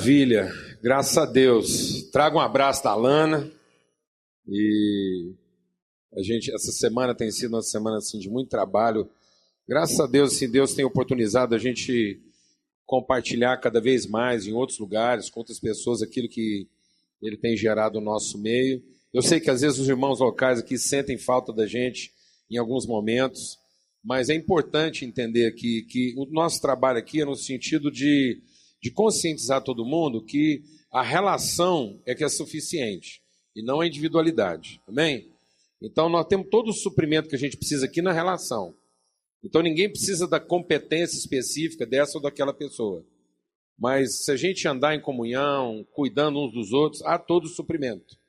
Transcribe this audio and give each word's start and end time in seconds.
Maravilha, 0.00 0.50
graças 0.82 1.18
a 1.18 1.26
Deus. 1.26 2.04
Trago 2.10 2.38
um 2.38 2.40
abraço 2.40 2.82
da 2.82 2.94
Lana 2.94 3.52
e 4.48 5.34
a 6.16 6.22
gente 6.22 6.50
essa 6.54 6.72
semana 6.72 7.14
tem 7.14 7.30
sido 7.30 7.52
uma 7.52 7.60
semana 7.60 7.98
assim 7.98 8.18
de 8.18 8.30
muito 8.30 8.48
trabalho. 8.48 9.06
Graças 9.68 10.00
a 10.00 10.06
Deus, 10.06 10.32
assim, 10.32 10.50
Deus 10.50 10.72
tem 10.72 10.86
oportunizado 10.86 11.54
a 11.54 11.58
gente 11.58 12.18
compartilhar 12.86 13.58
cada 13.58 13.78
vez 13.78 14.06
mais 14.06 14.46
em 14.46 14.54
outros 14.54 14.78
lugares, 14.78 15.28
com 15.28 15.40
outras 15.40 15.60
pessoas, 15.60 16.00
aquilo 16.00 16.30
que 16.30 16.66
Ele 17.20 17.36
tem 17.36 17.54
gerado 17.54 18.00
no 18.00 18.06
nosso 18.06 18.38
meio. 18.38 18.82
Eu 19.12 19.20
sei 19.20 19.38
que 19.38 19.50
às 19.50 19.60
vezes 19.60 19.78
os 19.78 19.86
irmãos 19.86 20.18
locais 20.18 20.60
aqui 20.60 20.78
sentem 20.78 21.18
falta 21.18 21.52
da 21.52 21.66
gente 21.66 22.10
em 22.50 22.56
alguns 22.56 22.86
momentos, 22.86 23.58
mas 24.02 24.30
é 24.30 24.34
importante 24.34 25.04
entender 25.04 25.44
aqui 25.44 25.82
que 25.82 26.14
o 26.16 26.24
nosso 26.24 26.58
trabalho 26.58 26.98
aqui 26.98 27.20
é 27.20 27.26
no 27.26 27.36
sentido 27.36 27.90
de, 27.90 28.40
de 28.82 28.90
conscientizar 28.90 29.62
todo 29.62 29.84
mundo 29.84 30.24
que 30.24 30.62
a 30.90 31.02
relação 31.02 32.00
é 32.06 32.14
que 32.14 32.24
é 32.24 32.28
suficiente 32.28 33.22
e 33.54 33.62
não 33.62 33.80
a 33.80 33.86
individualidade. 33.86 34.80
Amém? 34.86 35.28
Então 35.82 36.08
nós 36.08 36.26
temos 36.26 36.48
todo 36.50 36.68
o 36.68 36.74
suprimento 36.74 37.28
que 37.28 37.36
a 37.36 37.38
gente 37.38 37.56
precisa 37.56 37.86
aqui 37.86 38.02
na 38.02 38.12
relação. 38.12 38.74
Então 39.42 39.62
ninguém 39.62 39.88
precisa 39.88 40.26
da 40.26 40.38
competência 40.38 41.16
específica 41.16 41.86
dessa 41.86 42.18
ou 42.18 42.22
daquela 42.22 42.52
pessoa. 42.52 43.04
Mas 43.78 44.24
se 44.24 44.30
a 44.30 44.36
gente 44.36 44.68
andar 44.68 44.94
em 44.94 45.00
comunhão, 45.00 45.86
cuidando 45.92 46.38
uns 46.38 46.52
dos 46.52 46.72
outros, 46.72 47.02
há 47.02 47.18
todo 47.18 47.44
o 47.44 47.48
suprimento. 47.48 48.20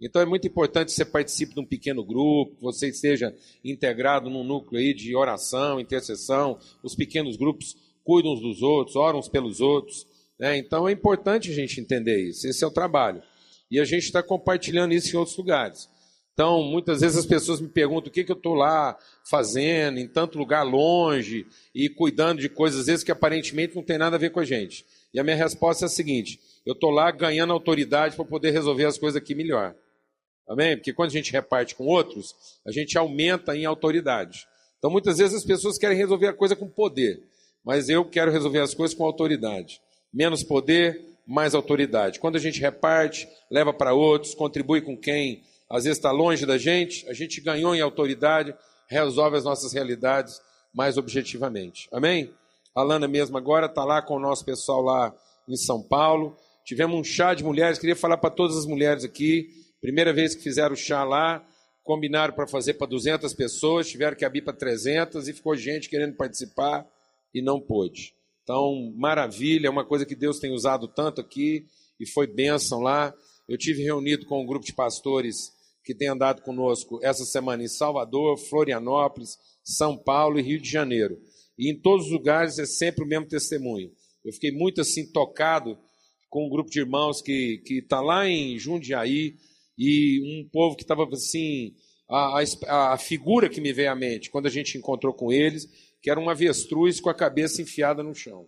Então 0.00 0.20
é 0.20 0.26
muito 0.26 0.48
importante 0.48 0.88
que 0.88 0.94
você 0.94 1.04
participe 1.04 1.54
de 1.54 1.60
um 1.60 1.66
pequeno 1.66 2.04
grupo, 2.04 2.56
você 2.60 2.88
esteja 2.88 3.34
integrado 3.62 4.30
num 4.30 4.42
núcleo 4.42 4.80
aí 4.80 4.94
de 4.94 5.14
oração, 5.14 5.78
intercessão. 5.78 6.58
Os 6.82 6.94
pequenos 6.94 7.36
grupos 7.36 7.76
cuidam 8.04 8.32
uns 8.32 8.40
dos 8.40 8.62
outros, 8.62 8.96
oram 8.96 9.18
uns 9.18 9.28
pelos 9.28 9.60
outros. 9.60 10.06
Né? 10.38 10.56
Então 10.58 10.88
é 10.88 10.92
importante 10.92 11.50
a 11.50 11.54
gente 11.54 11.80
entender 11.80 12.28
isso. 12.28 12.46
Esse 12.46 12.62
é 12.62 12.66
o 12.66 12.70
trabalho. 12.70 13.22
E 13.70 13.80
a 13.80 13.84
gente 13.84 14.04
está 14.04 14.22
compartilhando 14.22 14.92
isso 14.92 15.14
em 15.14 15.18
outros 15.18 15.36
lugares. 15.36 15.88
Então, 16.34 16.64
muitas 16.64 17.00
vezes 17.00 17.16
as 17.16 17.26
pessoas 17.26 17.60
me 17.60 17.68
perguntam 17.68 18.10
o 18.10 18.12
que, 18.12 18.24
que 18.24 18.32
eu 18.32 18.36
estou 18.36 18.54
lá 18.54 18.98
fazendo, 19.30 20.00
em 20.00 20.08
tanto 20.08 20.36
lugar 20.36 20.64
longe, 20.64 21.46
e 21.72 21.88
cuidando 21.88 22.40
de 22.40 22.48
coisas, 22.48 22.80
às 22.80 22.86
vezes, 22.86 23.04
que 23.04 23.12
aparentemente 23.12 23.76
não 23.76 23.84
tem 23.84 23.96
nada 23.96 24.16
a 24.16 24.18
ver 24.18 24.30
com 24.30 24.40
a 24.40 24.44
gente. 24.44 24.84
E 25.12 25.20
a 25.20 25.22
minha 25.22 25.36
resposta 25.36 25.84
é 25.84 25.86
a 25.86 25.88
seguinte: 25.88 26.40
eu 26.66 26.74
estou 26.74 26.90
lá 26.90 27.08
ganhando 27.12 27.52
autoridade 27.52 28.16
para 28.16 28.24
poder 28.24 28.50
resolver 28.50 28.84
as 28.84 28.98
coisas 28.98 29.16
aqui 29.16 29.32
melhor. 29.32 29.76
Amém? 30.48 30.76
Porque 30.76 30.92
quando 30.92 31.10
a 31.10 31.12
gente 31.12 31.30
reparte 31.30 31.76
com 31.76 31.86
outros, 31.86 32.34
a 32.66 32.72
gente 32.72 32.98
aumenta 32.98 33.56
em 33.56 33.64
autoridade. 33.64 34.46
Então, 34.78 34.90
muitas 34.90 35.18
vezes 35.18 35.36
as 35.36 35.44
pessoas 35.44 35.78
querem 35.78 35.96
resolver 35.96 36.26
a 36.26 36.34
coisa 36.34 36.56
com 36.56 36.68
poder, 36.68 37.22
mas 37.64 37.88
eu 37.88 38.04
quero 38.04 38.30
resolver 38.30 38.60
as 38.60 38.74
coisas 38.74 38.96
com 38.96 39.04
autoridade. 39.04 39.80
Menos 40.12 40.42
poder, 40.42 41.00
mais 41.26 41.54
autoridade. 41.54 42.20
Quando 42.20 42.36
a 42.36 42.40
gente 42.40 42.60
reparte, 42.60 43.28
leva 43.50 43.72
para 43.72 43.94
outros, 43.94 44.34
contribui 44.34 44.82
com 44.82 44.96
quem 44.96 45.42
às 45.68 45.84
vezes 45.84 45.98
está 45.98 46.10
longe 46.10 46.44
da 46.44 46.58
gente, 46.58 47.08
a 47.08 47.14
gente 47.14 47.40
ganhou 47.40 47.74
em 47.74 47.80
autoridade, 47.80 48.54
resolve 48.86 49.38
as 49.38 49.44
nossas 49.44 49.72
realidades 49.72 50.40
mais 50.72 50.98
objetivamente. 50.98 51.88
Amém? 51.90 52.32
A 52.74 52.82
Lana 52.82 53.08
mesmo 53.08 53.38
agora 53.38 53.66
está 53.66 53.84
lá 53.84 54.02
com 54.02 54.16
o 54.16 54.20
nosso 54.20 54.44
pessoal 54.44 54.82
lá 54.82 55.14
em 55.48 55.56
São 55.56 55.82
Paulo. 55.82 56.36
Tivemos 56.64 56.96
um 56.98 57.04
chá 57.04 57.34
de 57.34 57.42
mulheres, 57.42 57.78
queria 57.78 57.96
falar 57.96 58.18
para 58.18 58.30
todas 58.30 58.56
as 58.56 58.66
mulheres 58.66 59.04
aqui. 59.04 59.48
Primeira 59.80 60.12
vez 60.12 60.34
que 60.34 60.42
fizeram 60.42 60.74
o 60.74 60.76
chá 60.76 61.02
lá, 61.02 61.44
combinaram 61.82 62.34
para 62.34 62.46
fazer 62.46 62.74
para 62.74 62.86
200 62.86 63.32
pessoas, 63.34 63.88
tiveram 63.88 64.16
que 64.16 64.24
abrir 64.24 64.42
para 64.42 64.52
300 64.52 65.28
e 65.28 65.32
ficou 65.32 65.56
gente 65.56 65.88
querendo 65.88 66.14
participar 66.14 66.86
e 67.34 67.42
não 67.42 67.60
pôde. 67.60 68.14
Então, 68.42 68.92
maravilha, 68.96 69.66
é 69.66 69.70
uma 69.70 69.84
coisa 69.84 70.06
que 70.06 70.14
Deus 70.14 70.38
tem 70.38 70.52
usado 70.52 70.86
tanto 70.86 71.20
aqui 71.20 71.66
e 71.98 72.06
foi 72.06 72.26
bênção 72.26 72.80
lá. 72.80 73.12
Eu 73.48 73.58
tive 73.58 73.82
reunido 73.82 74.26
com 74.26 74.42
um 74.42 74.46
grupo 74.46 74.64
de 74.64 74.72
pastores 74.72 75.52
que 75.84 75.94
tem 75.94 76.08
andado 76.08 76.42
conosco 76.42 76.98
essa 77.02 77.24
semana 77.24 77.62
em 77.62 77.68
Salvador, 77.68 78.38
Florianópolis, 78.38 79.38
São 79.62 79.96
Paulo 79.96 80.38
e 80.38 80.42
Rio 80.42 80.60
de 80.60 80.70
Janeiro. 80.70 81.18
E 81.58 81.70
em 81.70 81.78
todos 81.78 82.06
os 82.06 82.12
lugares 82.12 82.58
é 82.58 82.66
sempre 82.66 83.04
o 83.04 83.06
mesmo 83.06 83.26
testemunho. 83.26 83.90
Eu 84.24 84.32
fiquei 84.32 84.50
muito 84.50 84.80
assim 84.80 85.10
tocado 85.10 85.78
com 86.30 86.46
um 86.46 86.50
grupo 86.50 86.70
de 86.70 86.80
irmãos 86.80 87.20
que 87.22 87.62
está 87.68 88.00
lá 88.00 88.28
em 88.28 88.58
Jundiaí 88.58 89.36
e 89.78 90.20
um 90.40 90.48
povo 90.48 90.74
que 90.76 90.82
estava 90.82 91.06
assim, 91.12 91.74
a, 92.08 92.40
a, 92.66 92.94
a, 92.94 92.98
figura 92.98 93.48
que 93.48 93.60
me 93.60 93.72
veio 93.72 93.90
à 93.90 93.94
mente 93.94 94.30
quando 94.30 94.46
a 94.46 94.50
gente 94.50 94.78
encontrou 94.78 95.12
com 95.12 95.32
eles, 95.32 95.68
que 96.04 96.10
era 96.10 96.20
uma 96.20 96.32
avestruz 96.32 97.00
com 97.00 97.08
a 97.08 97.14
cabeça 97.14 97.62
enfiada 97.62 98.02
no 98.02 98.14
chão. 98.14 98.46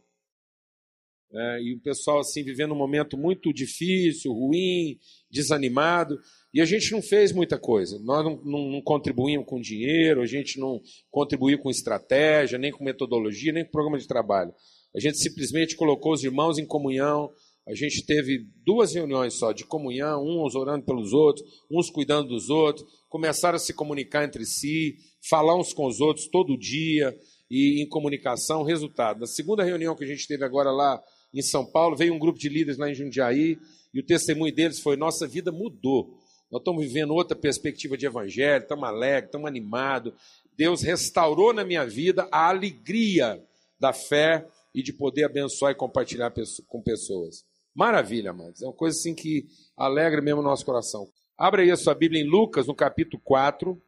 É, 1.33 1.63
e 1.63 1.75
o 1.75 1.81
pessoal 1.81 2.19
assim 2.19 2.45
vivendo 2.45 2.73
um 2.73 2.77
momento 2.77 3.17
muito 3.17 3.51
difícil, 3.51 4.31
ruim, 4.31 4.99
desanimado. 5.31 6.19
E 6.53 6.61
a 6.61 6.67
gente 6.67 6.93
não 6.93 7.01
fez 7.01 7.33
muita 7.33 7.59
coisa. 7.59 7.99
Nós 8.01 8.23
não, 8.23 8.37
não, 8.45 8.71
não, 8.73 8.83
contribuímos 8.83 9.47
com 9.47 9.59
dinheiro, 9.59 10.21
a 10.21 10.27
gente 10.27 10.61
não 10.61 10.83
contribuiu 11.11 11.59
com 11.59 11.71
estratégia, 11.71 12.59
nem 12.59 12.71
com 12.71 12.85
metodologia, 12.85 13.55
nem 13.55 13.65
com 13.65 13.71
programa 13.71 13.99
de 13.99 14.07
trabalho. 14.07 14.53
A 14.95 15.01
gente 15.01 15.17
simplesmente 15.17 15.77
colocou 15.77 16.13
os 16.13 16.23
irmãos 16.23 16.59
em 16.59 16.67
comunhão. 16.67 17.33
A 17.67 17.75
gente 17.75 18.05
teve 18.05 18.47
duas 18.63 18.95
reuniões 18.95 19.33
só 19.33 19.51
de 19.51 19.65
comunhão, 19.65 20.23
uns 20.23 20.55
orando 20.55 20.85
pelos 20.85 21.15
outros, 21.15 21.43
uns 21.71 21.89
cuidando 21.89 22.29
dos 22.29 22.51
outros, 22.51 22.87
começaram 23.09 23.57
a 23.57 23.59
se 23.59 23.73
comunicar 23.73 24.25
entre 24.25 24.45
si, 24.45 24.97
falar 25.29 25.59
uns 25.59 25.73
com 25.73 25.87
os 25.87 26.03
outros 26.03 26.29
todo 26.29 26.59
dia 26.59 27.17
e 27.51 27.83
em 27.83 27.89
comunicação. 27.89 28.63
Resultado: 28.63 29.21
na 29.21 29.27
segunda 29.27 29.63
reunião 29.63 29.97
que 29.97 30.05
a 30.05 30.07
gente 30.07 30.27
teve 30.27 30.45
agora 30.45 30.71
lá 30.71 31.03
em 31.33 31.43
São 31.43 31.65
Paulo, 31.65 31.97
veio 31.97 32.15
um 32.15 32.19
grupo 32.19 32.39
de 32.39 32.49
líderes 32.49 32.79
lá 32.79 32.91
em 32.91 32.95
Jundiaí 32.95 33.59
e 33.93 34.01
o 34.01 34.05
testemunho 34.05 34.55
deles 34.55 34.81
foi: 34.81 34.97
nossa 34.97 35.27
vida 35.27 35.51
mudou. 35.51 36.19
Nós 36.51 36.61
estamos 36.61 36.85
vivendo 36.85 37.13
outra 37.13 37.37
perspectiva 37.37 37.97
de 37.97 38.07
evangelho, 38.07 38.63
estamos 38.63 38.89
alegres, 38.89 39.29
estamos 39.29 39.49
animados. 39.49 40.13
Deus 40.57 40.83
restaurou 40.83 41.53
na 41.53 41.65
minha 41.65 41.85
vida 41.85 42.29
a 42.31 42.49
alegria 42.49 43.43
da 43.79 43.93
fé 43.93 44.47
e 44.75 44.83
de 44.83 44.93
poder 44.93 45.25
abençoar 45.25 45.73
e 45.73 45.75
compartilhar 45.75 46.33
com 46.67 46.83
pessoas. 46.83 47.45
Maravilha, 47.75 48.31
amados. 48.31 48.63
É 48.63 48.67
uma 48.67 48.73
coisa 48.73 48.97
assim 48.99 49.15
que 49.15 49.47
alegra 49.77 50.23
mesmo 50.23 50.41
o 50.41 50.45
nosso 50.45 50.65
coração. 50.65 51.09
Abra 51.37 51.63
aí 51.63 51.71
a 51.71 51.77
sua 51.77 51.95
Bíblia 51.95 52.23
em 52.23 52.29
Lucas, 52.29 52.67
no 52.67 52.75
capítulo 52.75 53.21
4. 53.23 53.81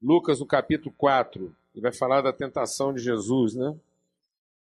Lucas, 0.00 0.38
no 0.38 0.46
capítulo 0.46 0.94
4. 0.96 1.54
Ele 1.74 1.82
vai 1.82 1.92
falar 1.92 2.22
da 2.22 2.32
tentação 2.32 2.94
de 2.94 3.02
Jesus, 3.02 3.54
né? 3.54 3.74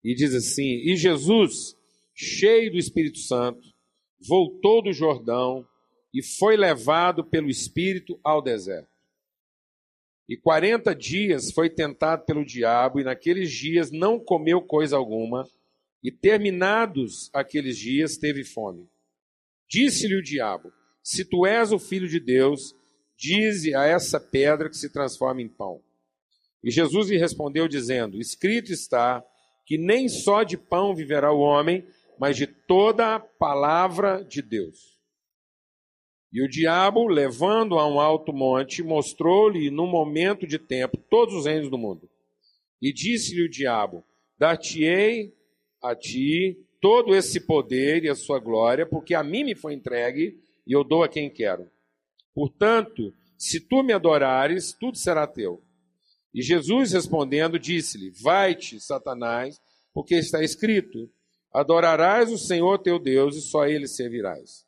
E 0.03 0.15
diz 0.15 0.33
assim: 0.33 0.63
E 0.63 0.95
Jesus, 0.95 1.77
cheio 2.13 2.71
do 2.71 2.77
Espírito 2.77 3.19
Santo, 3.19 3.61
voltou 4.27 4.81
do 4.81 4.91
Jordão 4.91 5.67
e 6.13 6.23
foi 6.23 6.57
levado 6.57 7.23
pelo 7.23 7.49
Espírito 7.49 8.19
ao 8.23 8.41
deserto. 8.41 8.89
E 10.27 10.35
quarenta 10.35 10.93
dias 10.93 11.51
foi 11.53 11.69
tentado 11.69 12.25
pelo 12.25 12.43
diabo, 12.43 12.99
e 12.99 13.03
naqueles 13.03 13.51
dias 13.51 13.91
não 13.91 14.19
comeu 14.19 14.61
coisa 14.61 14.97
alguma, 14.97 15.47
e 16.03 16.11
terminados 16.11 17.29
aqueles 17.33 17.77
dias 17.77 18.17
teve 18.17 18.43
fome. 18.43 18.89
Disse-lhe 19.69 20.15
o 20.15 20.23
diabo: 20.23 20.73
Se 21.03 21.23
tu 21.23 21.45
és 21.45 21.71
o 21.71 21.79
filho 21.79 22.07
de 22.07 22.19
Deus, 22.19 22.75
dize 23.15 23.73
a 23.73 23.85
essa 23.85 24.19
pedra 24.19 24.69
que 24.69 24.77
se 24.77 24.91
transforma 24.91 25.41
em 25.41 25.47
pão. 25.47 25.81
E 26.63 26.71
Jesus 26.71 27.09
lhe 27.09 27.17
respondeu, 27.17 27.67
dizendo: 27.67 28.19
Escrito 28.19 28.71
está 28.71 29.23
que 29.65 29.77
nem 29.77 30.07
só 30.07 30.43
de 30.43 30.57
pão 30.57 30.95
viverá 30.95 31.31
o 31.31 31.39
homem, 31.39 31.85
mas 32.17 32.37
de 32.37 32.47
toda 32.47 33.15
a 33.15 33.19
palavra 33.19 34.23
de 34.23 34.41
Deus. 34.41 34.97
E 36.31 36.41
o 36.41 36.47
diabo, 36.47 37.07
levando 37.07 37.79
a 37.79 37.87
um 37.87 37.99
alto 37.99 38.33
monte, 38.33 38.83
mostrou-lhe 38.83 39.69
num 39.69 39.87
momento 39.87 40.45
de 40.45 40.59
tempo 40.59 40.97
todos 40.97 41.33
os 41.33 41.45
reinos 41.45 41.69
do 41.69 41.77
mundo. 41.77 42.09
E 42.81 42.93
disse-lhe 42.93 43.43
o 43.43 43.49
diabo: 43.49 44.03
Dar-te-ei 44.37 45.33
a 45.81 45.95
ti 45.95 46.57
todo 46.81 47.15
esse 47.15 47.39
poder 47.39 48.03
e 48.03 48.09
a 48.09 48.15
sua 48.15 48.39
glória, 48.39 48.85
porque 48.85 49.13
a 49.13 49.23
mim 49.23 49.43
me 49.43 49.55
foi 49.55 49.73
entregue 49.73 50.39
e 50.65 50.73
eu 50.73 50.83
dou 50.83 51.03
a 51.03 51.09
quem 51.09 51.29
quero. 51.29 51.69
Portanto, 52.33 53.13
se 53.37 53.59
tu 53.59 53.81
me 53.81 53.93
adorares, 53.93 54.73
tudo 54.73 54.97
será 54.97 55.25
teu. 55.25 55.61
E 56.37 56.43
Jesus 56.43 56.91
respondendo, 56.91 57.57
disse-lhe: 57.57 58.11
Vai-te, 58.21 58.79
Satanás, 58.79 59.59
porque 59.91 60.13
está 60.13 60.43
escrito: 60.43 61.09
Adorarás 61.51 62.31
o 62.31 62.37
Senhor 62.37 62.77
teu 62.77 62.99
Deus 62.99 63.35
e 63.35 63.41
só 63.41 63.65
ele 63.65 63.87
servirás. 63.87 64.63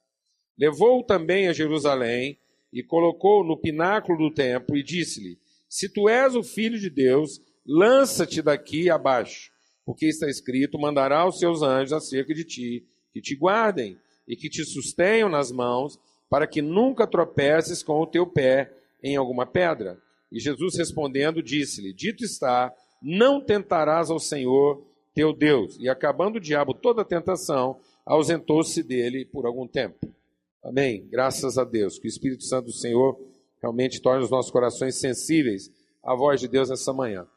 Levou-o 0.57 1.03
também 1.03 1.47
a 1.47 1.53
Jerusalém 1.53 2.39
e 2.73 2.81
colocou 2.81 3.43
no 3.45 3.55
pináculo 3.55 4.17
do 4.17 4.33
templo 4.33 4.75
e 4.75 4.81
disse-lhe: 4.81 5.37
Se 5.69 5.87
tu 5.87 6.09
és 6.09 6.35
o 6.35 6.41
filho 6.41 6.79
de 6.79 6.89
Deus, 6.89 7.39
lança-te 7.63 8.41
daqui 8.41 8.89
abaixo, 8.89 9.51
porque 9.85 10.07
está 10.07 10.27
escrito: 10.27 10.79
mandará 10.79 11.27
os 11.27 11.37
seus 11.37 11.61
anjos 11.61 11.93
acerca 11.93 12.33
de 12.33 12.45
ti, 12.45 12.83
que 13.13 13.21
te 13.21 13.35
guardem 13.35 13.95
e 14.27 14.35
que 14.35 14.49
te 14.49 14.65
sustenham 14.65 15.29
nas 15.29 15.51
mãos, 15.51 15.99
para 16.27 16.47
que 16.47 16.63
nunca 16.63 17.05
tropeces 17.05 17.83
com 17.83 18.01
o 18.01 18.07
teu 18.07 18.25
pé 18.25 18.73
em 19.03 19.15
alguma 19.15 19.45
pedra. 19.45 20.01
E 20.31 20.39
Jesus 20.39 20.77
respondendo, 20.77 21.41
disse-lhe: 21.41 21.93
Dito 21.93 22.23
está, 22.23 22.73
não 23.01 23.43
tentarás 23.43 24.09
ao 24.09 24.19
Senhor 24.19 24.85
teu 25.13 25.33
Deus. 25.33 25.77
E 25.79 25.89
acabando 25.89 26.37
o 26.37 26.41
diabo 26.41 26.73
toda 26.73 27.01
a 27.01 27.05
tentação, 27.05 27.79
ausentou-se 28.05 28.81
dele 28.83 29.25
por 29.25 29.45
algum 29.45 29.67
tempo. 29.67 29.97
Amém. 30.63 31.07
Graças 31.09 31.57
a 31.57 31.63
Deus. 31.63 31.97
Que 31.97 32.07
o 32.07 32.09
Espírito 32.09 32.43
Santo 32.43 32.65
do 32.65 32.73
Senhor 32.73 33.17
realmente 33.61 34.01
torne 34.01 34.23
os 34.23 34.31
nossos 34.31 34.51
corações 34.51 34.99
sensíveis 34.99 35.69
à 36.03 36.15
voz 36.15 36.39
de 36.39 36.47
Deus 36.47 36.69
nessa 36.69 36.93
manhã. 36.93 37.27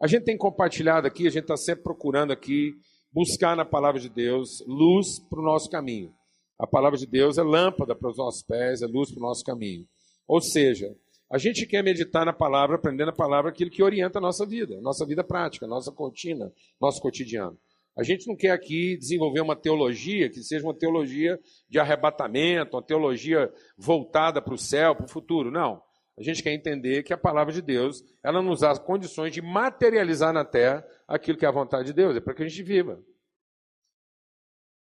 A 0.00 0.06
gente 0.06 0.24
tem 0.24 0.36
compartilhado 0.36 1.06
aqui, 1.06 1.26
a 1.26 1.30
gente 1.30 1.42
está 1.42 1.56
sempre 1.56 1.82
procurando 1.82 2.32
aqui 2.32 2.74
buscar 3.12 3.56
na 3.56 3.64
palavra 3.64 4.00
de 4.00 4.08
Deus 4.08 4.62
luz 4.66 5.18
para 5.28 5.40
o 5.40 5.44
nosso 5.44 5.68
caminho. 5.68 6.12
A 6.58 6.66
palavra 6.66 6.98
de 6.98 7.06
Deus 7.06 7.38
é 7.38 7.42
lâmpada 7.42 7.94
para 7.94 8.10
os 8.10 8.16
nossos 8.16 8.42
pés, 8.42 8.82
é 8.82 8.86
luz 8.86 9.10
para 9.10 9.18
o 9.18 9.26
nosso 9.26 9.44
caminho. 9.44 9.86
Ou 10.26 10.40
seja, 10.40 10.94
a 11.30 11.36
gente 11.36 11.66
quer 11.66 11.82
meditar 11.82 12.24
na 12.24 12.32
palavra, 12.32 12.76
aprender 12.76 13.04
na 13.04 13.12
palavra 13.12 13.50
aquilo 13.50 13.70
que 13.70 13.82
orienta 13.82 14.18
a 14.18 14.22
nossa 14.22 14.46
vida, 14.46 14.80
nossa 14.80 15.04
vida 15.04 15.22
prática, 15.22 15.66
nossa 15.66 15.90
rotina, 15.90 16.52
nosso 16.80 17.00
cotidiano. 17.00 17.58
A 17.96 18.02
gente 18.02 18.28
não 18.28 18.36
quer 18.36 18.52
aqui 18.52 18.96
desenvolver 18.96 19.40
uma 19.40 19.56
teologia 19.56 20.30
que 20.30 20.40
seja 20.42 20.64
uma 20.64 20.72
teologia 20.74 21.38
de 21.68 21.78
arrebatamento, 21.78 22.76
uma 22.76 22.82
teologia 22.82 23.52
voltada 23.76 24.40
para 24.40 24.54
o 24.54 24.58
céu, 24.58 24.94
para 24.94 25.06
o 25.06 25.10
futuro. 25.10 25.50
Não. 25.50 25.82
A 26.16 26.22
gente 26.22 26.42
quer 26.42 26.52
entender 26.52 27.02
que 27.02 27.12
a 27.12 27.18
palavra 27.18 27.52
de 27.52 27.60
Deus, 27.60 28.04
ela 28.22 28.40
nos 28.40 28.60
dá 28.60 28.76
condições 28.78 29.32
de 29.32 29.42
materializar 29.42 30.32
na 30.32 30.44
terra 30.44 30.84
aquilo 31.06 31.36
que 31.36 31.44
é 31.44 31.48
a 31.48 31.52
vontade 31.52 31.86
de 31.86 31.92
Deus, 31.92 32.16
é 32.16 32.20
para 32.20 32.34
que 32.34 32.42
a 32.42 32.48
gente 32.48 32.62
viva. 32.62 33.00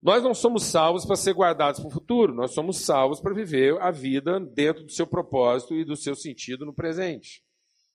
Nós 0.01 0.23
não 0.23 0.33
somos 0.33 0.65
salvos 0.65 1.05
para 1.05 1.17
ser 1.17 1.35
guardados 1.35 1.81
para 1.81 1.89
o 1.89 1.93
futuro, 1.93 2.33
nós 2.33 2.53
somos 2.53 2.85
salvos 2.85 3.21
para 3.21 3.35
viver 3.35 3.77
a 3.81 3.91
vida 3.91 4.39
dentro 4.39 4.85
do 4.85 4.93
seu 4.93 5.07
propósito 5.07 5.75
e 5.75 5.85
do 5.85 5.97
seu 5.97 6.15
sentido 6.15 6.65
no 6.65 6.73
presente. 6.73 7.43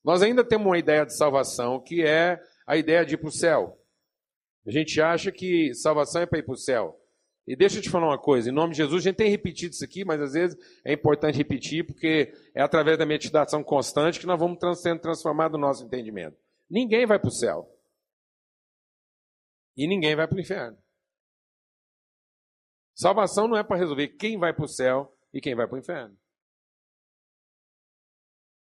Nós 0.04 0.22
ainda 0.22 0.44
temos 0.44 0.68
uma 0.68 0.78
ideia 0.78 1.06
de 1.06 1.16
salvação 1.16 1.80
que 1.80 2.04
é 2.04 2.42
a 2.68 2.76
ideia 2.76 3.06
de 3.06 3.14
ir 3.14 3.18
para 3.18 3.30
o 3.30 3.32
céu. 3.32 3.80
A 4.68 4.72
gente 4.72 5.00
acha 5.02 5.32
que 5.32 5.74
salvação 5.74 6.22
é 6.22 6.26
para 6.26 6.40
ir 6.40 6.44
para 6.44 6.54
o 6.54 6.58
céu. 6.58 7.00
E 7.48 7.56
deixa 7.56 7.78
eu 7.78 7.82
te 7.82 7.90
falar 7.90 8.08
uma 8.08 8.18
coisa, 8.18 8.50
em 8.50 8.54
nome 8.54 8.72
de 8.72 8.78
Jesus, 8.78 9.04
a 9.04 9.10
gente 9.10 9.18
tem 9.18 9.30
repetido 9.30 9.74
isso 9.74 9.84
aqui, 9.84 10.06
mas 10.06 10.22
às 10.22 10.32
vezes 10.32 10.58
é 10.86 10.94
importante 10.94 11.38
repetir, 11.38 11.86
porque 11.86 12.34
é 12.56 12.62
através 12.62 12.98
da 12.98 13.06
meditação 13.06 13.62
constante 13.62 14.20
que 14.20 14.26
nós 14.26 14.40
vamos 14.40 14.60
sendo 14.80 15.02
transformados 15.02 15.60
no 15.60 15.68
nosso 15.68 15.86
entendimento. 15.86 16.38
Ninguém 16.70 17.06
vai 17.06 17.20
para 17.20 17.28
o 17.28 17.32
céu. 17.32 17.70
E 19.76 19.88
ninguém 19.88 20.16
vai 20.16 20.28
para 20.28 20.38
o 20.38 20.40
inferno. 20.40 20.78
Salvação 22.96 23.48
não 23.48 23.58
é 23.58 23.64
para 23.64 23.78
resolver 23.78 24.10
quem 24.10 24.38
vai 24.38 24.54
para 24.54 24.66
o 24.66 24.68
céu 24.68 25.18
e 25.34 25.42
quem 25.42 25.56
vai 25.56 25.68
para 25.68 25.76
o 25.76 25.80
inferno. 25.80 26.18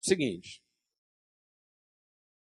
Seguinte. 0.01 0.63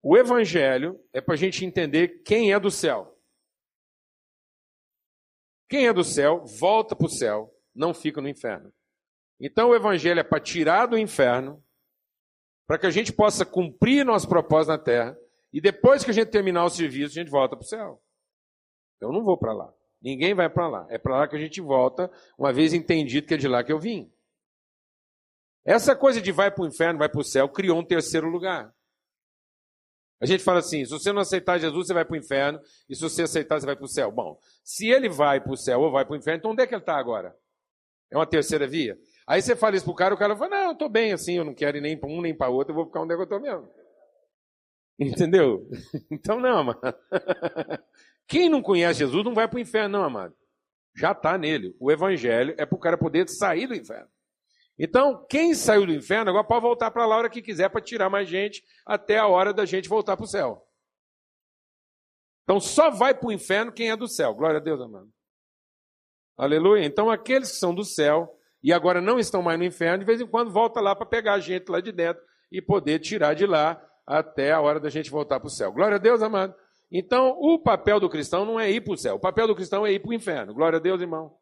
O 0.01 0.17
evangelho 0.17 0.99
é 1.13 1.21
para 1.21 1.33
a 1.33 1.37
gente 1.37 1.65
entender 1.65 2.23
quem 2.23 2.51
é 2.51 2.59
do 2.59 2.69
céu. 2.69 3.17
Quem 5.69 5.87
é 5.87 5.93
do 5.93 6.03
céu, 6.03 6.45
volta 6.45 6.95
para 6.95 7.05
o 7.05 7.09
céu, 7.09 7.53
não 7.73 7.93
fica 7.93 8.21
no 8.21 8.27
inferno. 8.27 8.73
Então 9.39 9.69
o 9.69 9.75
evangelho 9.75 10.19
é 10.19 10.23
para 10.23 10.41
tirar 10.41 10.85
do 10.85 10.97
inferno, 10.97 11.63
para 12.67 12.77
que 12.77 12.85
a 12.85 12.91
gente 12.91 13.11
possa 13.11 13.45
cumprir 13.45 14.05
nosso 14.05 14.27
propósito 14.27 14.71
na 14.71 14.77
terra, 14.77 15.17
e 15.51 15.61
depois 15.61 16.03
que 16.03 16.11
a 16.11 16.13
gente 16.13 16.31
terminar 16.31 16.65
o 16.65 16.69
serviço, 16.69 17.17
a 17.17 17.21
gente 17.21 17.31
volta 17.31 17.55
para 17.55 17.63
o 17.63 17.67
céu. 17.67 18.03
Eu 18.99 19.11
não 19.11 19.23
vou 19.23 19.37
para 19.37 19.53
lá. 19.53 19.73
Ninguém 20.03 20.33
vai 20.33 20.49
para 20.49 20.67
lá. 20.67 20.85
É 20.89 20.97
para 20.97 21.19
lá 21.19 21.27
que 21.27 21.35
a 21.35 21.39
gente 21.39 21.61
volta, 21.61 22.11
uma 22.37 22.51
vez 22.51 22.73
entendido 22.73 23.25
que 23.25 23.33
é 23.33 23.37
de 23.37 23.47
lá 23.47 23.63
que 23.63 23.71
eu 23.71 23.79
vim. 23.79 24.11
Essa 25.65 25.95
coisa 25.95 26.21
de 26.21 26.31
vai 26.31 26.51
para 26.51 26.63
o 26.63 26.67
inferno, 26.67 26.99
vai 26.99 27.07
para 27.07 27.21
o 27.21 27.23
céu, 27.23 27.47
criou 27.47 27.79
um 27.79 27.85
terceiro 27.85 28.27
lugar. 28.27 28.73
A 30.19 30.25
gente 30.25 30.43
fala 30.43 30.59
assim: 30.59 30.83
se 30.83 30.91
você 30.91 31.13
não 31.13 31.21
aceitar 31.21 31.57
Jesus, 31.57 31.87
você 31.87 31.93
vai 31.93 32.03
para 32.03 32.13
o 32.13 32.17
inferno, 32.17 32.59
e 32.89 32.95
se 32.95 33.01
você 33.01 33.23
aceitar, 33.23 33.59
você 33.59 33.65
vai 33.65 33.77
para 33.77 33.85
o 33.85 33.89
céu. 33.89 34.11
Bom, 34.11 34.37
se 34.61 34.87
ele 34.87 35.07
vai 35.07 35.39
para 35.39 35.53
o 35.53 35.57
céu 35.57 35.79
ou 35.79 35.91
vai 35.91 36.03
para 36.03 36.13
o 36.13 36.17
inferno, 36.17 36.39
então 36.39 36.51
onde 36.51 36.63
é 36.63 36.67
que 36.67 36.73
ele 36.73 36.81
está 36.81 36.97
agora? 36.97 37.33
É 38.11 38.17
uma 38.17 38.27
terceira 38.27 38.67
via? 38.67 38.97
Aí 39.25 39.41
você 39.41 39.55
fala 39.55 39.75
isso 39.77 39.85
para 39.85 39.91
o 39.93 39.95
cara, 39.95 40.13
o 40.13 40.17
cara 40.17 40.35
fala: 40.35 40.49
não, 40.49 40.65
eu 40.65 40.71
estou 40.73 40.89
bem 40.89 41.13
assim, 41.13 41.37
eu 41.37 41.45
não 41.45 41.53
quero 41.53 41.77
ir 41.77 41.81
nem 41.81 41.97
para 41.97 42.09
um 42.09 42.21
nem 42.21 42.35
para 42.35 42.49
outro, 42.49 42.71
eu 42.71 42.75
vou 42.75 42.85
ficar 42.85 43.01
onde 43.01 43.13
é 43.13 43.15
que 43.15 43.21
eu 43.21 43.23
estou 43.23 43.39
mesmo. 43.39 43.69
Entendeu? 44.99 45.65
Então, 46.11 46.39
não, 46.39 46.59
amado. 46.59 46.79
Quem 48.27 48.49
não 48.49 48.61
conhece 48.61 48.99
Jesus 48.99 49.23
não 49.23 49.33
vai 49.33 49.47
para 49.47 49.57
o 49.57 49.61
inferno, 49.61 49.97
não, 49.97 50.05
amado. 50.05 50.35
Já 50.95 51.11
está 51.11 51.37
nele. 51.37 51.75
O 51.79 51.91
evangelho 51.91 52.53
é 52.57 52.65
para 52.65 52.75
o 52.75 52.79
cara 52.79 52.97
poder 52.97 53.27
sair 53.27 53.67
do 53.67 53.75
inferno. 53.75 54.07
Então, 54.77 55.25
quem 55.29 55.53
saiu 55.53 55.85
do 55.85 55.93
inferno 55.93 56.29
agora 56.29 56.45
pode 56.45 56.61
voltar 56.61 56.89
para 56.91 57.05
lá 57.05 57.15
a 57.15 57.17
hora 57.19 57.29
que 57.29 57.41
quiser 57.41 57.69
para 57.69 57.81
tirar 57.81 58.09
mais 58.09 58.27
gente 58.27 58.63
até 58.85 59.17
a 59.17 59.27
hora 59.27 59.53
da 59.53 59.65
gente 59.65 59.87
voltar 59.87 60.17
para 60.17 60.23
o 60.23 60.27
céu. 60.27 60.63
Então, 62.43 62.59
só 62.59 62.89
vai 62.89 63.13
para 63.13 63.27
o 63.27 63.31
inferno 63.31 63.71
quem 63.71 63.91
é 63.91 63.95
do 63.95 64.07
céu. 64.07 64.33
Glória 64.33 64.57
a 64.57 64.63
Deus, 64.63 64.81
amado. 64.81 65.09
Aleluia. 66.37 66.83
Então, 66.83 67.09
aqueles 67.09 67.51
que 67.51 67.57
são 67.57 67.73
do 67.73 67.85
céu 67.85 68.35
e 68.63 68.73
agora 68.73 68.99
não 68.99 69.19
estão 69.19 69.41
mais 69.41 69.59
no 69.59 69.65
inferno, 69.65 69.99
de 69.99 70.05
vez 70.05 70.19
em 70.19 70.27
quando 70.27 70.51
volta 70.51 70.81
lá 70.81 70.95
para 70.95 71.05
pegar 71.05 71.33
a 71.33 71.39
gente 71.39 71.69
lá 71.69 71.79
de 71.79 71.91
dentro 71.91 72.21
e 72.51 72.61
poder 72.61 72.99
tirar 72.99 73.35
de 73.35 73.45
lá 73.45 73.81
até 74.05 74.51
a 74.51 74.61
hora 74.61 74.79
da 74.79 74.89
gente 74.89 75.11
voltar 75.11 75.39
para 75.39 75.47
o 75.47 75.51
céu. 75.51 75.71
Glória 75.71 75.95
a 75.95 75.99
Deus, 75.99 76.21
amado. 76.21 76.55
Então, 76.95 77.35
o 77.39 77.57
papel 77.57 77.99
do 77.99 78.07
cristão 78.07 78.45
não 78.45 78.59
é 78.59 78.69
ir 78.69 78.81
para 78.81 78.93
o 78.93 78.97
céu. 78.97 79.15
O 79.15 79.19
papel 79.19 79.47
do 79.47 79.55
cristão 79.55 79.83
é 79.83 79.91
ir 79.91 79.99
para 79.99 80.11
o 80.11 80.13
inferno. 80.13 80.53
Glória 80.53 80.77
a 80.77 80.79
Deus, 80.79 81.01
irmão. 81.01 81.35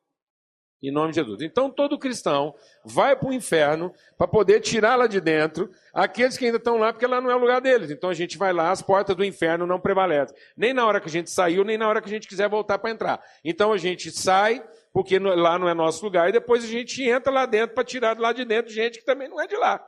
Em 0.82 0.92
nome 0.92 1.10
de 1.10 1.16
Jesus. 1.16 1.42
Então, 1.42 1.70
todo 1.70 2.00
cristão 2.00 2.56
vai 2.86 3.18
para 3.18 3.28
o 3.28 3.34
inferno 3.34 3.94
para 4.18 4.30
poder 4.30 4.62
tirar 4.62 4.96
lá 4.96 5.08
de 5.08 5.20
dentro 5.20 5.70
aqueles 5.94 6.38
que 6.38 6.46
ainda 6.46 6.58
estão 6.58 6.78
lá, 6.78 6.94
porque 6.94 7.06
lá 7.06 7.20
não 7.20 7.30
é 7.30 7.36
o 7.36 7.38
lugar 7.38 7.60
deles. 7.60 7.92
Então, 7.92 8.10
a 8.10 8.14
gente 8.14 8.38
vai 8.38 8.54
lá, 8.54 8.72
as 8.72 8.82
portas 8.82 9.14
do 9.14 9.26
inferno 9.26 9.68
não 9.68 9.78
prevalecem. 9.78 10.36
Nem 10.56 10.74
na 10.74 10.86
hora 10.86 11.02
que 11.02 11.10
a 11.10 11.12
gente 11.12 11.30
saiu, 11.30 11.66
nem 11.66 11.78
na 11.78 11.88
hora 11.88 12.02
que 12.02 12.08
a 12.08 12.12
gente 12.12 12.30
quiser 12.30 12.48
voltar 12.48 12.80
para 12.80 12.90
entrar. 12.90 13.22
Então, 13.44 13.74
a 13.74 13.78
gente 13.78 14.10
sai, 14.10 14.66
porque 14.94 15.20
lá 15.20 15.60
não 15.60 15.68
é 15.68 15.74
nosso 15.74 16.04
lugar, 16.06 16.30
e 16.30 16.32
depois 16.32 16.64
a 16.64 16.68
gente 16.68 17.04
entra 17.04 17.32
lá 17.32 17.46
dentro 17.46 17.76
para 17.76 17.84
tirar 17.84 18.18
lá 18.18 18.32
de 18.32 18.46
dentro 18.46 18.72
gente 18.72 19.00
que 19.00 19.06
também 19.06 19.28
não 19.28 19.40
é 19.40 19.48
de 19.48 19.58
lá. 19.58 19.86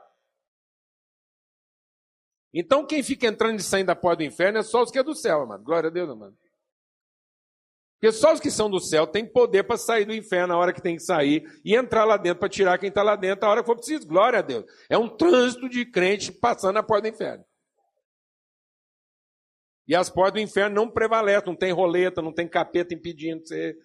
Então, 2.56 2.86
quem 2.86 3.02
fica 3.02 3.26
entrando 3.26 3.58
e 3.58 3.62
saindo 3.62 3.88
da 3.88 3.96
porta 3.96 4.18
do 4.18 4.28
inferno 4.28 4.58
é 4.58 4.62
só 4.62 4.80
os 4.80 4.90
que 4.90 4.98
é 4.98 5.02
do 5.02 5.12
céu, 5.12 5.42
amado. 5.42 5.64
Glória 5.64 5.88
a 5.88 5.92
Deus, 5.92 6.08
amado. 6.08 6.38
Porque 8.04 8.12
só 8.12 8.32
os 8.32 8.38
que 8.38 8.50
são 8.50 8.70
do 8.70 8.78
céu 8.78 9.08
têm 9.08 9.26
poder 9.26 9.64
para 9.64 9.76
sair 9.76 10.04
do 10.04 10.14
inferno 10.14 10.48
na 10.48 10.58
hora 10.58 10.72
que 10.72 10.80
tem 10.80 10.94
que 10.94 11.02
sair 11.02 11.42
e 11.64 11.74
entrar 11.74 12.04
lá 12.04 12.16
dentro 12.16 12.38
para 12.38 12.48
tirar 12.48 12.78
quem 12.78 12.90
está 12.90 13.02
lá 13.02 13.16
dentro 13.16 13.46
a 13.46 13.50
hora 13.50 13.60
que 13.62 13.66
for 13.66 13.76
preciso. 13.76 14.06
Glória 14.06 14.38
a 14.38 14.42
Deus. 14.42 14.64
É 14.88 14.96
um 14.96 15.08
trânsito 15.08 15.68
de 15.68 15.84
crente 15.84 16.30
passando 16.30 16.74
na 16.74 16.82
porta 16.82 17.08
do 17.08 17.14
inferno. 17.14 17.44
E 19.88 19.96
as 19.96 20.08
portas 20.08 20.34
do 20.34 20.40
inferno 20.40 20.76
não 20.76 20.90
prevalecem, 20.90 21.46
não 21.46 21.56
tem 21.56 21.72
roleta, 21.72 22.22
não 22.22 22.32
tem 22.32 22.46
capeta 22.46 22.94
impedindo 22.94 23.42
que 23.42 23.48
você 23.48 23.76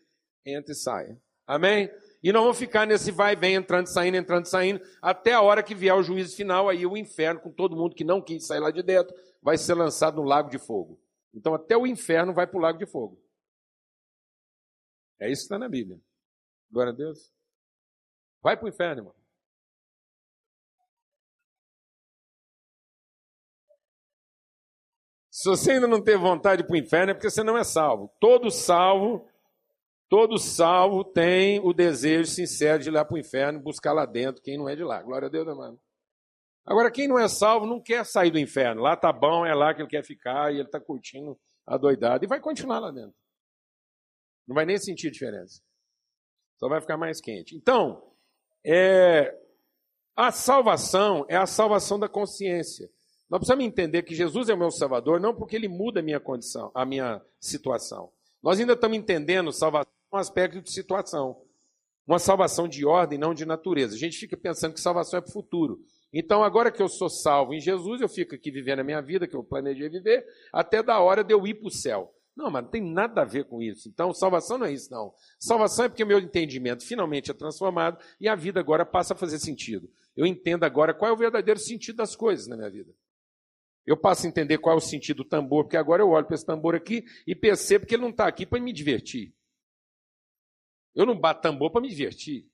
entre 0.45 0.73
e 0.73 0.75
saia. 0.75 1.17
Amém? 1.47 1.89
E 2.21 2.33
não 2.33 2.43
vão 2.43 2.53
ficar 2.53 2.85
nesse 2.85 3.11
vai 3.11 3.33
e 3.33 3.35
vem, 3.35 3.55
entrando 3.55 3.87
saindo, 3.87 4.17
entrando 4.17 4.45
saindo, 4.45 4.81
até 5.01 5.33
a 5.33 5.41
hora 5.41 5.63
que 5.63 5.73
vier 5.73 5.95
o 5.95 6.03
juízo 6.03 6.35
final, 6.35 6.67
aí 6.67 6.85
o 6.85 6.97
inferno, 6.97 7.39
com 7.39 7.51
todo 7.51 7.75
mundo 7.75 7.95
que 7.95 8.03
não 8.03 8.21
quis 8.21 8.45
sair 8.45 8.59
lá 8.59 8.71
de 8.71 8.83
dentro, 8.83 9.15
vai 9.41 9.57
ser 9.57 9.73
lançado 9.73 10.17
no 10.17 10.23
lago 10.23 10.49
de 10.49 10.59
fogo. 10.59 10.99
Então 11.33 11.53
até 11.53 11.77
o 11.77 11.87
inferno 11.87 12.33
vai 12.33 12.45
para 12.45 12.57
o 12.57 12.61
lago 12.61 12.77
de 12.77 12.85
fogo. 12.85 13.21
É 15.19 15.29
isso 15.29 15.41
que 15.41 15.45
está 15.45 15.59
na 15.59 15.69
Bíblia. 15.69 15.99
Glória 16.71 16.91
a 16.91 16.95
Deus. 16.95 17.33
Vai 18.41 18.55
para 18.57 18.65
o 18.65 18.69
inferno, 18.69 19.01
irmão. 19.01 19.15
Se 25.29 25.47
você 25.47 25.71
ainda 25.71 25.87
não 25.87 26.03
tem 26.03 26.17
vontade 26.17 26.65
para 26.65 26.73
o 26.73 26.77
inferno, 26.77 27.11
é 27.11 27.13
porque 27.13 27.29
você 27.29 27.43
não 27.43 27.57
é 27.57 27.63
salvo. 27.63 28.13
Todo 28.19 28.51
salvo, 28.51 29.25
todo 30.09 30.39
salvo 30.39 31.03
tem 31.03 31.59
o 31.59 31.71
desejo 31.71 32.29
sincero 32.29 32.81
de 32.81 32.89
ir 32.89 32.91
lá 32.91 33.05
para 33.05 33.15
o 33.15 33.19
inferno, 33.19 33.59
buscar 33.59 33.93
lá 33.93 34.05
dentro 34.05 34.41
quem 34.41 34.57
não 34.57 34.67
é 34.67 34.75
de 34.75 34.83
lá. 34.83 35.01
Glória 35.01 35.27
a 35.27 35.31
Deus, 35.31 35.47
amado. 35.47 35.79
Agora, 36.65 36.91
quem 36.91 37.07
não 37.07 37.17
é 37.17 37.27
salvo 37.27 37.65
não 37.65 37.81
quer 37.81 38.05
sair 38.05 38.31
do 38.31 38.39
inferno. 38.39 38.81
Lá 38.81 38.97
tá 38.97 39.13
bom, 39.13 39.45
é 39.45 39.53
lá 39.53 39.73
que 39.73 39.81
ele 39.81 39.89
quer 39.89 40.03
ficar 40.03 40.51
e 40.51 40.57
ele 40.57 40.67
está 40.67 40.79
curtindo 40.79 41.39
a 41.65 41.77
doidada 41.77 42.25
e 42.25 42.27
vai 42.27 42.39
continuar 42.39 42.79
lá 42.79 42.91
dentro. 42.91 43.15
Não 44.47 44.55
vai 44.55 44.65
nem 44.65 44.77
sentir 44.77 45.11
diferença. 45.11 45.61
Só 46.57 46.67
vai 46.67 46.81
ficar 46.81 46.97
mais 46.97 47.21
quente. 47.21 47.55
Então, 47.55 48.03
é, 48.65 49.33
a 50.15 50.31
salvação 50.31 51.25
é 51.29 51.37
a 51.37 51.45
salvação 51.45 51.97
da 51.99 52.09
consciência. 52.09 52.89
Nós 53.29 53.39
precisamos 53.39 53.63
entender 53.63 54.03
que 54.03 54.15
Jesus 54.15 54.49
é 54.49 54.53
o 54.55 54.57
meu 54.57 54.71
Salvador, 54.71 55.19
não 55.19 55.35
porque 55.35 55.55
ele 55.55 55.67
muda 55.67 55.99
a 55.99 56.03
minha 56.03 56.19
condição, 56.19 56.71
a 56.73 56.83
minha 56.83 57.21
situação. 57.39 58.11
Nós 58.41 58.59
ainda 58.59 58.73
estamos 58.73 58.97
entendendo 58.97 59.51
salvação 59.51 59.98
um 60.11 60.17
aspecto 60.17 60.61
de 60.61 60.71
situação. 60.71 61.41
Uma 62.07 62.19
salvação 62.19 62.67
de 62.67 62.85
ordem, 62.85 63.19
não 63.19 63.33
de 63.33 63.45
natureza. 63.45 63.95
A 63.95 63.99
gente 63.99 64.17
fica 64.17 64.35
pensando 64.35 64.73
que 64.73 64.81
salvação 64.81 65.19
é 65.19 65.21
para 65.21 65.29
o 65.29 65.33
futuro. 65.33 65.79
Então, 66.11 66.43
agora 66.43 66.71
que 66.71 66.81
eu 66.81 66.89
sou 66.89 67.09
salvo 67.09 67.53
em 67.53 67.59
Jesus, 67.59 68.01
eu 68.01 68.09
fico 68.09 68.33
aqui 68.33 68.49
vivendo 68.49 68.79
a 68.79 68.83
minha 68.83 68.99
vida, 68.99 69.27
que 69.27 69.35
eu 69.35 69.43
planejei 69.43 69.89
viver, 69.89 70.25
até 70.51 70.81
da 70.81 70.99
hora 70.99 71.23
de 71.23 71.33
eu 71.33 71.45
ir 71.45 71.53
para 71.53 71.67
o 71.67 71.71
céu. 71.71 72.11
Não, 72.35 72.49
mas 72.49 72.63
não 72.63 72.71
tem 72.71 72.81
nada 72.81 73.21
a 73.21 73.25
ver 73.25 73.45
com 73.45 73.61
isso. 73.61 73.87
Então, 73.89 74.13
salvação 74.13 74.57
não 74.57 74.65
é 74.65 74.71
isso, 74.71 74.89
não. 74.89 75.13
Salvação 75.39 75.85
é 75.85 75.89
porque 75.89 76.05
meu 76.05 76.17
entendimento 76.19 76.83
finalmente 76.83 77.29
é 77.29 77.33
transformado 77.33 78.01
e 78.19 78.27
a 78.27 78.35
vida 78.35 78.59
agora 78.59 78.85
passa 78.85 79.13
a 79.13 79.17
fazer 79.17 79.37
sentido. 79.39 79.89
Eu 80.15 80.25
entendo 80.25 80.63
agora 80.63 80.93
qual 80.93 81.11
é 81.11 81.13
o 81.13 81.17
verdadeiro 81.17 81.59
sentido 81.59 81.97
das 81.97 82.15
coisas 82.15 82.47
na 82.47 82.55
minha 82.55 82.69
vida. 82.69 82.91
Eu 83.85 83.97
passo 83.97 84.25
a 84.25 84.29
entender 84.29 84.57
qual 84.57 84.75
é 84.75 84.77
o 84.77 84.81
sentido 84.81 85.17
do 85.17 85.25
tambor, 85.25 85.65
porque 85.65 85.77
agora 85.77 86.01
eu 86.01 86.09
olho 86.09 86.25
para 86.25 86.35
esse 86.35 86.45
tambor 86.45 86.75
aqui 86.75 87.03
e 87.27 87.35
percebo 87.35 87.85
que 87.85 87.93
ele 87.93 88.03
não 88.03 88.09
está 88.09 88.27
aqui 88.27 88.45
para 88.45 88.59
me 88.59 88.71
divertir. 88.71 89.33
Eu 90.95 91.05
não 91.05 91.19
bato 91.19 91.41
tambor 91.41 91.71
para 91.71 91.81
me 91.81 91.89
divertir. 91.89 92.47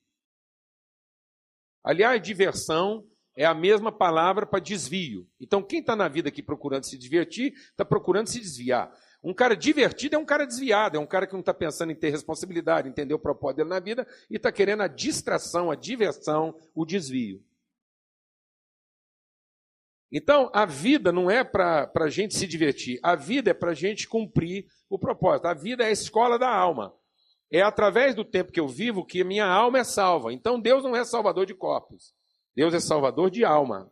Aliás, 1.82 2.20
diversão 2.20 3.06
é 3.36 3.44
a 3.44 3.54
mesma 3.54 3.92
palavra 3.92 4.46
para 4.46 4.58
desvio. 4.58 5.28
Então, 5.38 5.62
quem 5.62 5.80
está 5.80 5.94
na 5.94 6.08
vida 6.08 6.28
aqui 6.28 6.42
procurando 6.42 6.84
se 6.84 6.96
divertir, 6.96 7.52
está 7.52 7.84
procurando 7.84 8.28
se 8.28 8.40
desviar. 8.40 8.90
Um 9.22 9.34
cara 9.34 9.56
divertido 9.56 10.16
é 10.16 10.18
um 10.18 10.24
cara 10.24 10.46
desviado, 10.46 10.96
é 10.96 11.00
um 11.00 11.06
cara 11.06 11.26
que 11.26 11.32
não 11.32 11.40
está 11.40 11.52
pensando 11.52 11.92
em 11.92 11.96
ter 11.96 12.10
responsabilidade, 12.10 12.88
entender 12.88 13.12
o 13.12 13.18
propósito 13.18 13.58
dele 13.58 13.70
na 13.70 13.80
vida 13.80 14.06
e 14.30 14.36
está 14.36 14.50
querendo 14.50 14.82
a 14.82 14.88
distração, 14.88 15.70
a 15.70 15.74
diversão, 15.74 16.58
o 16.74 16.84
desvio. 16.84 17.44
Então, 20.10 20.50
a 20.54 20.64
vida 20.64 21.12
não 21.12 21.30
é 21.30 21.42
para 21.42 21.90
a 21.94 22.08
gente 22.08 22.36
se 22.36 22.46
divertir, 22.46 22.98
a 23.02 23.14
vida 23.16 23.50
é 23.50 23.54
para 23.54 23.72
a 23.72 23.74
gente 23.74 24.08
cumprir 24.08 24.66
o 24.88 24.98
propósito. 24.98 25.46
A 25.46 25.54
vida 25.54 25.84
é 25.84 25.88
a 25.88 25.92
escola 25.92 26.38
da 26.38 26.48
alma. 26.48 26.94
É 27.50 27.62
através 27.62 28.14
do 28.14 28.24
tempo 28.24 28.52
que 28.52 28.60
eu 28.60 28.68
vivo 28.68 29.04
que 29.04 29.22
minha 29.22 29.46
alma 29.46 29.78
é 29.78 29.84
salva. 29.84 30.32
Então, 30.32 30.60
Deus 30.60 30.82
não 30.82 30.96
é 30.96 31.04
salvador 31.04 31.46
de 31.46 31.54
corpos, 31.54 32.14
Deus 32.54 32.74
é 32.74 32.80
salvador 32.80 33.30
de 33.30 33.44
alma. 33.44 33.90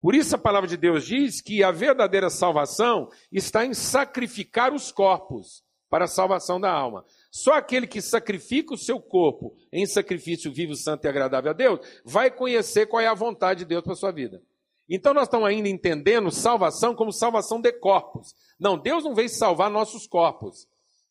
Por 0.00 0.14
isso, 0.14 0.34
a 0.34 0.38
palavra 0.38 0.68
de 0.68 0.76
Deus 0.76 1.04
diz 1.04 1.40
que 1.40 1.62
a 1.62 1.72
verdadeira 1.72 2.30
salvação 2.30 3.08
está 3.32 3.64
em 3.64 3.74
sacrificar 3.74 4.72
os 4.72 4.92
corpos 4.92 5.64
para 5.90 6.04
a 6.04 6.08
salvação 6.08 6.60
da 6.60 6.70
alma. 6.70 7.04
Só 7.30 7.54
aquele 7.54 7.86
que 7.86 8.00
sacrifica 8.00 8.74
o 8.74 8.78
seu 8.78 9.00
corpo 9.00 9.56
em 9.72 9.86
sacrifício 9.86 10.52
vivo, 10.52 10.74
santo 10.74 11.04
e 11.04 11.08
agradável 11.08 11.50
a 11.50 11.54
Deus, 11.54 11.80
vai 12.04 12.30
conhecer 12.30 12.86
qual 12.86 13.00
é 13.00 13.06
a 13.06 13.14
vontade 13.14 13.60
de 13.60 13.66
Deus 13.66 13.82
para 13.82 13.94
a 13.94 13.96
sua 13.96 14.12
vida. 14.12 14.42
Então 14.88 15.12
nós 15.12 15.24
estamos 15.24 15.46
ainda 15.46 15.68
entendendo 15.68 16.30
salvação 16.30 16.94
como 16.94 17.12
salvação 17.12 17.60
de 17.60 17.72
corpos. 17.72 18.34
Não, 18.58 18.78
Deus 18.78 19.04
não 19.04 19.14
veio 19.14 19.28
salvar 19.28 19.70
nossos 19.70 20.06
corpos. 20.06 20.66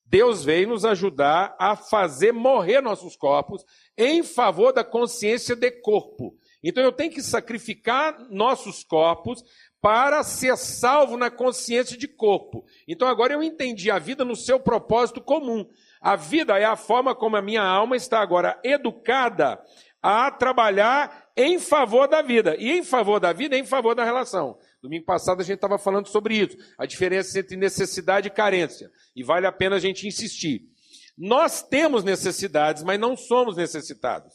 Deus 0.10 0.44
veio 0.44 0.70
nos 0.70 0.86
ajudar 0.86 1.56
a 1.60 1.76
fazer 1.76 2.32
morrer 2.32 2.82
nossos 2.82 3.16
corpos 3.16 3.64
em 3.98 4.24
favor 4.24 4.72
da 4.72 4.84
consciência 4.84 5.56
de 5.56 5.70
corpo. 5.70 6.36
Então 6.64 6.84
eu 6.84 6.92
tenho 6.92 7.12
que 7.12 7.22
sacrificar 7.22 8.18
nossos 8.30 8.84
corpos 8.84 9.44
para 9.82 10.24
ser 10.24 10.58
salvo 10.58 11.18
na 11.18 11.30
consciência 11.30 11.98
de 11.98 12.08
corpo. 12.08 12.66
Então 12.88 13.08
agora 13.08 13.34
eu 13.34 13.44
entendi 13.44 13.92
a 13.92 14.00
vida 14.00 14.26
no 14.26 14.36
seu 14.36 14.60
propósito 14.60 15.22
comum. 15.22 15.68
A 16.02 16.16
vida 16.16 16.58
é 16.58 16.66
a 16.66 16.76
forma 16.76 17.14
como 17.14 17.36
a 17.36 17.42
minha 17.42 17.64
alma 17.64 17.96
está 17.96 18.20
agora 18.20 18.60
educada 18.64 19.62
a 20.02 20.32
trabalhar 20.32 21.28
em 21.36 21.60
favor 21.60 22.08
da 22.08 22.22
vida. 22.22 22.56
E 22.58 22.72
em 22.72 22.84
favor 22.84 23.20
da 23.20 23.34
vida, 23.34 23.58
em 23.58 23.66
favor 23.66 23.94
da 23.94 24.04
relação. 24.04 24.58
Domingo 24.82 25.06
passado 25.06 25.42
a 25.42 25.44
gente 25.44 25.56
estava 25.56 25.78
falando 25.78 26.08
sobre 26.08 26.36
isso, 26.36 26.58
a 26.78 26.86
diferença 26.86 27.40
entre 27.40 27.58
necessidade 27.58 28.28
e 28.28 28.32
carência. 28.32 28.92
E 29.16 29.24
vale 29.24 29.48
a 29.48 29.52
pena 29.52 29.78
a 29.78 29.80
gente 29.80 30.08
insistir. 30.08 30.70
Nós 31.18 31.64
temos 31.64 32.04
necessidades, 32.04 32.84
mas 32.84 33.00
não 33.00 33.18
somos 33.18 33.58
necessitados. 33.58 34.34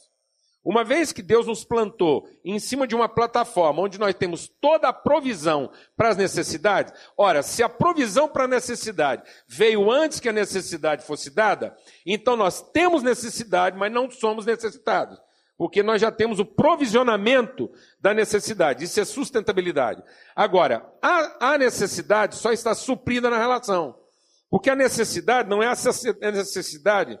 Uma 0.63 0.83
vez 0.83 1.11
que 1.11 1.21
Deus 1.21 1.45
nos 1.45 1.65
plantou 1.65 2.25
em 2.43 2.57
cima 2.57 2.87
de 2.87 2.95
uma 2.95 3.09
plataforma 3.09 3.81
onde 3.81 3.99
nós 3.99 4.15
temos 4.15 4.47
toda 4.47 4.87
a 4.87 4.93
provisão 4.93 5.69
para 5.95 6.09
as 6.09 6.17
necessidades, 6.17 6.93
ora, 7.17 7.43
se 7.43 7.61
a 7.61 7.67
provisão 7.67 8.29
para 8.29 8.45
a 8.45 8.47
necessidade 8.47 9.23
veio 9.45 9.91
antes 9.91 10.21
que 10.21 10.29
a 10.29 10.33
necessidade 10.33 11.05
fosse 11.05 11.29
dada, 11.29 11.75
então 12.05 12.37
nós 12.37 12.61
temos 12.71 13.03
necessidade, 13.03 13.77
mas 13.77 13.91
não 13.91 14.09
somos 14.09 14.45
necessitados. 14.45 15.19
Porque 15.63 15.81
nós 15.81 16.01
já 16.01 16.11
temos 16.11 16.39
o 16.39 16.45
provisionamento 16.45 17.71
da 17.97 18.13
necessidade. 18.13 18.83
Isso 18.83 18.99
é 18.99 19.05
sustentabilidade. 19.05 20.03
Agora, 20.35 20.85
a, 21.01 21.53
a 21.53 21.57
necessidade 21.57 22.35
só 22.35 22.51
está 22.51 22.75
suprida 22.75 23.29
na 23.29 23.37
relação. 23.37 23.97
Porque 24.49 24.69
a 24.69 24.75
necessidade 24.75 25.49
não 25.49 25.63
é 25.63 25.67
a 25.67 26.31
necessidade 26.33 27.17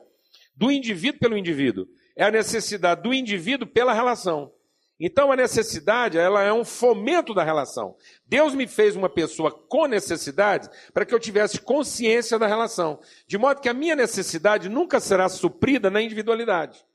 do 0.53 0.69
indivíduo 0.69 1.21
pelo 1.21 1.37
indivíduo 1.37 1.87
é 2.17 2.25
a 2.25 2.31
necessidade 2.31 3.01
do 3.01 3.13
indivíduo 3.13 3.65
pela 3.65 3.93
relação. 3.93 4.51
Então 4.99 5.31
a 5.31 5.37
necessidade, 5.37 6.17
ela 6.17 6.43
é 6.43 6.51
um 6.51 6.65
fomento 6.65 7.33
da 7.33 7.45
relação. 7.45 7.95
Deus 8.27 8.53
me 8.53 8.67
fez 8.67 8.93
uma 8.93 9.07
pessoa 9.07 9.51
com 9.51 9.87
necessidade 9.87 10.69
para 10.93 11.05
que 11.05 11.15
eu 11.15 11.19
tivesse 11.19 11.61
consciência 11.61 12.37
da 12.37 12.45
relação, 12.45 12.99
de 13.25 13.37
modo 13.37 13.61
que 13.61 13.69
a 13.69 13.73
minha 13.73 13.95
necessidade 13.95 14.67
nunca 14.67 14.99
será 14.99 15.29
suprida 15.29 15.89
na 15.89 16.01
individualidade. 16.01 16.85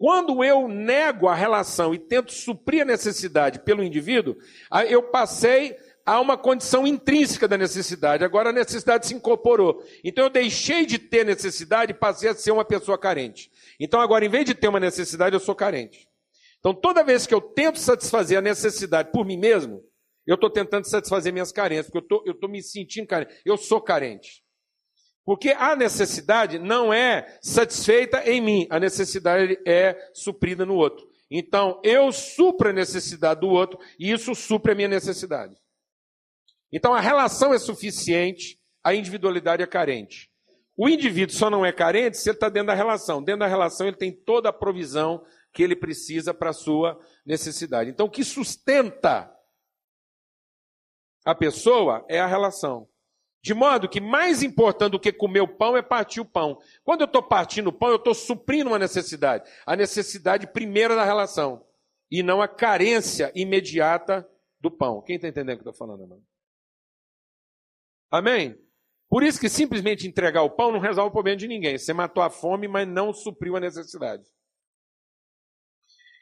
Quando 0.00 0.42
eu 0.42 0.66
nego 0.66 1.28
a 1.28 1.34
relação 1.34 1.92
e 1.92 1.98
tento 1.98 2.32
suprir 2.32 2.80
a 2.80 2.86
necessidade 2.86 3.58
pelo 3.58 3.84
indivíduo, 3.84 4.34
eu 4.88 5.02
passei 5.02 5.76
a 6.06 6.18
uma 6.18 6.38
condição 6.38 6.86
intrínseca 6.86 7.46
da 7.46 7.58
necessidade. 7.58 8.24
Agora 8.24 8.48
a 8.48 8.52
necessidade 8.52 9.06
se 9.06 9.12
incorporou. 9.12 9.84
Então 10.02 10.24
eu 10.24 10.30
deixei 10.30 10.86
de 10.86 10.98
ter 10.98 11.26
necessidade 11.26 11.92
e 11.92 11.94
passei 11.94 12.30
a 12.30 12.34
ser 12.34 12.50
uma 12.50 12.64
pessoa 12.64 12.96
carente. 12.96 13.52
Então 13.78 14.00
agora, 14.00 14.24
em 14.24 14.30
vez 14.30 14.46
de 14.46 14.54
ter 14.54 14.68
uma 14.68 14.80
necessidade, 14.80 15.36
eu 15.36 15.40
sou 15.40 15.54
carente. 15.54 16.08
Então 16.58 16.72
toda 16.72 17.04
vez 17.04 17.26
que 17.26 17.34
eu 17.34 17.40
tento 17.42 17.78
satisfazer 17.78 18.38
a 18.38 18.40
necessidade 18.40 19.12
por 19.12 19.26
mim 19.26 19.36
mesmo, 19.36 19.84
eu 20.26 20.36
estou 20.36 20.48
tentando 20.48 20.86
satisfazer 20.86 21.30
minhas 21.30 21.52
carências, 21.52 21.90
porque 21.90 22.14
eu 22.26 22.32
estou 22.32 22.48
me 22.48 22.62
sentindo 22.62 23.06
carente. 23.06 23.38
Eu 23.44 23.58
sou 23.58 23.82
carente. 23.82 24.42
Porque 25.24 25.50
a 25.50 25.76
necessidade 25.76 26.58
não 26.58 26.92
é 26.92 27.38
satisfeita 27.42 28.28
em 28.28 28.40
mim, 28.40 28.66
a 28.70 28.80
necessidade 28.80 29.58
é 29.66 30.10
suprida 30.14 30.64
no 30.64 30.74
outro. 30.74 31.08
Então, 31.30 31.80
eu 31.84 32.10
supro 32.10 32.70
a 32.70 32.72
necessidade 32.72 33.40
do 33.40 33.48
outro 33.48 33.78
e 33.98 34.10
isso 34.10 34.34
supre 34.34 34.72
a 34.72 34.74
minha 34.74 34.88
necessidade. 34.88 35.54
Então, 36.72 36.92
a 36.92 37.00
relação 37.00 37.54
é 37.54 37.58
suficiente, 37.58 38.58
a 38.82 38.94
individualidade 38.94 39.62
é 39.62 39.66
carente. 39.66 40.30
O 40.76 40.88
indivíduo 40.88 41.36
só 41.36 41.50
não 41.50 41.64
é 41.64 41.72
carente 41.72 42.16
se 42.16 42.30
ele 42.30 42.36
está 42.36 42.48
dentro 42.48 42.68
da 42.68 42.74
relação. 42.74 43.22
Dentro 43.22 43.40
da 43.40 43.46
relação, 43.46 43.86
ele 43.86 43.96
tem 43.96 44.12
toda 44.12 44.48
a 44.48 44.52
provisão 44.52 45.24
que 45.52 45.62
ele 45.62 45.76
precisa 45.76 46.32
para 46.32 46.50
a 46.50 46.54
sua 46.54 46.98
necessidade. 47.24 47.90
Então, 47.90 48.06
o 48.06 48.10
que 48.10 48.24
sustenta 48.24 49.30
a 51.24 51.34
pessoa 51.34 52.04
é 52.08 52.18
a 52.18 52.26
relação. 52.26 52.88
De 53.42 53.54
modo 53.54 53.88
que 53.88 54.00
mais 54.00 54.42
importante 54.42 54.92
do 54.92 55.00
que 55.00 55.12
comer 55.12 55.40
o 55.40 55.48
pão 55.48 55.76
é 55.76 55.82
partir 55.82 56.20
o 56.20 56.24
pão. 56.24 56.58
Quando 56.84 57.00
eu 57.00 57.06
estou 57.06 57.22
partindo 57.22 57.68
o 57.68 57.72
pão, 57.72 57.88
eu 57.88 57.96
estou 57.96 58.14
suprindo 58.14 58.70
uma 58.70 58.78
necessidade. 58.78 59.50
A 59.64 59.74
necessidade 59.74 60.46
primeira 60.46 60.94
da 60.94 61.04
relação. 61.04 61.66
E 62.10 62.22
não 62.22 62.42
a 62.42 62.48
carência 62.48 63.32
imediata 63.34 64.28
do 64.60 64.70
pão. 64.70 65.00
Quem 65.00 65.16
está 65.16 65.28
entendendo 65.28 65.58
o 65.58 65.62
que 65.62 65.68
eu 65.68 65.70
estou 65.70 65.86
falando, 65.86 66.02
irmão? 66.02 66.22
Amém? 68.10 68.58
Por 69.08 69.22
isso 69.22 69.40
que 69.40 69.48
simplesmente 69.48 70.06
entregar 70.06 70.42
o 70.42 70.50
pão 70.50 70.70
não 70.70 70.78
resolve 70.78 71.08
o 71.08 71.12
problema 71.12 71.36
de 71.36 71.48
ninguém. 71.48 71.78
Você 71.78 71.92
matou 71.92 72.22
a 72.22 72.30
fome, 72.30 72.68
mas 72.68 72.86
não 72.86 73.12
supriu 73.12 73.56
a 73.56 73.60
necessidade. 73.60 74.24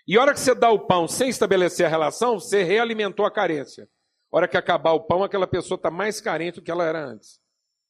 E 0.07 0.17
a 0.17 0.23
hora 0.23 0.33
que 0.33 0.41
você 0.41 0.55
dá 0.55 0.71
o 0.71 0.87
pão 0.87 1.09
sem 1.09 1.29
estabelecer 1.29 1.85
a 1.85 1.89
relação, 1.89 2.39
você 2.39 2.63
realimentou 2.63 3.27
a 3.27 3.31
carência. 3.31 3.89
Hora 4.31 4.49
que 4.49 4.57
acabar 4.57 4.93
o 4.93 5.01
pão, 5.01 5.25
aquela 5.25 5.47
pessoa 5.47 5.77
está 5.77 5.91
mais 5.91 6.21
carente 6.21 6.57
do 6.57 6.63
que 6.63 6.71
ela 6.71 6.85
era 6.85 7.05
antes. 7.05 7.41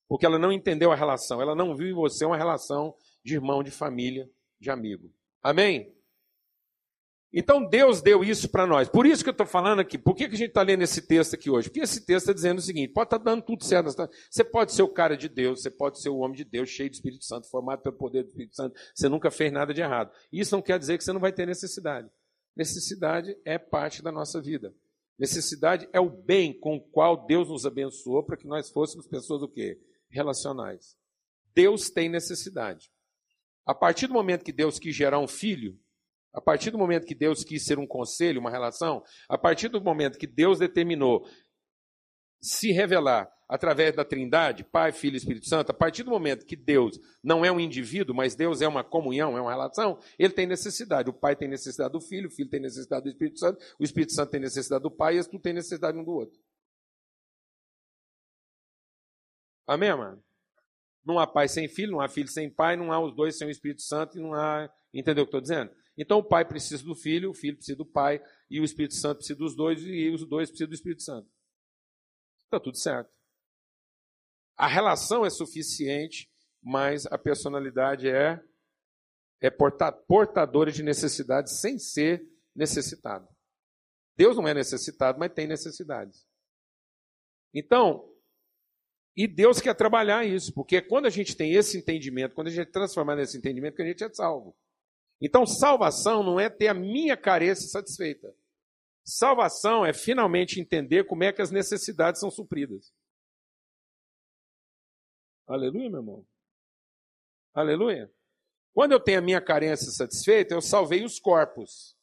Porque 0.09 0.25
ela 0.25 0.39
não 0.39 0.53
entendeu 0.53 0.93
a 0.93 0.97
relação. 0.97 1.43
Ela 1.43 1.55
não 1.55 1.75
viu 1.75 1.89
em 1.89 1.95
você 1.95 2.25
uma 2.25 2.37
relação 2.37 2.95
de 3.25 3.35
irmão, 3.35 3.63
de 3.63 3.71
família, 3.71 4.29
de 4.61 4.71
amigo. 4.71 5.13
Amém? 5.43 5.95
Então 7.33 7.63
Deus 7.63 8.01
deu 8.01 8.25
isso 8.25 8.49
para 8.49 8.67
nós. 8.67 8.89
Por 8.89 9.05
isso 9.05 9.23
que 9.23 9.29
eu 9.29 9.33
estou 9.33 9.47
falando 9.47 9.81
aqui. 9.81 9.99
Por 9.99 10.15
que, 10.15 10.29
que 10.29 10.35
a 10.35 10.39
gente 10.39 10.49
está 10.49 10.63
lendo 10.63 10.83
esse 10.83 11.03
texto 11.03 11.35
aqui 11.35 11.51
hoje? 11.51 11.69
Porque 11.69 11.83
esse 11.83 12.05
texto 12.07 12.25
está 12.25 12.33
dizendo 12.33 12.59
o 12.59 12.63
seguinte: 12.63 12.93
pode 12.93 13.09
estar 13.09 13.19
tá 13.19 13.25
dando 13.25 13.43
tudo 13.43 13.65
certo. 13.65 13.91
Você 14.31 14.43
pode 14.43 14.73
ser 14.73 14.83
o 14.83 14.89
cara 14.89 15.17
de 15.17 15.29
Deus, 15.29 15.61
você 15.61 15.71
pode 15.71 16.01
ser 16.01 16.09
o 16.09 16.19
homem 16.19 16.37
de 16.37 16.45
Deus, 16.45 16.71
cheio 16.71 16.89
do 16.89 16.95
Espírito 16.95 17.25
Santo, 17.25 17.49
formado 17.51 17.83
pelo 17.83 17.97
poder 17.97 18.23
do 18.23 18.29
Espírito 18.29 18.57
Santo. 18.57 18.81
Você 18.95 19.09
nunca 19.09 19.31
fez 19.31 19.53
nada 19.53 19.75
de 19.75 19.83
errado. 19.83 20.11
Isso 20.33 20.55
não 20.55 20.63
quer 20.63 20.79
dizer 20.79 20.97
que 20.97 21.05
você 21.05 21.13
não 21.13 21.21
vai 21.21 21.33
ter 21.33 21.47
necessidade. 21.47 22.09
Necessidade 22.57 23.37
é 23.45 23.59
parte 23.59 24.03
da 24.03 24.11
nossa 24.11 24.41
vida. 24.41 24.75
Necessidade 25.19 25.89
é 25.93 25.99
o 25.99 26.09
bem 26.09 26.59
com 26.59 26.77
o 26.77 26.81
qual 26.81 27.27
Deus 27.27 27.49
nos 27.49 27.67
abençoou 27.67 28.23
para 28.23 28.37
que 28.37 28.47
nós 28.47 28.71
fôssemos 28.71 29.07
pessoas 29.07 29.43
o 29.43 29.49
quê? 29.49 29.81
Relacionais. 30.09 30.97
Deus 31.55 31.91
tem 31.91 32.09
necessidade. 32.09 32.91
A 33.67 33.75
partir 33.75 34.07
do 34.07 34.15
momento 34.15 34.45
que 34.45 34.53
Deus 34.53 34.79
quis 34.79 34.95
gerar 34.95 35.19
um 35.19 35.27
filho, 35.27 35.79
a 36.33 36.41
partir 36.41 36.71
do 36.71 36.79
momento 36.79 37.07
que 37.07 37.15
Deus 37.15 37.43
quis 37.43 37.65
ser 37.65 37.79
um 37.79 37.87
conselho, 37.87 38.41
uma 38.41 38.51
relação, 38.51 39.03
a 39.29 39.37
partir 39.37 39.69
do 39.69 39.81
momento 39.81 40.19
que 40.19 40.27
Deus 40.27 40.61
determinou 40.61 41.29
se 42.41 42.73
revelar 42.73 43.31
através 43.49 43.97
da 43.97 44.05
Trindade, 44.05 44.63
Pai, 44.63 44.93
Filho 44.93 45.15
e 45.15 45.17
Espírito 45.17 45.49
Santo, 45.49 45.71
a 45.71 45.75
partir 45.75 46.03
do 46.03 46.11
momento 46.11 46.45
que 46.45 46.55
Deus 46.55 47.01
não 47.25 47.45
é 47.45 47.51
um 47.51 47.59
indivíduo, 47.59 48.15
mas 48.15 48.35
Deus 48.35 48.61
é 48.61 48.69
uma 48.69 48.85
comunhão, 48.85 49.39
é 49.39 49.41
uma 49.41 49.51
relação, 49.51 49.99
ele 50.19 50.35
tem 50.35 50.47
necessidade. 50.47 51.09
O 51.09 51.15
Pai 51.15 51.35
tem 51.35 51.49
necessidade 51.49 51.93
do 51.93 52.01
Filho, 52.01 52.29
o 52.29 52.31
Filho 52.31 52.51
tem 52.51 52.61
necessidade 52.61 53.05
do 53.05 53.09
Espírito 53.09 53.39
Santo, 53.39 53.59
o 53.79 53.85
Espírito 53.85 54.13
Santo 54.13 54.31
tem 54.31 54.41
necessidade 54.41 54.83
do 54.83 54.91
Pai 54.91 55.15
e 55.15 55.17
eles 55.17 55.27
tudo 55.27 55.41
tem 55.41 55.55
necessidade 55.55 55.97
um 55.97 56.05
do 56.05 56.13
outro. 56.13 56.39
Amém, 59.67 59.95
mano? 59.97 60.23
Não 61.05 61.19
há 61.19 61.27
pai 61.27 61.49
sem 61.49 61.69
filho, 61.69 61.93
não 61.93 62.01
há 62.01 62.09
filho 62.09 62.29
sem 62.29 62.51
pai, 62.51 62.77
não 62.77 62.93
há 62.93 63.01
os 63.01 63.15
dois 63.15 63.37
sem 63.37 63.49
o 63.49 63.51
Espírito 63.51 63.83
Santo 63.83 64.19
e 64.19 64.21
não 64.21 64.35
há. 64.35 64.71
Entendeu 64.93 65.25
o 65.25 65.27
que 65.27 65.29
estou 65.29 65.41
dizendo? 65.41 65.71
Então 65.97 66.19
o 66.19 66.23
pai 66.23 66.45
precisa 66.45 66.83
do 66.85 66.95
filho, 66.95 67.31
o 67.31 67.35
filho 67.35 67.57
precisa 67.57 67.77
do 67.77 67.85
pai, 67.85 68.23
e 68.51 68.61
o 68.61 68.65
Espírito 68.65 68.95
Santo 68.95 69.19
precisa 69.19 69.39
dos 69.39 69.57
dois, 69.57 69.83
e 69.83 70.11
os 70.11 70.27
dois 70.27 70.49
precisam 70.49 70.69
do 70.69 70.75
Espírito 70.75 71.03
Santo. 71.03 71.29
Está 72.49 72.59
tudo 72.59 72.79
certo. 72.79 73.11
A 74.57 74.67
relação 74.67 75.25
é 75.25 75.31
suficiente, 75.31 76.31
mas 76.63 77.05
a 77.07 77.19
personalidade 77.19 78.09
é, 78.09 78.43
é 79.41 79.51
portadora 79.51 80.73
de 80.73 80.83
necessidades 80.83 81.61
sem 81.61 81.79
ser 81.79 82.27
necessitado. 82.57 83.29
Deus 84.17 84.37
não 84.37 84.49
é 84.49 84.55
necessitado, 84.55 85.19
mas 85.19 85.33
tem 85.33 85.47
necessidades. 85.47 86.27
Então, 87.55 88.11
e 89.15 89.27
Deus 89.27 89.61
quer 89.61 89.75
trabalhar 89.75 90.25
isso, 90.25 90.53
porque 90.55 90.81
quando 90.81 91.05
a 91.05 91.11
gente 91.11 91.37
tem 91.37 91.53
esse 91.53 91.77
entendimento, 91.77 92.35
quando 92.35 92.49
a 92.49 92.51
gente 92.51 92.67
é 92.67 92.73
transformar 92.73 93.15
nesse 93.15 93.37
entendimento, 93.37 93.77
que 93.77 93.83
a 93.83 93.87
gente 93.87 94.03
é 94.03 94.13
salvo. 94.13 94.57
Então, 95.21 95.45
salvação 95.45 96.23
não 96.23 96.41
é 96.41 96.49
ter 96.49 96.69
a 96.69 96.75
minha 96.75 97.17
carência 97.17 97.69
satisfeita. 97.69 98.35
Salvação 99.11 99.87
é 99.87 99.95
finalmente 99.95 100.61
entender 100.61 101.05
como 101.05 101.25
é 101.25 101.33
que 101.33 101.41
as 101.41 101.51
necessidades 101.51 102.21
são 102.21 102.31
supridas. 102.31 102.93
Aleluia, 105.47 105.89
meu 105.89 106.01
irmão. 106.01 106.27
Aleluia. 107.55 108.13
Quando 108.75 108.93
eu 108.93 109.01
tenho 109.01 109.21
a 109.21 109.23
minha 109.23 109.41
carência 109.41 109.91
satisfeita, 109.91 110.55
eu 110.55 110.61
salvei 110.61 111.07
os 111.07 111.19
corpos. 111.19 111.97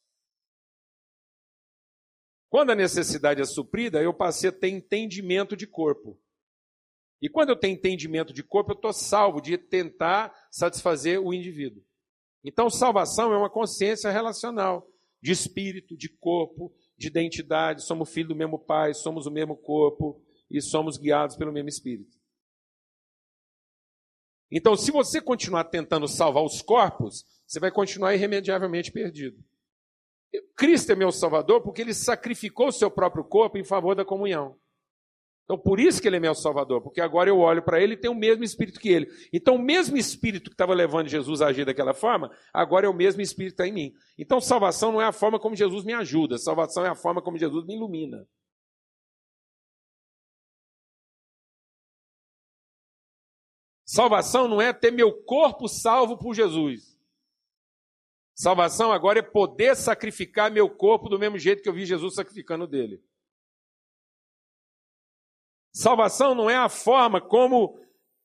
Quando 2.50 2.72
a 2.72 2.76
necessidade 2.76 3.40
é 3.40 3.46
suprida, 3.46 4.02
eu 4.02 4.12
passei 4.12 4.50
a 4.50 4.54
ter 4.54 4.70
entendimento 4.70 5.56
de 5.56 5.68
corpo. 5.68 6.20
E 7.22 7.30
quando 7.30 7.50
eu 7.50 7.56
tenho 7.56 7.76
entendimento 7.76 8.34
de 8.34 8.42
corpo, 8.42 8.72
eu 8.72 8.76
estou 8.76 8.92
salvo 8.92 9.40
de 9.40 9.60
tentar 9.60 10.34
satisfazer 10.50 11.22
o 11.22 11.32
indivíduo. 11.32 11.86
Então, 12.44 12.68
salvação 12.68 13.32
é 13.32 13.38
uma 13.38 13.50
consciência 13.50 14.10
relacional, 14.10 14.92
de 15.22 15.32
espírito, 15.32 15.96
de 15.96 16.10
corpo, 16.10 16.74
de 16.98 17.08
identidade. 17.08 17.84
Somos 17.84 18.10
filhos 18.10 18.30
do 18.30 18.36
mesmo 18.36 18.60
Pai, 18.60 18.94
somos 18.94 19.26
o 19.26 19.32
mesmo 19.32 19.56
corpo 19.56 20.22
e 20.50 20.62
somos 20.62 20.98
guiados 20.98 21.36
pelo 21.36 21.52
mesmo 21.52 21.70
espírito. 21.70 22.18
Então, 24.52 24.76
se 24.76 24.92
você 24.92 25.20
continuar 25.20 25.66
tentando 25.66 26.08
salvar 26.08 26.44
os 26.44 26.62
corpos, 26.62 27.26
você 27.46 27.60
vai 27.60 27.72
continuar 27.72 28.14
irremediavelmente 28.14 28.92
perdido. 28.92 29.44
Cristo 30.56 30.92
é 30.92 30.96
meu 30.96 31.12
Salvador 31.12 31.62
porque 31.62 31.82
ele 31.82 31.94
sacrificou 31.94 32.68
o 32.68 32.72
seu 32.72 32.92
próprio 32.92 33.24
corpo 33.24 33.58
em 33.58 33.64
favor 33.64 33.96
da 33.96 34.06
comunhão. 34.06 34.58
Então, 35.46 35.60
por 35.60 35.80
isso 35.80 36.02
que 36.02 36.08
ele 36.08 36.18
é 36.18 36.20
meu 36.20 36.34
Salvador, 36.34 36.82
porque 36.82 37.00
agora 37.00 37.30
eu 37.30 37.38
olho 37.38 37.62
para 37.64 37.80
ele 37.80 37.94
e 37.94 37.98
tem 37.98 38.10
o 38.10 38.16
mesmo 38.16 38.44
espírito 38.44 38.80
que 38.80 38.90
ele. 38.90 39.08
Então, 39.32 39.56
o 39.56 39.62
mesmo 39.62 39.96
espírito 39.96 40.50
que 40.50 40.56
estava 40.56 40.74
levando 40.74 41.08
Jesus 41.08 41.40
a 41.40 41.48
agir 41.48 41.66
daquela 41.66 41.94
forma, 41.94 42.32
agora 42.52 42.88
é 42.88 42.90
o 42.90 42.94
mesmo 42.94 43.22
espírito 43.22 43.56
que 43.56 43.62
está 43.62 43.68
em 43.68 43.72
mim. 43.72 43.94
Então, 44.18 44.42
salvação 44.42 44.92
não 44.92 45.00
é 45.00 45.06
a 45.06 45.12
forma 45.12 45.40
como 45.40 45.56
Jesus 45.56 45.86
me 45.86 45.94
ajuda, 45.94 46.40
salvação 46.40 46.84
é 46.84 46.90
a 46.90 46.96
forma 46.96 47.22
como 47.22 47.38
Jesus 47.38 47.64
me 47.64 47.76
ilumina. 47.76 48.28
Salvação 53.86 54.48
não 54.48 54.60
é 54.60 54.74
ter 54.74 54.90
meu 54.90 55.14
corpo 55.24 55.68
salvo 55.68 56.18
por 56.18 56.34
Jesus. 56.34 57.00
Salvação 58.34 58.92
agora 58.92 59.20
é 59.20 59.22
poder 59.22 59.76
sacrificar 59.76 60.52
meu 60.52 60.68
corpo 60.68 61.08
do 61.08 61.20
mesmo 61.20 61.38
jeito 61.38 61.62
que 61.62 61.70
eu 61.70 61.74
vi 61.74 61.86
Jesus 61.86 62.16
sacrificando 62.16 62.66
dele. 62.66 63.00
Salvação 65.76 66.34
não 66.34 66.50
é 66.50 66.56
a 66.56 66.70
forma 66.70 67.20
como 67.20 67.78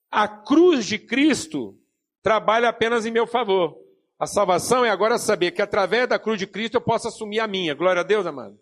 a 0.08 0.28
cruz 0.28 0.86
de 0.86 1.00
Cristo 1.00 1.76
trabalha 2.22 2.68
apenas 2.68 3.04
em 3.04 3.10
meu 3.10 3.26
favor. 3.26 3.76
A 4.16 4.24
salvação 4.24 4.84
é 4.84 4.90
agora 4.90 5.18
saber 5.18 5.50
que 5.50 5.60
através 5.60 6.08
da 6.08 6.16
cruz 6.16 6.38
de 6.38 6.46
Cristo 6.46 6.76
eu 6.76 6.80
posso 6.80 7.08
assumir 7.08 7.40
a 7.40 7.48
minha. 7.48 7.74
Glória 7.74 8.02
a 8.02 8.04
Deus, 8.04 8.24
amado. 8.24 8.56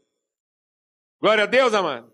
Glória 1.20 1.44
a 1.44 1.46
Deus, 1.46 1.74
amado. 1.74 2.10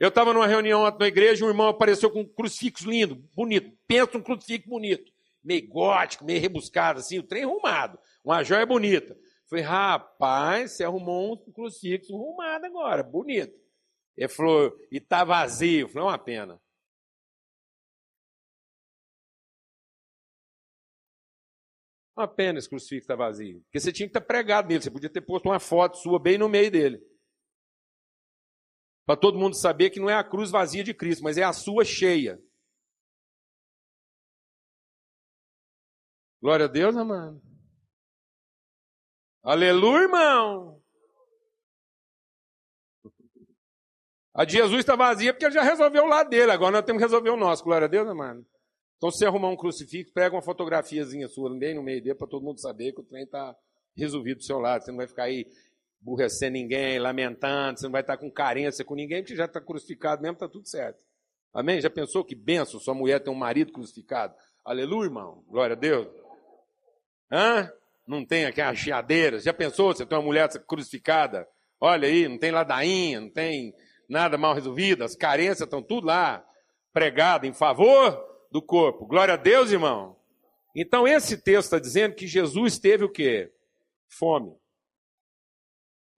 Eu 0.00 0.08
estava 0.08 0.32
numa 0.32 0.48
reunião 0.48 0.82
na 0.98 1.06
igreja, 1.06 1.44
um 1.44 1.48
irmão 1.48 1.68
apareceu 1.68 2.10
com 2.10 2.22
um 2.22 2.28
crucifixo 2.28 2.90
lindo, 2.90 3.14
bonito. 3.32 3.70
Pensa 3.86 4.18
um 4.18 4.22
crucifixo 4.22 4.68
bonito. 4.68 5.12
Meio 5.44 5.68
gótico, 5.68 6.24
meio 6.24 6.40
rebuscado, 6.40 6.98
assim, 6.98 7.20
o 7.20 7.22
trem 7.22 7.44
arrumado. 7.44 7.96
Uma 8.24 8.42
joia 8.42 8.66
bonita. 8.66 9.16
Falei, 9.48 9.64
rapaz, 9.64 10.72
você 10.72 10.82
arrumou 10.82 11.34
um 11.34 11.52
crucifixo 11.52 12.16
arrumado 12.16 12.66
agora, 12.66 13.04
bonito. 13.04 13.60
Ele 14.20 14.28
falou, 14.28 14.78
e 14.92 14.98
está 14.98 15.24
vazio. 15.24 15.86
Eu 15.86 15.88
falei, 15.88 16.06
é 16.06 16.10
uma 16.10 16.18
pena. 16.18 16.62
Uma 22.14 22.28
pena 22.28 22.58
esse 22.58 22.68
crucifixo 22.68 23.04
estar 23.04 23.16
tá 23.16 23.24
vazio. 23.24 23.62
Porque 23.62 23.80
você 23.80 23.90
tinha 23.90 24.06
que 24.06 24.10
estar 24.10 24.20
tá 24.20 24.26
pregado 24.26 24.68
nele. 24.68 24.82
Você 24.82 24.90
podia 24.90 25.08
ter 25.08 25.22
posto 25.22 25.46
uma 25.46 25.58
foto 25.58 25.96
sua 25.96 26.18
bem 26.20 26.36
no 26.36 26.50
meio 26.50 26.70
dele. 26.70 27.02
Para 29.06 29.18
todo 29.18 29.38
mundo 29.38 29.56
saber 29.56 29.88
que 29.88 29.98
não 29.98 30.10
é 30.10 30.14
a 30.14 30.22
cruz 30.22 30.50
vazia 30.50 30.84
de 30.84 30.92
Cristo, 30.92 31.24
mas 31.24 31.38
é 31.38 31.42
a 31.42 31.54
sua 31.54 31.82
cheia. 31.82 32.38
Glória 36.42 36.66
a 36.66 36.68
Deus, 36.68 36.94
amado. 36.94 37.40
Aleluia, 39.42 40.02
irmão. 40.02 40.79
A 44.40 44.44
de 44.46 44.54
Jesus 44.54 44.78
está 44.78 44.96
vazia 44.96 45.34
porque 45.34 45.44
ele 45.44 45.52
já 45.52 45.62
resolveu 45.62 46.04
o 46.04 46.06
lado 46.06 46.30
dele, 46.30 46.50
agora 46.50 46.72
nós 46.72 46.82
temos 46.86 46.98
que 46.98 47.04
resolver 47.04 47.28
o 47.28 47.36
nosso, 47.36 47.62
glória 47.62 47.84
a 47.84 47.88
Deus, 47.88 48.08
amado. 48.08 48.42
Então, 48.96 49.10
se 49.10 49.18
você 49.18 49.26
arrumar 49.26 49.50
um 49.50 49.56
crucifixo, 49.56 50.14
pega 50.14 50.34
uma 50.34 50.40
fotografiazinha 50.40 51.28
sua 51.28 51.54
bem 51.58 51.74
no 51.74 51.82
meio 51.82 52.02
dele, 52.02 52.14
para 52.14 52.26
todo 52.26 52.42
mundo 52.42 52.58
saber 52.58 52.92
que 52.94 53.02
o 53.02 53.04
trem 53.04 53.24
está 53.24 53.54
resolvido 53.94 54.38
do 54.38 54.42
seu 54.42 54.58
lado. 54.58 54.82
Você 54.82 54.90
não 54.92 54.96
vai 54.96 55.06
ficar 55.06 55.24
aí 55.24 55.46
burrecendo 56.00 56.52
ninguém, 56.52 56.98
lamentando, 56.98 57.80
você 57.80 57.84
não 57.84 57.92
vai 57.92 58.00
estar 58.00 58.16
com 58.16 58.30
carência 58.30 58.82
com 58.82 58.94
ninguém, 58.94 59.20
porque 59.20 59.36
já 59.36 59.44
está 59.44 59.60
crucificado 59.60 60.22
mesmo, 60.22 60.36
está 60.36 60.48
tudo 60.48 60.66
certo. 60.66 61.04
Amém? 61.52 61.78
Já 61.78 61.90
pensou 61.90 62.24
que 62.24 62.34
benção 62.34 62.80
sua 62.80 62.94
mulher 62.94 63.20
tem 63.20 63.30
um 63.30 63.36
marido 63.36 63.70
crucificado? 63.70 64.34
Aleluia, 64.64 65.08
irmão. 65.08 65.44
Glória 65.48 65.76
a 65.76 65.78
Deus. 65.78 66.08
Hã? 67.30 67.70
Não 68.06 68.24
tem 68.24 68.46
aqui 68.46 68.62
a 68.62 68.74
chiadeira. 68.74 69.38
Já 69.38 69.52
pensou 69.52 69.92
você 69.94 70.06
tem 70.06 70.16
uma 70.16 70.24
mulher 70.24 70.48
crucificada? 70.66 71.46
Olha 71.78 72.08
aí, 72.08 72.26
não 72.26 72.38
tem 72.38 72.50
ladainha, 72.50 73.20
não 73.20 73.28
tem 73.28 73.74
nada 74.10 74.36
mal 74.36 74.52
resolvido, 74.52 75.04
as 75.04 75.14
carências 75.14 75.60
estão 75.60 75.82
tudo 75.82 76.08
lá, 76.08 76.44
pregado 76.92 77.46
em 77.46 77.52
favor 77.52 78.20
do 78.50 78.60
corpo. 78.60 79.06
Glória 79.06 79.34
a 79.34 79.36
Deus, 79.36 79.70
irmão. 79.70 80.16
Então, 80.74 81.06
esse 81.06 81.38
texto 81.38 81.66
está 81.66 81.78
dizendo 81.78 82.14
que 82.14 82.26
Jesus 82.26 82.78
teve 82.78 83.04
o 83.04 83.10
quê? 83.10 83.52
Fome. 84.08 84.54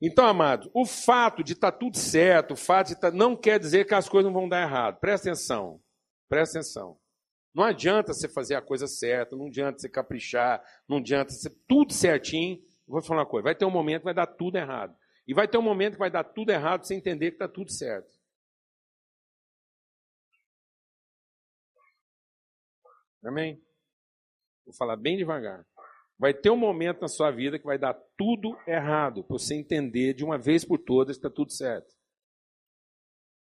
Então, 0.01 0.27
amados, 0.27 0.69
o 0.75 0.85
fato 0.85 1.45
de 1.45 1.53
estar 1.53 1.71
tá 1.71 1.79
tudo 1.79 1.97
certo, 1.97 2.55
o 2.55 2.57
fato 2.57 2.89
de 2.89 3.01
tá, 3.01 3.11
não 3.11 3.37
quer 3.37 3.61
dizer 3.61 3.87
que 3.87 3.95
as 3.95 4.09
coisas 4.09 4.33
não 4.33 4.41
vão 4.41 4.49
dar 4.49 4.63
errado. 4.63 4.99
Presta 4.99 5.29
atenção. 5.29 5.81
Presta 6.29 6.59
atenção. 6.59 6.99
Não 7.55 7.63
adianta 7.63 8.15
você 8.15 8.29
fazer 8.29 8.55
a 8.55 8.63
coisa 8.63 8.87
certa, 8.87 9.37
não 9.37 9.47
adianta 9.47 9.79
você 9.79 9.89
caprichar, 9.89 10.63
não 10.89 10.97
adianta 10.97 11.31
você 11.31 11.51
tudo 11.69 11.93
certinho. 11.93 12.59
Vou 12.89 13.03
falar 13.03 13.21
uma 13.21 13.27
coisa, 13.27 13.45
vai 13.45 13.55
ter 13.55 13.67
um 13.67 13.71
momento 13.71 14.01
que 14.01 14.07
vai 14.07 14.15
dar 14.15 14.27
tudo 14.27 14.57
errado. 14.57 14.97
E 15.27 15.35
vai 15.35 15.47
ter 15.47 15.59
um 15.59 15.63
momento 15.63 15.95
que 15.95 15.99
vai 15.99 16.11
dar 16.11 16.25
tudo 16.25 16.51
errado 16.51 16.85
sem 16.85 16.99
entender 16.99 17.31
que 17.31 17.37
está 17.37 17.49
tudo 17.49 17.71
certo. 17.71 18.11
Amém? 23.25 23.63
Vou 24.65 24.75
falar 24.75 24.97
bem 24.97 25.17
devagar. 25.17 25.65
Vai 26.19 26.35
ter 26.35 26.51
um 26.51 26.57
momento 26.57 27.01
na 27.01 27.09
sua 27.09 27.31
vida 27.31 27.59
que 27.59 27.65
vai 27.65 27.79
dar 27.79 27.95
tudo 28.17 28.57
errado, 28.67 29.25
para 29.25 29.39
você 29.39 29.55
entender 29.55 30.15
de 30.15 30.25
uma 30.25 30.39
vez 30.39 30.65
por 30.65 30.79
todas 30.79 31.17
que 31.17 31.27
está 31.27 31.31
tudo 31.31 31.53
certo. 31.53 31.95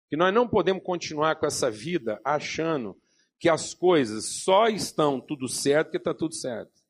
Que 0.09 0.17
nós 0.17 0.33
não 0.33 0.49
podemos 0.49 0.83
continuar 0.83 1.37
com 1.37 1.47
essa 1.47 1.71
vida 1.71 2.21
achando 2.25 3.01
que 3.39 3.49
as 3.49 3.75
coisas 3.75 4.43
só 4.43 4.69
estão 4.69 5.21
tudo 5.21 5.49
certo 5.49 5.87
porque 5.87 5.99
está 5.99 6.15
tudo 6.15 6.35
certo. 6.35 6.86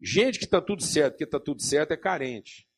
Gente 0.00 0.38
que 0.38 0.44
está 0.44 0.60
tudo 0.60 0.82
certo, 0.82 1.16
que 1.16 1.24
está 1.24 1.40
tudo 1.40 1.62
certo, 1.62 1.92
é 1.92 1.96
carente. 1.96 2.68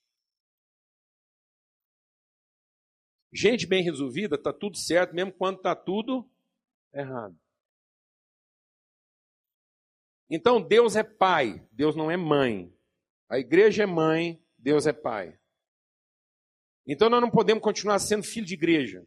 Gente 3.32 3.66
bem 3.66 3.82
resolvida, 3.82 4.36
está 4.36 4.52
tudo 4.52 4.76
certo, 4.76 5.14
mesmo 5.14 5.32
quando 5.32 5.56
está 5.58 5.74
tudo 5.74 6.28
errado. 6.92 7.38
Então 10.30 10.60
Deus 10.60 10.96
é 10.96 11.02
pai, 11.02 11.66
Deus 11.70 11.94
não 11.94 12.10
é 12.10 12.16
mãe. 12.16 12.74
A 13.28 13.38
igreja 13.38 13.82
é 13.82 13.86
mãe, 13.86 14.42
Deus 14.56 14.86
é 14.86 14.92
pai. 14.92 15.38
Então 16.86 17.10
nós 17.10 17.20
não 17.20 17.30
podemos 17.30 17.62
continuar 17.62 17.98
sendo 17.98 18.22
filho 18.22 18.46
de 18.46 18.54
igreja. 18.54 19.06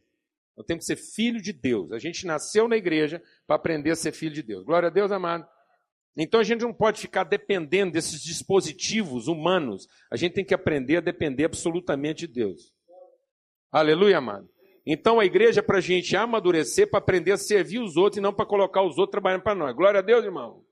Nós 0.56 0.65
temos 0.65 0.86
que 0.86 0.93
ser 0.93 0.98
filho 0.98 1.41
de 1.41 1.54
Deus. 1.54 1.91
A 1.91 2.00
gente 2.00 2.26
nasceu 2.26 2.67
na 2.67 2.76
igreja 2.76 3.24
para 3.48 3.56
aprender 3.56 3.91
a 3.91 3.95
ser 3.95 4.12
filho 4.12 4.36
de 4.36 4.43
Deus. 4.43 4.65
Glória 4.65 4.88
a 4.88 4.91
Deus, 4.91 5.12
amado. 5.12 5.48
Então 6.17 6.39
a 6.39 6.43
gente 6.43 6.62
não 6.62 6.74
pode 6.74 7.00
ficar 7.00 7.24
dependendo 7.24 7.93
desses 7.93 8.22
dispositivos 8.22 9.28
humanos. 9.28 9.88
A 10.12 10.17
gente 10.17 10.34
tem 10.34 10.45
que 10.45 10.54
aprender 10.54 10.98
a 10.98 11.02
depender 11.02 11.45
absolutamente 11.45 12.28
de 12.28 12.34
Deus. 12.34 12.74
Aleluia, 13.72 14.17
amado. 14.17 14.50
Então 14.86 15.19
a 15.19 15.26
igreja 15.26 15.60
é 15.60 15.63
para 15.63 15.78
a 15.78 15.82
gente 15.82 16.15
amadurecer, 16.15 16.89
para 16.89 17.00
aprender 17.00 17.34
a 17.34 17.38
servir 17.38 17.80
os 17.80 17.95
outros 17.95 18.17
e 18.17 18.22
não 18.22 18.34
para 18.34 18.45
colocar 18.45 18.82
os 18.82 18.98
outros 18.98 19.12
trabalhando 19.12 19.43
para 19.43 19.56
nós. 19.56 19.76
Glória 19.76 20.00
a 20.00 20.04
Deus, 20.04 20.26
irmão. 20.26 20.63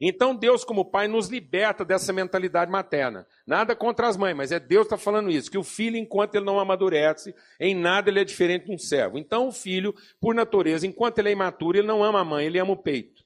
Então 0.00 0.34
Deus, 0.34 0.64
como 0.64 0.84
Pai, 0.84 1.08
nos 1.08 1.28
liberta 1.28 1.84
dessa 1.84 2.12
mentalidade 2.12 2.70
materna. 2.70 3.26
Nada 3.44 3.74
contra 3.74 4.06
as 4.06 4.16
mães, 4.16 4.36
mas 4.36 4.52
é 4.52 4.60
Deus 4.60 4.86
que 4.86 4.94
está 4.94 4.96
falando 4.96 5.28
isso, 5.28 5.50
que 5.50 5.58
o 5.58 5.64
filho, 5.64 5.96
enquanto 5.96 6.36
ele 6.36 6.44
não 6.44 6.60
amadurece, 6.60 7.34
em 7.58 7.74
nada 7.74 8.08
ele 8.08 8.20
é 8.20 8.24
diferente 8.24 8.66
de 8.66 8.72
um 8.72 8.78
servo. 8.78 9.18
Então 9.18 9.48
o 9.48 9.52
filho, 9.52 9.92
por 10.20 10.34
natureza, 10.34 10.86
enquanto 10.86 11.18
ele 11.18 11.30
é 11.30 11.32
imaturo, 11.32 11.78
ele 11.78 11.86
não 11.86 12.04
ama 12.04 12.20
a 12.20 12.24
mãe, 12.24 12.46
ele 12.46 12.60
ama 12.60 12.72
o 12.72 12.76
peito. 12.76 13.17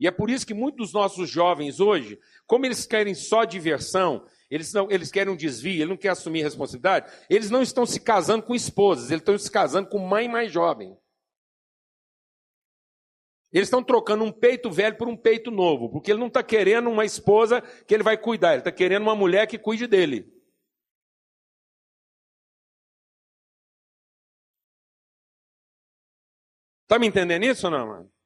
E 0.00 0.06
é 0.06 0.10
por 0.10 0.30
isso 0.30 0.46
que 0.46 0.54
muitos 0.54 0.86
dos 0.86 0.92
nossos 0.94 1.28
jovens 1.28 1.78
hoje, 1.78 2.18
como 2.46 2.64
eles 2.64 2.86
querem 2.86 3.14
só 3.14 3.44
diversão, 3.44 4.26
eles, 4.50 4.72
não, 4.72 4.90
eles 4.90 5.10
querem 5.10 5.30
um 5.30 5.36
desvio, 5.36 5.74
eles 5.74 5.88
não 5.88 5.96
querem 5.96 6.12
assumir 6.12 6.42
responsabilidade, 6.42 7.12
eles 7.28 7.50
não 7.50 7.60
estão 7.60 7.84
se 7.84 8.00
casando 8.00 8.42
com 8.44 8.54
esposas, 8.54 9.10
eles 9.10 9.20
estão 9.20 9.36
se 9.36 9.50
casando 9.50 9.90
com 9.90 9.98
mãe 9.98 10.26
mais 10.26 10.50
jovem. 10.50 10.96
Eles 13.52 13.66
estão 13.66 13.82
trocando 13.82 14.24
um 14.24 14.32
peito 14.32 14.70
velho 14.70 14.96
por 14.96 15.06
um 15.06 15.16
peito 15.16 15.50
novo, 15.50 15.90
porque 15.90 16.10
ele 16.10 16.20
não 16.20 16.28
está 16.28 16.42
querendo 16.42 16.88
uma 16.88 17.04
esposa 17.04 17.60
que 17.60 17.92
ele 17.92 18.02
vai 18.02 18.16
cuidar, 18.16 18.52
ele 18.52 18.60
está 18.60 18.72
querendo 18.72 19.02
uma 19.02 19.14
mulher 19.14 19.46
que 19.46 19.58
cuide 19.58 19.86
dele. 19.86 20.32
Está 26.84 26.98
me 26.98 27.06
entendendo 27.06 27.44
isso 27.44 27.66
ou 27.66 27.70
não, 27.70 27.86
mano? 27.86 28.19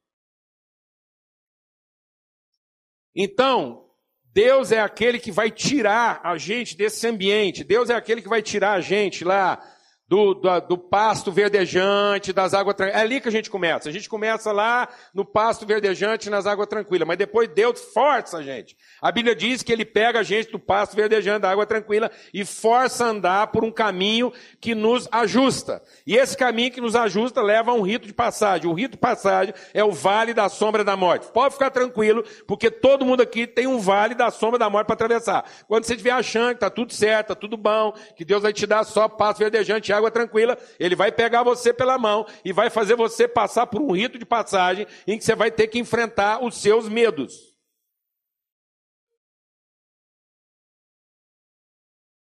Então, 3.15 3.85
Deus 4.33 4.73
é 4.73 4.81
aquele 4.81 5.19
que 5.19 5.31
vai 5.31 5.51
tirar 5.51 6.21
a 6.25 6.37
gente 6.37 6.77
desse 6.77 7.07
ambiente, 7.07 7.63
Deus 7.63 7.89
é 7.89 7.95
aquele 7.95 8.21
que 8.21 8.29
vai 8.29 8.43
tirar 8.43 8.73
a 8.73 8.81
gente 8.81 9.25
lá 9.25 9.63
do, 10.07 10.35
do, 10.35 10.61
do, 10.61 10.79
pasto 10.79 11.33
verdejante, 11.33 12.33
das 12.33 12.53
águas 12.53 12.77
tranquilas. 12.77 13.01
É 13.01 13.05
ali 13.05 13.21
que 13.21 13.29
a 13.29 13.33
gente 13.33 13.49
começa. 13.49 13.89
A 13.89 13.93
gente 13.93 14.09
começa 14.09 14.53
lá 14.53 14.89
no 15.15 15.25
pasto 15.25 15.65
verdejante, 15.65 16.29
nas 16.29 16.47
águas 16.47 16.69
tranquilas. 16.69 17.09
Mas 17.09 17.17
depois 17.17 17.49
Deus 17.49 17.81
força 17.81 18.39
a 18.39 18.43
gente. 18.43 18.77
A 19.01 19.11
Bíblia 19.11 19.35
diz 19.35 19.63
que 19.63 19.73
ele 19.73 19.85
pega 19.85 20.21
a 20.21 20.23
gente 20.23 20.53
do 20.53 20.59
pasto 20.59 20.95
verdejante, 20.95 21.41
da 21.41 21.51
água 21.51 21.65
tranquila, 21.65 22.11
e 22.35 22.45
força 22.45 23.07
a 23.07 23.09
andar 23.09 23.47
por 23.47 23.65
um 23.65 23.73
caminho 23.73 24.31
que 24.61 24.75
nos 24.75 25.09
ajusta. 25.11 25.83
E 26.07 26.17
esse 26.17 26.37
caminho 26.37 26.71
que 26.71 26.83
nos 26.83 26.95
ajusta 26.95 27.41
leva 27.41 27.71
a 27.71 27.75
um 27.75 27.83
rito 27.83 28.07
de 28.07 28.13
passagem. 28.13 28.71
O 28.71 28.75
rito 28.75 28.93
de 28.93 28.99
passagem 28.99 29.55
é 29.73 29.83
o 29.83 29.91
vale 29.91 30.35
da 30.35 30.51
sombra 30.51 30.85
da 30.85 30.97
morte. 30.97 31.29
Pode 31.33 31.55
ficar 31.55 31.71
tranquilo, 31.71 32.23
porque 32.47 32.71
todo 32.71 33.07
mundo 33.07 33.23
aqui 33.23 33.47
tem 33.47 33.67
um 33.67 33.79
vale 33.79 34.15
da 34.15 34.31
sombra 34.31 34.59
da 34.59 34.69
morte 34.69 34.87
para 34.87 34.95
atravessar. 34.95 35.45
Quando 35.67 35.85
você 35.85 35.95
estiver 35.95 36.11
achando 36.11 36.51
que 36.51 36.57
está 36.57 36.69
tudo 36.69 36.93
certo, 36.93 37.33
está 37.33 37.35
tudo 37.35 37.57
bom, 37.57 37.95
que 38.15 38.25
Deus 38.25 38.43
vai 38.43 38.53
te 38.53 38.67
dar 38.67 38.85
só 38.85 39.09
pasto 39.09 39.39
verdejante, 39.39 39.94
água 39.97 40.11
tranquila, 40.11 40.59
ele 40.79 40.95
vai 40.95 41.11
pegar 41.11 41.43
você 41.43 41.73
pela 41.73 41.99
mão 41.99 42.27
e 42.45 42.53
vai 42.53 42.71
fazer 42.71 42.97
você 42.97 43.27
passar 43.27 43.67
por 43.67 43.81
um 43.81 43.93
rito 43.93 44.19
de 44.19 44.25
passagem 44.25 44.87
em 45.07 45.19
que 45.19 45.25
você 45.25 45.35
vai 45.35 45.51
ter 45.51 45.69
que 45.69 45.79
enfrentar 45.79 46.43
os 46.45 46.57
seus 46.61 46.89
medos. 46.89 47.55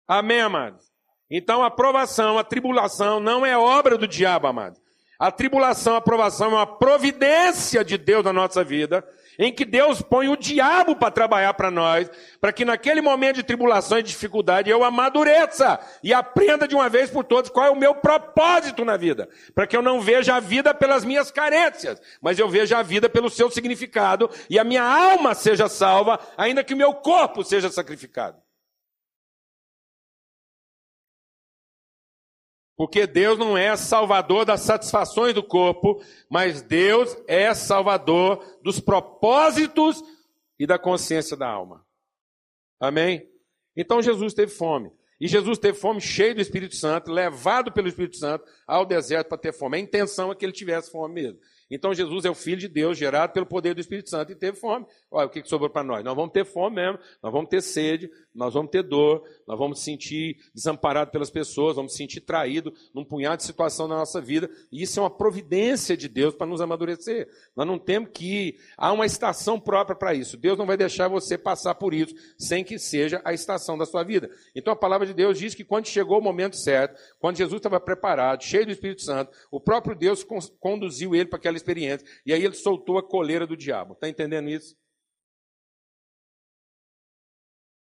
Amém, 0.08 0.40
amados? 0.40 0.86
Então 1.30 1.64
a 1.64 1.70
provação, 1.70 2.38
a 2.38 2.44
tribulação 2.44 3.20
não 3.20 3.46
é 3.46 3.58
obra 3.58 3.98
do 3.98 4.08
diabo, 4.08 4.48
amados. 4.48 4.82
A 5.20 5.32
tribulação, 5.32 5.96
a 5.96 6.02
provação 6.02 6.52
é 6.52 6.56
uma 6.56 6.78
providência 6.78 7.84
de 7.84 7.98
Deus 7.98 8.24
na 8.24 8.32
nossa 8.32 8.64
vida 8.64 9.06
em 9.38 9.52
que 9.52 9.66
Deus 9.66 10.02
põe 10.02 10.28
o 10.28 10.38
diabo 10.38 10.96
para 10.96 11.12
trabalhar 11.12 11.54
para 11.54 11.70
nós, 11.70 12.10
para 12.42 12.52
que 12.52 12.66
naquele 12.66 13.02
momento 13.02 13.38
de 13.38 13.44
tribulação 13.44 14.00
e 14.00 14.04
dificuldade 14.04 14.70
eu 14.70 14.84
amadureça 14.84 15.80
e 16.02 16.14
aprenda 16.14 16.68
de 16.68 16.76
uma 16.76 16.90
vez 16.90 17.10
por 17.10 17.24
todas 17.24 17.52
qual 17.52 17.66
é 17.66 17.70
o 17.70 17.76
meu 17.76 17.96
propósito 17.96 18.84
na 18.84 18.98
vida, 18.98 19.30
para 19.54 19.68
que 19.68 19.76
eu 19.76 19.82
não 19.82 20.02
veja 20.02 20.36
a 20.36 20.40
vida 20.40 20.74
pelas 20.74 21.06
minhas 21.06 21.32
carências, 21.32 22.02
mas 22.22 22.40
eu 22.40 22.50
veja 22.50 22.80
a 22.80 22.84
vida 22.84 23.10
pelo 23.10 23.30
seu 23.30 23.50
significado 23.50 24.30
e 24.50 24.58
a 24.58 24.64
minha 24.64 24.84
alma 24.84 25.36
seja 25.36 25.70
salva, 25.70 26.20
ainda 26.38 26.64
que 26.64 26.74
o 26.74 26.78
meu 26.78 26.94
corpo 26.94 27.44
seja 27.44 27.70
sacrificado. 27.70 28.47
Porque 32.78 33.08
Deus 33.08 33.40
não 33.40 33.58
é 33.58 33.76
salvador 33.76 34.46
das 34.46 34.62
satisfações 34.62 35.34
do 35.34 35.44
corpo, 35.44 36.00
mas 36.30 36.62
Deus 36.62 37.18
é 37.28 37.52
salvador 37.56 38.46
dos 38.62 38.80
propósitos 38.80 40.02
e 40.60 40.68
da 40.68 40.78
consciência 40.78 41.36
da 41.36 41.50
alma. 41.50 41.84
Amém? 42.80 43.28
Então 43.76 44.00
Jesus 44.00 44.36
teve 44.36 44.52
fome. 44.52 44.92
E 45.20 45.28
Jesus 45.28 45.58
teve 45.58 45.76
fome 45.80 46.00
cheio 46.00 46.36
do 46.36 46.42
Espírito 46.42 46.76
Santo, 46.76 47.12
levado 47.12 47.72
pelo 47.72 47.88
Espírito 47.88 48.18
Santo 48.18 48.46
ao 48.68 48.86
deserto 48.86 49.30
para 49.30 49.38
ter 49.40 49.52
fome. 49.52 49.78
A 49.78 49.80
intenção 49.80 50.32
é 50.32 50.36
que 50.36 50.46
ele 50.46 50.54
tivesse 50.54 50.92
fome 50.92 51.16
mesmo. 51.16 51.40
Então 51.70 51.94
Jesus 51.94 52.26
é 52.26 52.30
o 52.30 52.36
Filho 52.36 52.58
de 52.58 52.68
Deus, 52.68 52.98
gerado 52.98 53.34
pelo 53.34 53.46
poder 53.46 53.74
do 53.74 53.82
Espírito 53.82 54.10
Santo, 54.10 54.32
e 54.32 54.36
teve 54.36 54.58
fome. 54.58 54.86
Olha, 55.12 55.28
o 55.28 55.30
que 55.30 55.44
sobrou 55.48 55.70
para 55.70 55.84
nós? 55.84 56.04
Nós 56.04 56.16
vamos 56.16 56.32
ter 56.32 56.46
fome 56.46 56.78
mesmo, 56.78 57.00
nós 57.22 57.32
vamos 57.32 57.50
ter 57.50 57.62
sede, 57.62 58.10
nós 58.34 58.54
vamos 58.54 58.72
ter 58.72 58.84
dor, 58.84 59.24
nós 59.48 59.58
vamos 59.58 59.82
sentir 59.82 60.38
desamparado 60.54 61.12
pelas 61.12 61.30
pessoas, 61.30 61.76
vamos 61.76 61.96
sentir 61.96 62.22
traído 62.22 62.74
num 62.94 63.04
punhado 63.04 63.38
de 63.38 63.44
situação 63.44 63.88
na 63.88 63.98
nossa 63.98 64.22
vida. 64.22 64.50
E 64.72 64.84
isso 64.84 65.00
é 65.00 65.04
uma 65.04 65.10
providência 65.10 65.98
de 65.98 66.08
Deus 66.08 66.34
para 66.34 66.48
nos 66.48 66.62
amadurecer. 66.62 67.28
Nós 67.56 67.68
não 67.68 67.78
temos 67.78 68.12
que 68.14 68.26
ir. 68.26 68.60
Há 68.78 68.92
uma 68.94 69.06
estação 69.06 69.60
própria 69.60 69.96
para 69.96 70.14
isso. 70.14 70.38
Deus 70.38 70.58
não 70.58 70.66
vai 70.66 70.78
deixar 70.78 71.08
você 71.08 71.38
passar 71.38 71.76
por 71.76 71.94
isso 71.94 72.16
sem 72.38 72.64
que 72.64 72.80
seja 72.80 73.22
a 73.26 73.34
estação 73.34 73.78
da 73.78 73.86
sua 73.86 74.04
vida. 74.04 74.30
Então 74.56 74.72
a 74.72 74.76
palavra 74.76 75.06
de 75.06 75.14
Deus 75.14 75.38
diz 75.38 75.54
que 75.54 75.64
quando 75.64 75.88
chegou 75.88 76.20
o 76.20 76.24
momento 76.24 76.56
certo, 76.56 77.00
quando 77.20 77.38
Jesus 77.38 77.60
estava 77.60 77.80
preparado, 77.80 78.44
cheio 78.44 78.66
do 78.66 78.72
Espírito 78.72 79.02
Santo, 79.02 79.32
o 79.52 79.60
próprio 79.60 79.96
Deus 79.96 80.26
conduziu 80.60 81.16
ele 81.16 81.26
para 81.26 81.38
aquela 81.38 81.57
aquela 81.58 81.58
experiência. 81.58 82.08
E 82.26 82.34
aí 82.34 82.44
ele 82.44 82.56
soltou 82.56 82.98
a 82.98 83.04
coleira 83.04 83.48
do 83.48 83.58
diabo. 83.58 83.94
Está 83.94 84.08
entendendo 84.08 84.50
isso? 84.50 84.76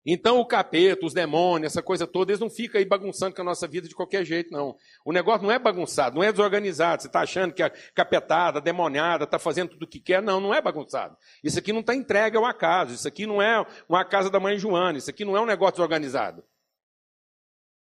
Então 0.06 0.38
o 0.38 0.44
capeta, 0.44 1.06
os 1.06 1.14
demônios, 1.14 1.72
essa 1.72 1.82
coisa 1.82 2.06
toda, 2.06 2.30
eles 2.30 2.40
não 2.40 2.50
ficam 2.50 2.78
aí 2.78 2.84
bagunçando 2.84 3.34
com 3.34 3.40
a 3.40 3.44
nossa 3.44 3.66
vida 3.66 3.88
de 3.88 3.94
qualquer 3.94 4.22
jeito, 4.22 4.52
não. 4.52 4.76
O 5.02 5.12
negócio 5.12 5.42
não 5.42 5.50
é 5.50 5.58
bagunçado, 5.58 6.14
não 6.14 6.22
é 6.22 6.30
desorganizado. 6.30 7.00
Você 7.00 7.08
está 7.08 7.22
achando 7.22 7.54
que 7.54 7.62
a 7.62 7.70
capetada, 7.70 8.58
a 8.58 8.62
demoniada, 8.62 9.24
está 9.24 9.38
fazendo 9.38 9.70
tudo 9.70 9.84
o 9.84 9.88
que 9.88 9.98
quer. 9.98 10.22
Não, 10.22 10.40
não 10.40 10.52
é 10.52 10.60
bagunçado. 10.60 11.16
Isso 11.42 11.58
aqui 11.58 11.72
não 11.72 11.80
está 11.80 11.94
entregue 11.94 12.36
ao 12.36 12.44
acaso. 12.44 12.92
Isso 12.92 13.08
aqui 13.08 13.26
não 13.26 13.40
é 13.40 13.64
uma 13.88 14.04
casa 14.04 14.28
da 14.28 14.38
mãe 14.38 14.58
Joana. 14.58 14.98
Isso 14.98 15.08
aqui 15.08 15.24
não 15.24 15.38
é 15.38 15.40
um 15.40 15.46
negócio 15.46 15.76
desorganizado. 15.76 16.44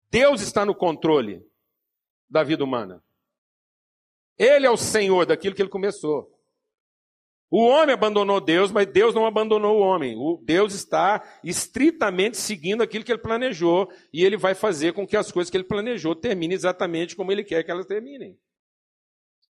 Deus 0.08 0.42
está 0.42 0.64
no 0.64 0.76
controle 0.76 1.44
da 2.30 2.44
vida 2.44 2.62
humana. 2.62 3.02
Ele 4.38 4.66
é 4.66 4.70
o 4.70 4.76
Senhor 4.76 5.26
daquilo 5.26 5.54
que 5.54 5.62
ele 5.62 5.68
começou. 5.68 6.32
O 7.50 7.66
homem 7.66 7.92
abandonou 7.92 8.40
Deus, 8.40 8.72
mas 8.72 8.86
Deus 8.86 9.14
não 9.14 9.26
abandonou 9.26 9.76
o 9.76 9.82
homem. 9.82 10.16
O 10.16 10.40
Deus 10.42 10.72
está 10.72 11.22
estritamente 11.44 12.38
seguindo 12.38 12.82
aquilo 12.82 13.04
que 13.04 13.12
ele 13.12 13.20
planejou 13.20 13.92
e 14.10 14.24
ele 14.24 14.38
vai 14.38 14.54
fazer 14.54 14.94
com 14.94 15.06
que 15.06 15.18
as 15.18 15.30
coisas 15.30 15.50
que 15.50 15.56
ele 15.58 15.64
planejou 15.64 16.16
terminem 16.16 16.54
exatamente 16.54 17.14
como 17.14 17.30
ele 17.30 17.44
quer 17.44 17.62
que 17.62 17.70
elas 17.70 17.84
terminem. 17.84 18.38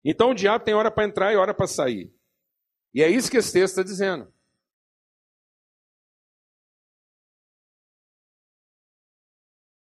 Então 0.05 0.29
o 0.29 0.35
diabo 0.35 0.63
tem 0.63 0.75
hora 0.75 0.91
para 0.91 1.05
entrar 1.05 1.33
e 1.33 1.37
hora 1.37 1.55
para 1.55 1.65
sair. 1.65 2.13
E 2.93 3.01
é 3.01 3.09
isso 3.09 3.31
que 3.31 3.37
esse 3.37 3.51
texto 3.51 3.79
está 3.79 3.83
dizendo. 3.83 4.31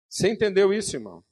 Você 0.09 0.31
entendeu 0.31 0.73
isso, 0.73 0.95
irmão? 0.95 1.25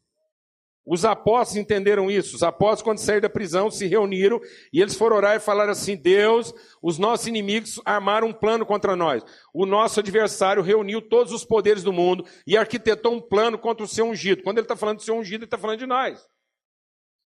Os 0.87 1.05
apóstolos 1.05 1.57
entenderam 1.57 2.11
isso. 2.11 2.37
Os 2.37 2.43
apóstolos, 2.43 2.83
quando 2.83 2.99
saíram 2.99 3.23
da 3.23 3.31
prisão, 3.31 3.71
se 3.71 3.87
reuniram 3.87 4.41
e 4.73 4.83
eles 4.83 4.95
foram 4.95 5.17
orar 5.17 5.37
e 5.37 5.41
falaram 5.41 5.73
assim: 5.73 5.97
Deus, 5.97 6.53
os 6.83 6.99
nossos 6.99 7.27
inimigos 7.27 7.81
armaram 7.85 8.29
um 8.29 8.33
plano 8.33 8.67
contra 8.67 8.95
nós. 8.95 9.25
O 9.55 9.65
nosso 9.65 10.01
adversário 10.01 10.63
reuniu 10.63 11.01
todos 11.01 11.33
os 11.33 11.45
poderes 11.45 11.83
do 11.83 11.93
mundo 11.93 12.27
e 12.47 12.57
arquitetou 12.57 13.15
um 13.15 13.21
plano 13.21 13.59
contra 13.59 13.85
o 13.85 13.89
seu 13.89 14.05
ungido. 14.05 14.43
Quando 14.43 14.59
ele 14.59 14.67
está 14.67 14.77
falando 14.77 14.99
do 14.99 15.03
seu 15.03 15.15
ungido, 15.15 15.43
ele 15.43 15.47
está 15.47 15.59
falando 15.59 15.79
de 15.79 15.87
nós. 15.87 16.27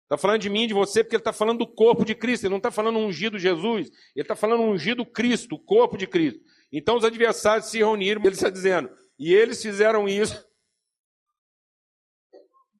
Está 0.03 0.17
falando 0.17 0.41
de 0.41 0.49
mim, 0.49 0.67
de 0.67 0.73
você, 0.73 1.03
porque 1.03 1.15
ele 1.15 1.21
está 1.21 1.33
falando 1.33 1.59
do 1.59 1.67
corpo 1.67 2.05
de 2.05 2.15
Cristo. 2.15 2.43
Ele 2.43 2.51
não 2.51 2.57
está 2.57 2.71
falando 2.71 2.99
ungido 2.99 3.37
Jesus. 3.39 3.89
Ele 4.15 4.23
está 4.23 4.35
falando 4.35 4.63
ungido 4.63 5.05
Cristo, 5.05 5.55
o 5.55 5.59
corpo 5.59 5.97
de 5.97 6.07
Cristo. 6.07 6.41
Então 6.71 6.95
os 6.95 7.03
adversários 7.03 7.67
se 7.67 7.77
reuniram, 7.79 8.21
ele 8.21 8.33
está 8.33 8.49
dizendo, 8.49 8.89
e 9.19 9.33
eles 9.33 9.61
fizeram 9.61 10.07
isso 10.07 10.45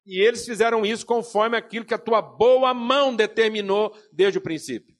e 0.05 0.19
eles 0.19 0.45
fizeram 0.45 0.85
isso 0.85 1.05
conforme 1.05 1.55
aquilo 1.55 1.85
que 1.85 1.93
a 1.93 1.99
tua 1.99 2.21
boa 2.21 2.73
mão 2.73 3.15
determinou 3.15 3.95
desde 4.11 4.39
o 4.39 4.41
princípio. 4.41 4.95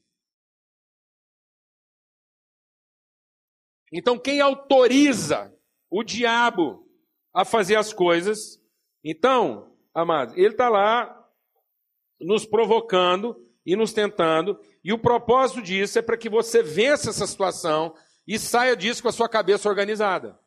Então, 3.91 4.17
quem 4.17 4.39
autoriza 4.39 5.53
o 5.89 6.03
diabo 6.03 6.87
a 7.33 7.43
fazer 7.43 7.75
as 7.75 7.91
coisas, 7.91 8.61
então, 9.03 9.75
amados, 9.93 10.35
ele 10.37 10.49
está 10.53 10.69
lá 10.69 11.17
nos 12.19 12.45
provocando 12.45 13.35
e 13.65 13.75
nos 13.75 13.93
tentando, 13.93 14.59
e 14.83 14.93
o 14.93 14.97
propósito 14.97 15.61
disso 15.61 15.99
é 15.99 16.01
para 16.01 16.17
que 16.17 16.29
você 16.29 16.63
vença 16.63 17.09
essa 17.09 17.27
situação 17.27 17.93
e 18.25 18.39
saia 18.39 18.75
disso 18.75 19.01
com 19.01 19.09
a 19.09 19.11
sua 19.11 19.27
cabeça 19.27 19.67
organizada. 19.67 20.39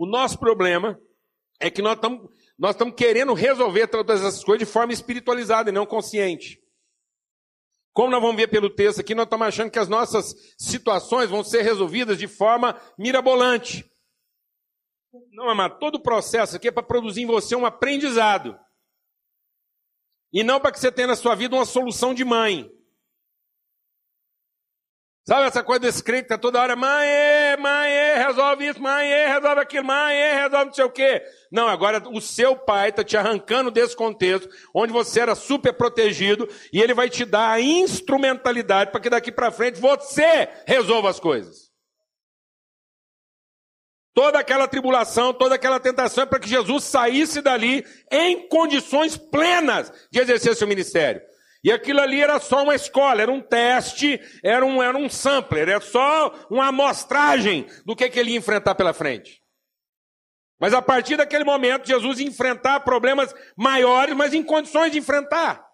O 0.00 0.06
nosso 0.06 0.38
problema 0.38 0.98
é 1.60 1.70
que 1.70 1.82
nós 1.82 1.96
estamos 1.96 2.30
nós 2.58 2.70
estamos 2.70 2.94
querendo 2.94 3.34
resolver 3.34 3.86
todas 3.86 4.22
essas 4.22 4.42
coisas 4.42 4.66
de 4.66 4.72
forma 4.72 4.94
espiritualizada 4.94 5.68
e 5.68 5.72
não 5.72 5.84
consciente. 5.84 6.58
Como 7.92 8.10
nós 8.10 8.22
vamos 8.22 8.36
ver 8.36 8.48
pelo 8.48 8.70
texto 8.70 9.00
aqui, 9.00 9.14
nós 9.14 9.26
estamos 9.26 9.46
achando 9.46 9.70
que 9.70 9.78
as 9.78 9.88
nossas 9.88 10.34
situações 10.56 11.28
vão 11.28 11.44
ser 11.44 11.60
resolvidas 11.60 12.18
de 12.18 12.26
forma 12.26 12.80
mirabolante. 12.98 13.84
Não, 15.32 15.50
amado, 15.50 15.78
todo 15.78 15.96
o 15.96 16.02
processo 16.02 16.56
aqui 16.56 16.68
é 16.68 16.72
para 16.72 16.82
produzir 16.82 17.22
em 17.22 17.26
você 17.26 17.54
um 17.54 17.66
aprendizado. 17.66 18.58
E 20.32 20.42
não 20.42 20.60
para 20.60 20.72
que 20.72 20.80
você 20.80 20.90
tenha 20.90 21.08
na 21.08 21.16
sua 21.16 21.34
vida 21.34 21.56
uma 21.56 21.66
solução 21.66 22.14
de 22.14 22.24
mãe. 22.24 22.70
Sabe 25.30 25.46
essa 25.46 25.62
coisa 25.62 25.78
desse 25.78 26.02
crente 26.02 26.22
que 26.22 26.34
está 26.34 26.38
toda 26.38 26.60
hora, 26.60 26.74
mãe, 26.74 27.06
mãe, 27.60 27.88
resolve 28.16 28.66
isso, 28.66 28.82
mãe, 28.82 29.08
resolve 29.28 29.60
aquilo, 29.60 29.86
mãe, 29.86 30.16
resolve 30.34 30.64
não 30.64 30.72
sei 30.72 30.84
o 30.84 30.90
quê. 30.90 31.22
Não, 31.52 31.68
agora 31.68 32.02
o 32.08 32.20
seu 32.20 32.56
pai 32.56 32.88
está 32.88 33.04
te 33.04 33.16
arrancando 33.16 33.70
desse 33.70 33.94
contexto, 33.94 34.48
onde 34.74 34.92
você 34.92 35.20
era 35.20 35.36
super 35.36 35.72
protegido, 35.72 36.48
e 36.72 36.82
ele 36.82 36.92
vai 36.92 37.08
te 37.08 37.24
dar 37.24 37.48
a 37.48 37.60
instrumentalidade 37.60 38.90
para 38.90 39.00
que 39.00 39.08
daqui 39.08 39.30
para 39.30 39.52
frente 39.52 39.78
você 39.78 40.48
resolva 40.66 41.08
as 41.08 41.20
coisas. 41.20 41.70
Toda 44.12 44.40
aquela 44.40 44.66
tribulação, 44.66 45.32
toda 45.32 45.54
aquela 45.54 45.78
tentação 45.78 46.24
é 46.24 46.26
para 46.26 46.40
que 46.40 46.48
Jesus 46.48 46.82
saísse 46.82 47.40
dali 47.40 47.86
em 48.10 48.48
condições 48.48 49.16
plenas 49.16 49.92
de 50.10 50.18
exercer 50.18 50.56
seu 50.56 50.66
ministério. 50.66 51.22
E 51.62 51.70
aquilo 51.70 52.00
ali 52.00 52.20
era 52.20 52.40
só 52.40 52.62
uma 52.62 52.74
escola, 52.74 53.20
era 53.20 53.30
um 53.30 53.40
teste, 53.40 54.20
era 54.42 54.64
um, 54.64 54.82
era 54.82 54.96
um 54.96 55.10
sampler, 55.10 55.68
era 55.68 55.80
só 55.80 56.34
uma 56.50 56.68
amostragem 56.68 57.66
do 57.84 57.94
que, 57.94 58.08
que 58.08 58.18
ele 58.18 58.30
ia 58.30 58.38
enfrentar 58.38 58.74
pela 58.74 58.94
frente. 58.94 59.42
Mas 60.58 60.72
a 60.72 60.80
partir 60.80 61.16
daquele 61.16 61.44
momento, 61.44 61.86
Jesus 61.86 62.18
ia 62.18 62.26
enfrentar 62.26 62.80
problemas 62.80 63.34
maiores, 63.56 64.14
mas 64.14 64.32
em 64.34 64.42
condições 64.42 64.92
de 64.92 64.98
enfrentar. 64.98 65.70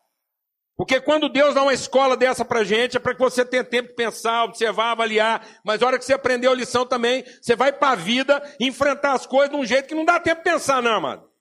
Porque 0.76 1.00
quando 1.00 1.28
Deus 1.28 1.54
dá 1.54 1.62
uma 1.62 1.72
escola 1.72 2.16
dessa 2.16 2.44
pra 2.44 2.62
gente, 2.62 2.96
é 2.96 3.00
para 3.00 3.14
que 3.14 3.20
você 3.20 3.44
tenha 3.44 3.64
tempo 3.64 3.88
de 3.88 3.94
pensar, 3.94 4.44
observar, 4.44 4.90
avaliar, 4.90 5.44
mas 5.64 5.82
a 5.82 5.86
hora 5.86 5.98
que 5.98 6.04
você 6.04 6.12
aprendeu 6.12 6.52
a 6.52 6.54
lição 6.54 6.84
também, 6.84 7.24
você 7.40 7.56
vai 7.56 7.72
para 7.72 7.92
a 7.92 7.96
vida 7.96 8.42
enfrentar 8.60 9.12
as 9.12 9.26
coisas 9.26 9.50
de 9.50 9.56
um 9.56 9.64
jeito 9.64 9.88
que 9.88 9.94
não 9.94 10.04
dá 10.04 10.20
tempo 10.20 10.44
de 10.44 10.50
pensar, 10.50 10.82
não, 10.82 11.00
mano. 11.00 11.35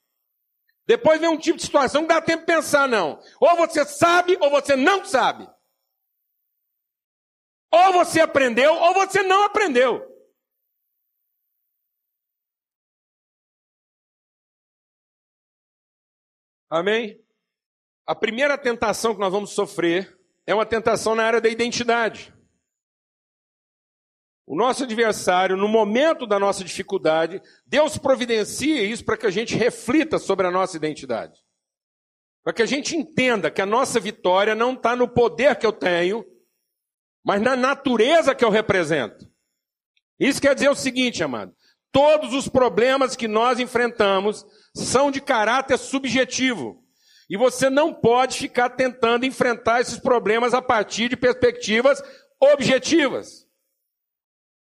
Depois 0.87 1.19
vem 1.19 1.29
um 1.29 1.37
tipo 1.37 1.57
de 1.57 1.63
situação 1.63 2.03
que 2.03 2.09
dá 2.09 2.21
tempo 2.21 2.41
de 2.41 2.45
pensar, 2.45 2.87
não. 2.87 3.19
Ou 3.39 3.55
você 3.55 3.83
sabe, 3.85 4.37
ou 4.39 4.49
você 4.49 4.75
não 4.75 5.03
sabe. 5.03 5.49
Ou 7.71 7.93
você 7.93 8.21
aprendeu, 8.21 8.73
ou 8.73 8.93
você 8.93 9.23
não 9.23 9.43
aprendeu. 9.43 10.05
Amém? 16.69 17.23
A 18.05 18.13
primeira 18.13 18.57
tentação 18.57 19.13
que 19.13 19.19
nós 19.19 19.31
vamos 19.31 19.51
sofrer 19.51 20.19
é 20.45 20.53
uma 20.53 20.65
tentação 20.65 21.15
na 21.15 21.23
área 21.23 21.41
da 21.41 21.49
identidade. 21.49 22.34
O 24.47 24.55
nosso 24.55 24.83
adversário, 24.83 25.57
no 25.57 25.67
momento 25.67 26.27
da 26.27 26.37
nossa 26.37 26.63
dificuldade, 26.63 27.41
Deus 27.65 27.97
providencia 27.97 28.83
isso 28.83 29.03
para 29.03 29.17
que 29.17 29.25
a 29.25 29.31
gente 29.31 29.55
reflita 29.55 30.19
sobre 30.19 30.45
a 30.45 30.51
nossa 30.51 30.77
identidade. 30.77 31.39
Para 32.43 32.53
que 32.53 32.61
a 32.61 32.65
gente 32.67 32.95
entenda 32.95 33.49
que 33.49 33.61
a 33.61 33.65
nossa 33.65 33.99
vitória 33.99 34.53
não 34.53 34.73
está 34.73 34.95
no 34.95 35.07
poder 35.07 35.55
que 35.55 35.65
eu 35.65 35.73
tenho, 35.73 36.23
mas 37.23 37.41
na 37.41 37.55
natureza 37.55 38.35
que 38.35 38.45
eu 38.45 38.51
represento. 38.51 39.27
Isso 40.19 40.39
quer 40.39 40.53
dizer 40.53 40.69
o 40.69 40.75
seguinte, 40.75 41.23
amado: 41.23 41.55
todos 41.91 42.31
os 42.33 42.47
problemas 42.47 43.15
que 43.15 43.27
nós 43.27 43.59
enfrentamos 43.59 44.45
são 44.75 45.09
de 45.09 45.19
caráter 45.19 45.77
subjetivo. 45.79 46.83
E 47.27 47.35
você 47.35 47.67
não 47.67 47.91
pode 47.91 48.37
ficar 48.37 48.69
tentando 48.69 49.25
enfrentar 49.25 49.81
esses 49.81 49.97
problemas 49.97 50.53
a 50.53 50.61
partir 50.61 51.09
de 51.09 51.17
perspectivas 51.17 51.99
objetivas. 52.39 53.44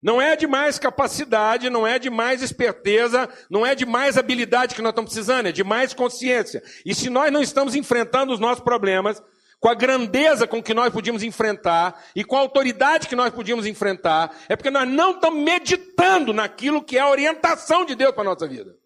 Não 0.01 0.21
é 0.21 0.35
de 0.35 0.45
mais 0.45 0.77
capacidade, 0.77 1.69
não 1.69 1.85
é 1.85 1.97
de 1.97 2.09
mais 2.09 2.41
esperteza, 2.41 3.27
não 3.49 3.65
é 3.65 3.73
de 3.73 3.85
mais 3.85 4.17
habilidade 4.17 4.75
que 4.75 4.81
nós 4.81 4.91
estamos 4.91 5.11
precisando, 5.11 5.47
é 5.47 5.51
de 5.51 5.63
mais 5.63 5.93
consciência. 5.93 6.63
E 6.85 6.93
se 6.93 7.09
nós 7.09 7.31
não 7.31 7.41
estamos 7.41 7.75
enfrentando 7.75 8.31
os 8.31 8.39
nossos 8.39 8.63
problemas 8.63 9.21
com 9.59 9.69
a 9.69 9.73
grandeza 9.73 10.47
com 10.47 10.61
que 10.61 10.73
nós 10.73 10.93
podíamos 10.93 11.23
enfrentar 11.23 12.05
e 12.15 12.23
com 12.23 12.35
a 12.37 12.41
autoridade 12.41 13.07
que 13.07 13.15
nós 13.15 13.33
podíamos 13.33 13.65
enfrentar, 13.65 14.35
é 14.47 14.55
porque 14.55 14.69
nós 14.69 14.87
não 14.87 15.11
estamos 15.11 15.41
meditando 15.43 16.31
naquilo 16.31 16.83
que 16.83 16.97
é 16.97 17.01
a 17.01 17.09
orientação 17.09 17.83
de 17.83 17.95
Deus 17.95 18.13
para 18.13 18.21
a 18.21 18.33
nossa 18.33 18.47
vida. 18.47 18.77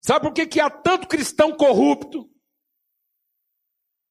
Sabe 0.00 0.26
por 0.26 0.32
que, 0.32 0.46
que 0.46 0.60
há 0.60 0.70
tanto 0.70 1.08
cristão 1.08 1.50
corrupto? 1.52 2.30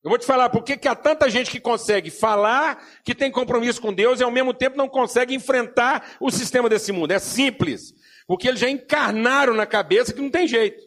Eu 0.03 0.09
vou 0.09 0.17
te 0.17 0.25
falar 0.25 0.49
por 0.49 0.63
que 0.63 0.85
há 0.85 0.95
tanta 0.95 1.29
gente 1.29 1.49
que 1.49 1.61
consegue 1.61 2.11
falar 2.11 2.85
que 3.05 3.15
tem 3.15 3.31
compromisso 3.31 3.81
com 3.81 3.93
Deus 3.93 4.19
e 4.19 4.23
ao 4.23 4.31
mesmo 4.31 4.53
tempo 4.53 4.75
não 4.75 4.89
consegue 4.89 5.33
enfrentar 5.33 6.17
o 6.19 6.29
sistema 6.29 6.67
desse 6.67 6.91
mundo. 6.91 7.11
É 7.11 7.19
simples. 7.19 7.93
Porque 8.27 8.47
eles 8.47 8.59
já 8.59 8.69
encarnaram 8.69 9.53
na 9.53 9.65
cabeça 9.65 10.13
que 10.13 10.21
não 10.21 10.29
tem 10.29 10.45
jeito. 10.45 10.83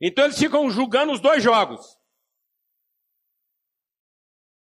Então 0.00 0.24
eles 0.24 0.38
ficam 0.38 0.68
julgando 0.68 1.12
os 1.12 1.20
dois 1.20 1.40
jogos. 1.40 1.80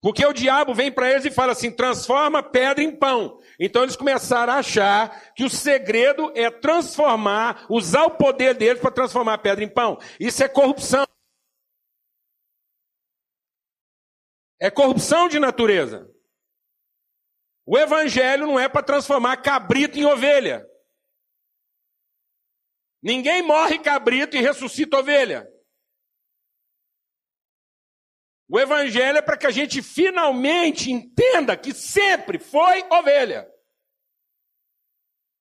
Porque 0.00 0.24
o 0.24 0.32
diabo 0.32 0.72
vem 0.72 0.92
para 0.92 1.10
eles 1.10 1.24
e 1.24 1.30
fala 1.30 1.52
assim: 1.52 1.70
transforma 1.70 2.42
pedra 2.42 2.84
em 2.84 2.94
pão. 2.94 3.40
Então 3.58 3.82
eles 3.82 3.96
começaram 3.96 4.52
a 4.52 4.58
achar 4.58 5.32
que 5.34 5.42
o 5.42 5.50
segredo 5.50 6.30
é 6.36 6.48
transformar, 6.48 7.66
usar 7.68 8.04
o 8.04 8.10
poder 8.10 8.54
deles 8.54 8.80
para 8.80 8.90
transformar 8.92 9.38
pedra 9.38 9.64
em 9.64 9.68
pão. 9.68 9.98
Isso 10.20 10.44
é 10.44 10.48
corrupção. 10.48 11.04
É 14.64 14.70
corrupção 14.70 15.28
de 15.28 15.38
natureza. 15.38 16.10
O 17.66 17.76
evangelho 17.76 18.46
não 18.46 18.58
é 18.58 18.66
para 18.66 18.82
transformar 18.82 19.36
cabrito 19.42 19.98
em 19.98 20.06
ovelha. 20.06 20.66
Ninguém 23.02 23.42
morre 23.42 23.78
cabrito 23.78 24.38
e 24.38 24.40
ressuscita 24.40 24.96
ovelha. 24.96 25.46
O 28.48 28.58
evangelho 28.58 29.18
é 29.18 29.20
para 29.20 29.36
que 29.36 29.46
a 29.46 29.50
gente 29.50 29.82
finalmente 29.82 30.90
entenda 30.90 31.58
que 31.58 31.74
sempre 31.74 32.38
foi 32.38 32.82
ovelha. 32.90 33.46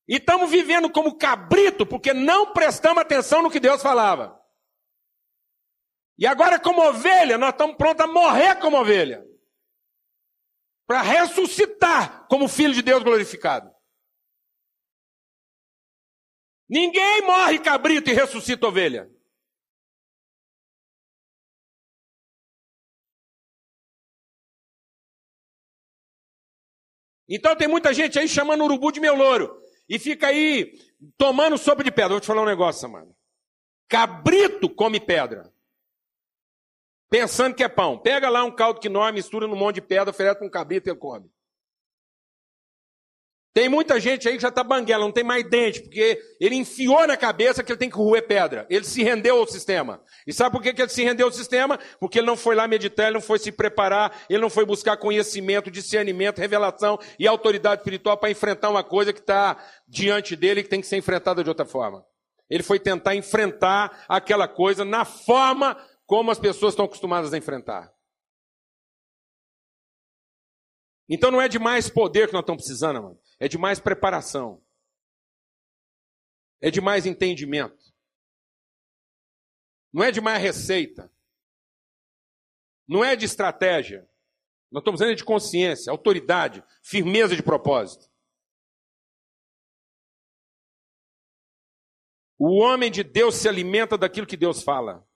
E 0.06 0.18
estamos 0.18 0.52
vivendo 0.52 0.92
como 0.92 1.18
cabrito 1.18 1.86
porque 1.86 2.14
não 2.14 2.52
prestamos 2.52 3.02
atenção 3.02 3.42
no 3.42 3.50
que 3.50 3.62
Deus 3.62 3.82
falava. 3.82 4.38
E 6.18 6.28
agora, 6.28 6.60
como 6.60 6.82
ovelha, 6.82 7.38
nós 7.38 7.50
estamos 7.50 7.76
prontos 7.76 8.06
a 8.06 8.08
morrer 8.08 8.60
como 8.60 8.78
ovelha. 8.78 9.26
Para 10.86 11.02
ressuscitar 11.02 12.28
como 12.28 12.48
filho 12.48 12.74
de 12.74 12.82
Deus 12.82 13.04
glorificado. 13.04 13.74
Ninguém 16.70 17.22
morre 17.24 17.60
cabrito 17.60 18.10
e 18.10 18.14
ressuscita 18.14 18.68
ovelha. 18.68 19.10
Então 27.28 27.56
tem 27.56 27.68
muita 27.68 27.94
gente 27.94 28.20
aí 28.20 28.28
chamando 28.28 28.64
urubu 28.64 28.92
de 28.92 29.00
meu 29.00 29.16
louro. 29.16 29.62
E 29.90 29.98
fica 29.98 30.28
aí 30.28 30.74
tomando 31.18 31.58
sopa 31.58 31.84
de 31.84 31.92
pedra. 31.92 32.10
Vou 32.10 32.20
te 32.20 32.28
falar 32.28 32.44
um 32.44 32.46
negócio, 32.46 32.88
mano. 32.90 33.16
Cabrito 33.88 34.70
come 34.70 35.00
pedra 35.00 35.53
pensando 37.14 37.54
que 37.54 37.64
é 37.64 37.70
pão. 37.70 37.96
Pega 37.96 38.28
lá 38.28 38.44
um 38.44 38.50
caldo 38.50 38.80
que 38.80 38.90
nós 38.90 39.14
mistura 39.14 39.46
num 39.46 39.56
monte 39.56 39.76
de 39.76 39.82
pedra, 39.82 40.10
oferece 40.10 40.40
com 40.40 40.48
um 40.48 40.50
cabrito 40.50 40.90
e 40.90 40.92
ele 40.92 40.98
come. 40.98 41.30
Tem 43.54 43.70
muita 43.70 44.00
gente 44.00 44.28
aí 44.28 44.34
que 44.34 44.42
já 44.42 44.48
está 44.48 44.64
banguela, 44.64 45.06
não 45.06 45.12
tem 45.12 45.24
mais 45.24 45.48
dente, 45.48 45.84
porque 45.84 46.20
ele 46.40 46.56
enfiou 46.56 47.06
na 47.06 47.16
cabeça 47.16 47.64
que 47.64 47.72
ele 47.72 47.78
tem 47.78 47.88
que 47.88 47.96
roer 47.96 48.26
pedra. 48.26 48.66
Ele 48.68 48.84
se 48.84 49.04
rendeu 49.04 49.38
ao 49.38 49.46
sistema. 49.46 50.02
E 50.26 50.34
sabe 50.34 50.54
por 50.54 50.64
que, 50.64 50.74
que 50.74 50.82
ele 50.82 50.90
se 50.90 51.04
rendeu 51.04 51.28
ao 51.28 51.32
sistema? 51.32 51.80
Porque 52.00 52.18
ele 52.18 52.26
não 52.26 52.36
foi 52.36 52.56
lá 52.56 52.68
meditar, 52.68 53.06
ele 53.06 53.14
não 53.14 53.22
foi 53.22 53.38
se 53.38 53.52
preparar, 53.52 54.24
ele 54.28 54.42
não 54.42 54.50
foi 54.50 54.66
buscar 54.66 54.98
conhecimento, 54.98 55.70
discernimento, 55.70 56.40
revelação 56.40 56.98
e 57.20 57.28
autoridade 57.28 57.82
espiritual 57.82 58.18
para 58.18 58.32
enfrentar 58.32 58.72
uma 58.72 58.84
coisa 58.84 59.14
que 59.14 59.20
está 59.20 59.56
diante 59.88 60.36
dele 60.36 60.62
e 60.62 60.64
que 60.64 60.70
tem 60.70 60.82
que 60.82 60.88
ser 60.88 60.98
enfrentada 60.98 61.44
de 61.44 61.50
outra 61.50 61.64
forma. 61.64 62.04
Ele 62.50 62.64
foi 62.64 62.80
tentar 62.80 63.16
enfrentar 63.16 64.04
aquela 64.10 64.48
coisa 64.48 64.84
na 64.84 65.06
forma 65.06 65.78
como 66.06 66.32
as 66.32 66.40
pessoas 66.40 66.74
estão 66.74 66.86
acostumadas 66.86 67.34
a 67.34 67.38
enfrentar. 67.38 67.94
Então 71.10 71.32
não 71.32 71.42
é 71.42 71.48
de 71.48 71.60
mais 71.60 71.90
poder 71.90 72.28
que 72.28 72.34
nós 72.34 72.42
estamos 72.42 72.64
precisando, 72.64 73.02
mano. 73.02 73.20
É 73.40 73.48
de 73.48 73.58
mais 73.58 73.80
preparação. 73.80 74.64
É 76.62 76.72
de 76.72 76.80
mais 76.80 77.06
entendimento. 77.06 77.94
Não 79.92 80.04
é 80.04 80.12
de 80.12 80.22
mais 80.22 80.42
receita. 80.42 81.12
Não 82.88 83.04
é 83.04 83.16
de 83.16 83.26
estratégia. 83.26 84.10
Nós 84.72 84.82
estamos 84.82 85.00
dizendo 85.00 85.16
de 85.16 85.24
consciência, 85.24 85.92
autoridade, 85.92 86.64
firmeza 86.82 87.36
de 87.36 87.44
propósito. 87.44 88.12
O 92.40 92.56
homem 92.56 92.92
de 92.92 93.04
Deus 93.04 93.36
se 93.36 93.48
alimenta 93.48 93.98
daquilo 93.98 94.28
que 94.28 94.36
Deus 94.36 94.64
fala. 94.64 95.08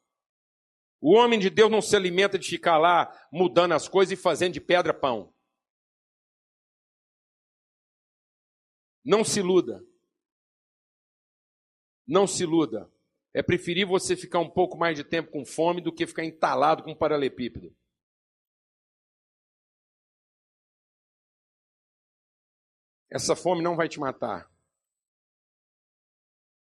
O 1.09 1.13
homem 1.13 1.39
de 1.39 1.49
Deus 1.49 1.71
não 1.71 1.81
se 1.81 1.95
alimenta 1.95 2.37
de 2.37 2.49
ficar 2.49 2.77
lá 2.77 3.09
mudando 3.31 3.71
as 3.71 3.87
coisas 3.87 4.11
e 4.11 4.21
fazendo 4.21 4.55
de 4.55 4.59
pedra 4.59 4.93
pão. 4.93 5.33
Não 9.05 9.23
se 9.23 9.39
iluda. 9.39 9.81
Não 12.05 12.27
se 12.27 12.43
iluda. 12.43 12.91
É 13.33 13.41
preferir 13.41 13.87
você 13.87 14.17
ficar 14.17 14.39
um 14.39 14.49
pouco 14.49 14.77
mais 14.77 14.97
de 14.97 15.03
tempo 15.05 15.31
com 15.31 15.45
fome 15.45 15.79
do 15.79 15.93
que 15.93 16.05
ficar 16.05 16.25
entalado 16.25 16.83
com 16.83 16.91
um 16.91 16.97
paralepípedo. 16.97 17.73
Essa 23.09 23.33
fome 23.33 23.63
não 23.63 23.77
vai 23.77 23.87
te 23.87 23.97
matar. 23.97 24.51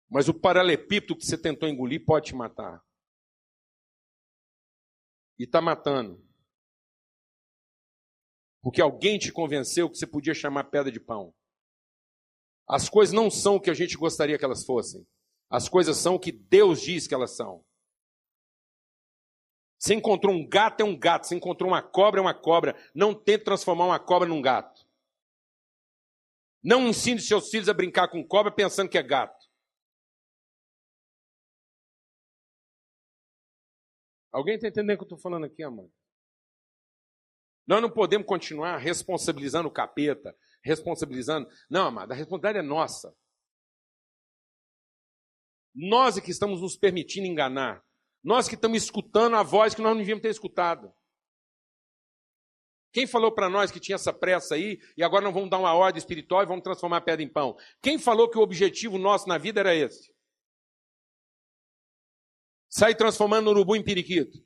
Mas 0.09 0.29
o 0.29 0.35
paralepípedo 0.35 1.17
que 1.17 1.27
você 1.27 1.37
tentou 1.37 1.69
engolir 1.69 2.05
pode 2.05 2.27
te 2.27 2.35
matar. 2.37 2.81
E 5.41 5.45
está 5.45 5.59
matando. 5.59 6.23
Porque 8.61 8.83
alguém 8.83 9.19
te 9.19 9.33
convenceu 9.33 9.89
que 9.89 9.97
você 9.97 10.07
podia 10.07 10.35
chamar 10.35 10.65
pedra 10.65 10.93
de 10.93 11.01
pão. 11.01 11.35
As 12.69 12.91
coisas 12.91 13.15
não 13.15 13.31
são 13.31 13.57
o 13.57 13.61
que 13.61 13.71
a 13.71 13.75
gente 13.75 13.97
gostaria 13.97 14.37
que 14.37 14.45
elas 14.45 14.67
fossem. 14.67 15.09
As 15.49 15.67
coisas 15.67 15.97
são 15.97 16.17
o 16.17 16.21
que 16.21 16.31
Deus 16.31 16.83
diz 16.83 17.07
que 17.07 17.15
elas 17.15 17.35
são. 17.35 17.65
Você 19.79 19.95
encontrou 19.95 20.35
um 20.35 20.47
gato, 20.47 20.83
é 20.83 20.85
um 20.85 20.95
gato. 20.95 21.27
Você 21.27 21.35
encontrou 21.35 21.71
uma 21.71 21.81
cobra, 21.81 22.21
é 22.21 22.23
uma 22.23 22.35
cobra. 22.35 22.77
Não 22.95 23.15
tente 23.15 23.45
transformar 23.45 23.87
uma 23.87 23.99
cobra 23.99 24.29
num 24.29 24.43
gato. 24.43 24.87
Não 26.63 26.87
ensine 26.87 27.19
seus 27.19 27.49
filhos 27.49 27.71
a 27.71 27.73
brincar 27.73 28.09
com 28.09 28.23
cobra 28.23 28.53
pensando 28.53 28.91
que 28.91 28.99
é 28.99 29.03
gato. 29.03 29.40
Alguém 34.33 34.55
está 34.55 34.69
entendendo 34.69 34.95
o 34.95 34.99
que 34.99 35.03
eu 35.03 35.17
estou 35.17 35.19
falando 35.19 35.45
aqui, 35.45 35.63
amado? 35.63 35.93
Nós 37.67 37.83
não 37.83 37.91
podemos 37.91 38.27
continuar 38.27 38.79
responsabilizando 38.79 39.69
o 39.69 39.73
capeta, 39.73 40.37
responsabilizando. 40.65 41.49
Não, 41.69 41.87
amado, 41.87 42.13
a 42.13 42.15
responsabilidade 42.15 42.59
é 42.65 42.69
nossa. 42.69 43.15
Nós 45.75 46.17
é 46.17 46.21
que 46.21 46.31
estamos 46.31 46.61
nos 46.61 46.77
permitindo 46.77 47.27
enganar. 47.27 47.85
Nós 48.23 48.49
que 48.49 48.55
estamos 48.55 48.83
escutando 48.83 49.37
a 49.37 49.43
voz 49.43 49.75
que 49.75 49.81
nós 49.81 49.93
não 49.93 49.99
devíamos 49.99 50.23
ter 50.23 50.31
escutado. 50.31 50.93
Quem 52.93 53.07
falou 53.07 53.33
para 53.33 53.49
nós 53.49 53.71
que 53.71 53.79
tinha 53.79 53.95
essa 53.95 54.13
pressa 54.13 54.57
aí 54.57 54.79
e 54.97 55.03
agora 55.03 55.23
nós 55.23 55.33
vamos 55.33 55.49
dar 55.49 55.59
uma 55.59 55.73
ordem 55.73 55.99
espiritual 55.99 56.43
e 56.43 56.47
vamos 56.47 56.65
transformar 56.65 56.97
a 56.97 57.01
pedra 57.01 57.23
em 57.23 57.33
pão? 57.33 57.57
Quem 57.81 57.99
falou 57.99 58.29
que 58.29 58.37
o 58.37 58.43
objetivo 58.43 58.99
nosso 58.99 59.29
na 59.29 59.39
vida 59.39 59.61
era 59.61 59.75
esse? 59.75 60.13
Sair 62.71 62.95
transformando 62.95 63.49
o 63.49 63.51
urubu 63.51 63.75
em 63.75 63.83
periquito. 63.83 64.39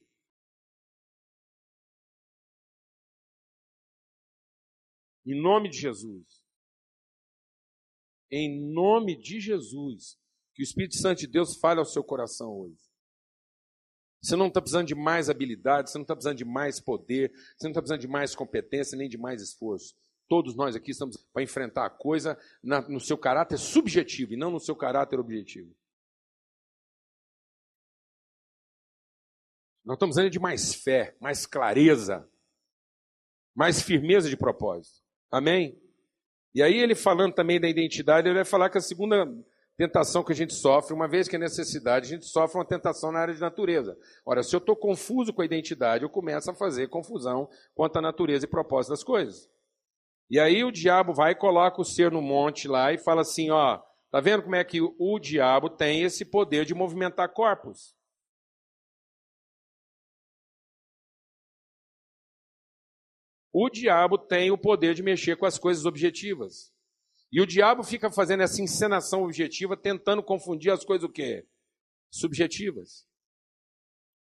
Em 5.26 5.40
nome 5.40 5.68
de 5.68 5.78
Jesus. 5.78 6.42
Em 8.30 8.72
nome 8.72 9.14
de 9.20 9.40
Jesus. 9.40 10.18
Que 10.54 10.62
o 10.62 10.64
Espírito 10.64 10.96
Santo 10.96 11.18
de 11.18 11.26
Deus 11.26 11.56
fale 11.56 11.80
ao 11.80 11.84
seu 11.84 12.02
coração 12.02 12.50
hoje. 12.50 12.80
Você 14.22 14.36
não 14.36 14.46
está 14.46 14.62
precisando 14.62 14.86
de 14.86 14.94
mais 14.94 15.28
habilidade, 15.28 15.90
você 15.90 15.98
não 15.98 16.04
está 16.04 16.14
precisando 16.14 16.38
de 16.38 16.46
mais 16.46 16.80
poder, 16.80 17.30
você 17.30 17.66
não 17.66 17.72
está 17.72 17.82
precisando 17.82 18.00
de 18.00 18.08
mais 18.08 18.34
competência, 18.34 18.96
nem 18.96 19.06
de 19.06 19.18
mais 19.18 19.42
esforço. 19.42 19.94
Todos 20.26 20.56
nós 20.56 20.74
aqui 20.74 20.92
estamos 20.92 21.18
para 21.30 21.42
enfrentar 21.42 21.84
a 21.84 21.90
coisa 21.90 22.38
na, 22.62 22.80
no 22.88 23.00
seu 23.00 23.18
caráter 23.18 23.58
subjetivo 23.58 24.32
e 24.32 24.36
não 24.36 24.50
no 24.50 24.60
seu 24.60 24.74
caráter 24.74 25.20
objetivo. 25.20 25.76
Nós 29.84 29.96
estamos 29.96 30.14
precisando 30.14 30.32
de 30.32 30.40
mais 30.40 30.74
fé, 30.74 31.14
mais 31.20 31.44
clareza, 31.44 32.26
mais 33.54 33.82
firmeza 33.82 34.28
de 34.30 34.36
propósito. 34.36 35.02
Amém? 35.30 35.78
E 36.54 36.62
aí 36.62 36.78
ele 36.78 36.94
falando 36.94 37.34
também 37.34 37.60
da 37.60 37.68
identidade, 37.68 38.26
ele 38.26 38.36
vai 38.36 38.44
falar 38.44 38.70
que 38.70 38.78
a 38.78 38.80
segunda 38.80 39.26
tentação 39.76 40.22
que 40.22 40.32
a 40.32 40.36
gente 40.36 40.54
sofre, 40.54 40.94
uma 40.94 41.08
vez 41.08 41.28
que 41.28 41.36
é 41.36 41.38
necessidade, 41.38 42.06
a 42.06 42.08
gente 42.08 42.26
sofre 42.26 42.56
uma 42.56 42.64
tentação 42.64 43.10
na 43.10 43.18
área 43.18 43.34
de 43.34 43.40
natureza. 43.40 43.98
Ora, 44.24 44.42
se 44.42 44.54
eu 44.54 44.58
estou 44.58 44.76
confuso 44.76 45.32
com 45.32 45.42
a 45.42 45.44
identidade, 45.44 46.04
eu 46.04 46.08
começo 46.08 46.50
a 46.50 46.54
fazer 46.54 46.88
confusão 46.88 47.48
quanto 47.74 47.98
à 47.98 48.00
natureza 48.00 48.46
e 48.46 48.48
propósito 48.48 48.90
das 48.90 49.04
coisas. 49.04 49.50
E 50.30 50.38
aí 50.38 50.64
o 50.64 50.72
diabo 50.72 51.12
vai 51.12 51.32
e 51.32 51.36
coloca 51.36 51.80
o 51.80 51.84
ser 51.84 52.10
no 52.10 52.22
monte 52.22 52.68
lá 52.68 52.92
e 52.92 52.98
fala 52.98 53.20
assim, 53.20 53.50
ó, 53.50 53.82
tá 54.10 54.20
vendo 54.20 54.44
como 54.44 54.54
é 54.54 54.64
que 54.64 54.80
o 54.80 55.18
diabo 55.18 55.68
tem 55.68 56.02
esse 56.02 56.24
poder 56.24 56.64
de 56.64 56.74
movimentar 56.74 57.28
corpos? 57.32 57.94
O 63.56 63.70
diabo 63.70 64.18
tem 64.18 64.50
o 64.50 64.58
poder 64.58 64.94
de 64.94 65.02
mexer 65.02 65.36
com 65.36 65.46
as 65.46 65.56
coisas 65.56 65.86
objetivas. 65.86 66.74
E 67.30 67.40
o 67.40 67.46
diabo 67.46 67.84
fica 67.84 68.10
fazendo 68.10 68.42
essa 68.42 68.60
encenação 68.60 69.22
objetiva, 69.22 69.76
tentando 69.76 70.24
confundir 70.24 70.72
as 70.72 70.84
coisas 70.84 71.08
o 71.08 71.12
quê? 71.12 71.46
Subjetivas. 72.10 73.06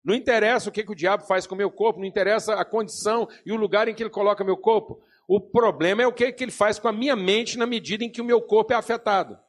Não 0.03 0.15
interessa 0.15 0.69
o 0.69 0.71
que, 0.71 0.83
que 0.83 0.91
o 0.91 0.95
diabo 0.95 1.23
faz 1.27 1.45
com 1.45 1.53
o 1.53 1.57
meu 1.57 1.69
corpo, 1.69 1.99
não 1.99 2.07
interessa 2.07 2.55
a 2.55 2.65
condição 2.65 3.29
e 3.45 3.51
o 3.51 3.55
lugar 3.55 3.87
em 3.87 3.93
que 3.93 4.01
ele 4.01 4.09
coloca 4.09 4.43
meu 4.43 4.57
corpo. 4.57 5.03
O 5.27 5.39
problema 5.39 6.01
é 6.01 6.07
o 6.07 6.13
que, 6.13 6.31
que 6.31 6.43
ele 6.43 6.51
faz 6.51 6.79
com 6.79 6.87
a 6.87 6.91
minha 6.91 7.15
mente 7.15 7.59
na 7.59 7.67
medida 7.67 8.03
em 8.03 8.11
que 8.11 8.21
o 8.21 8.25
meu 8.25 8.41
corpo 8.41 8.73
é 8.73 8.75
afetado. 8.75 9.39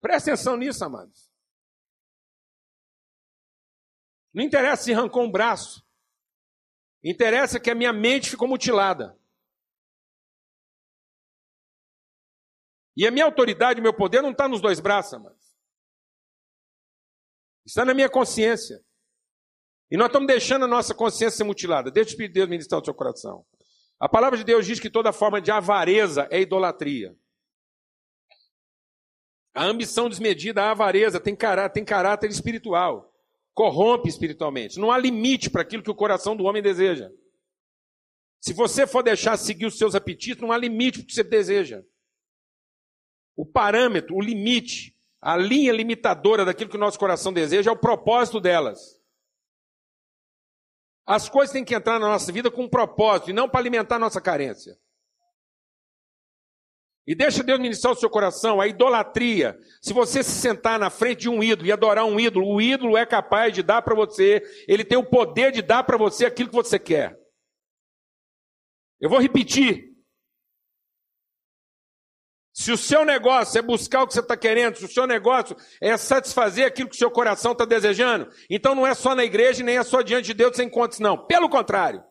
Presta 0.00 0.32
atenção 0.32 0.56
nisso, 0.56 0.84
amados. 0.84 1.31
Não 4.32 4.42
interessa 4.42 4.84
se 4.84 4.92
arrancou 4.92 5.22
um 5.22 5.30
braço. 5.30 5.84
Interessa 7.04 7.60
que 7.60 7.70
a 7.70 7.74
minha 7.74 7.92
mente 7.92 8.30
ficou 8.30 8.48
mutilada. 8.48 9.18
E 12.96 13.06
a 13.06 13.10
minha 13.10 13.24
autoridade, 13.24 13.80
o 13.80 13.82
meu 13.82 13.94
poder 13.94 14.22
não 14.22 14.30
está 14.30 14.46
nos 14.46 14.60
dois 14.60 14.78
braços, 14.78 15.18
mas 15.20 15.56
está 17.64 17.84
na 17.84 17.94
minha 17.94 18.08
consciência. 18.08 18.84
E 19.90 19.96
nós 19.96 20.08
estamos 20.08 20.26
deixando 20.26 20.64
a 20.64 20.68
nossa 20.68 20.94
consciência 20.94 21.38
ser 21.38 21.44
mutilada. 21.44 21.90
Deixa 21.90 22.10
o 22.10 22.12
Espírito 22.12 22.32
de 22.32 22.40
Deus 22.40 22.48
ministrar 22.48 22.80
o 22.80 22.84
seu 22.84 22.94
coração. 22.94 23.46
A 23.98 24.08
palavra 24.08 24.38
de 24.38 24.44
Deus 24.44 24.66
diz 24.66 24.80
que 24.80 24.90
toda 24.90 25.12
forma 25.12 25.40
de 25.40 25.50
avareza 25.50 26.26
é 26.30 26.40
idolatria. 26.40 27.16
A 29.54 29.64
ambição 29.64 30.08
desmedida, 30.08 30.62
a 30.62 30.70
avareza, 30.70 31.20
tem 31.20 31.36
caráter, 31.36 31.74
tem 31.74 31.84
caráter 31.84 32.30
espiritual 32.30 33.11
corrompe 33.54 34.08
espiritualmente. 34.08 34.78
Não 34.78 34.90
há 34.90 34.98
limite 34.98 35.50
para 35.50 35.62
aquilo 35.62 35.82
que 35.82 35.90
o 35.90 35.94
coração 35.94 36.36
do 36.36 36.44
homem 36.44 36.62
deseja. 36.62 37.10
Se 38.40 38.52
você 38.52 38.86
for 38.86 39.02
deixar 39.02 39.36
seguir 39.36 39.66
os 39.66 39.78
seus 39.78 39.94
apetites, 39.94 40.42
não 40.42 40.50
há 40.50 40.58
limite 40.58 40.98
para 40.98 41.04
o 41.04 41.06
que 41.06 41.14
você 41.14 41.22
deseja. 41.22 41.82
O 43.36 43.46
parâmetro, 43.46 44.16
o 44.16 44.20
limite, 44.20 44.96
a 45.20 45.36
linha 45.36 45.72
limitadora 45.72 46.44
daquilo 46.44 46.68
que 46.68 46.76
o 46.76 46.80
nosso 46.80 46.98
coração 46.98 47.32
deseja 47.32 47.70
é 47.70 47.72
o 47.72 47.78
propósito 47.78 48.40
delas. 48.40 49.00
As 51.06 51.28
coisas 51.28 51.52
têm 51.52 51.64
que 51.64 51.74
entrar 51.74 51.98
na 51.98 52.08
nossa 52.08 52.32
vida 52.32 52.50
com 52.50 52.64
um 52.64 52.68
propósito 52.68 53.30
e 53.30 53.32
não 53.32 53.48
para 53.48 53.60
alimentar 53.60 53.98
nossa 53.98 54.20
carência. 54.20 54.76
E 57.06 57.14
deixa 57.14 57.42
Deus 57.42 57.58
ministrar 57.58 57.92
o 57.92 57.96
seu 57.96 58.08
coração, 58.08 58.60
a 58.60 58.68
idolatria. 58.68 59.58
Se 59.80 59.92
você 59.92 60.22
se 60.22 60.30
sentar 60.30 60.78
na 60.78 60.88
frente 60.88 61.22
de 61.22 61.28
um 61.28 61.42
ídolo 61.42 61.66
e 61.66 61.72
adorar 61.72 62.04
um 62.04 62.18
ídolo, 62.18 62.46
o 62.46 62.60
ídolo 62.60 62.96
é 62.96 63.04
capaz 63.04 63.52
de 63.52 63.62
dar 63.62 63.82
para 63.82 63.94
você, 63.94 64.42
ele 64.68 64.84
tem 64.84 64.96
o 64.96 65.04
poder 65.04 65.50
de 65.50 65.62
dar 65.62 65.82
para 65.82 65.96
você 65.96 66.24
aquilo 66.24 66.48
que 66.48 66.54
você 66.54 66.78
quer. 66.78 67.18
Eu 69.00 69.10
vou 69.10 69.18
repetir. 69.18 69.90
Se 72.54 72.70
o 72.70 72.76
seu 72.76 73.04
negócio 73.04 73.58
é 73.58 73.62
buscar 73.62 74.02
o 74.02 74.06
que 74.06 74.12
você 74.12 74.20
está 74.20 74.36
querendo, 74.36 74.76
se 74.76 74.84
o 74.84 74.88
seu 74.88 75.06
negócio 75.06 75.56
é 75.80 75.96
satisfazer 75.96 76.66
aquilo 76.66 76.88
que 76.88 76.94
o 76.94 76.98
seu 76.98 77.10
coração 77.10 77.52
está 77.52 77.64
desejando, 77.64 78.30
então 78.48 78.74
não 78.74 78.86
é 78.86 78.94
só 78.94 79.14
na 79.14 79.24
igreja 79.24 79.64
nem 79.64 79.78
é 79.78 79.82
só 79.82 80.02
diante 80.02 80.26
de 80.26 80.34
Deus 80.34 80.58
encontra 80.58 80.92
isso, 80.92 81.02
não. 81.02 81.26
Pelo 81.26 81.48
contrário. 81.48 82.04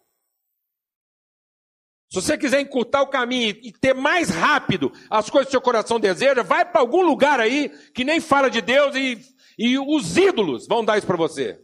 Se 2.11 2.21
você 2.21 2.37
quiser 2.37 2.59
encurtar 2.59 3.01
o 3.01 3.07
caminho 3.07 3.57
e 3.63 3.71
ter 3.71 3.95
mais 3.95 4.29
rápido 4.29 4.91
as 5.09 5.29
coisas 5.29 5.47
que 5.47 5.51
seu 5.51 5.61
coração 5.61 5.97
deseja, 5.97 6.43
vai 6.43 6.65
para 6.65 6.81
algum 6.81 7.03
lugar 7.03 7.39
aí 7.39 7.69
que 7.93 8.03
nem 8.03 8.19
fala 8.19 8.49
de 8.49 8.59
Deus 8.59 8.93
e, 8.97 9.17
e 9.57 9.79
os 9.79 10.17
ídolos 10.17 10.67
vão 10.67 10.83
dar 10.83 10.97
isso 10.97 11.07
para 11.07 11.15
você. 11.15 11.63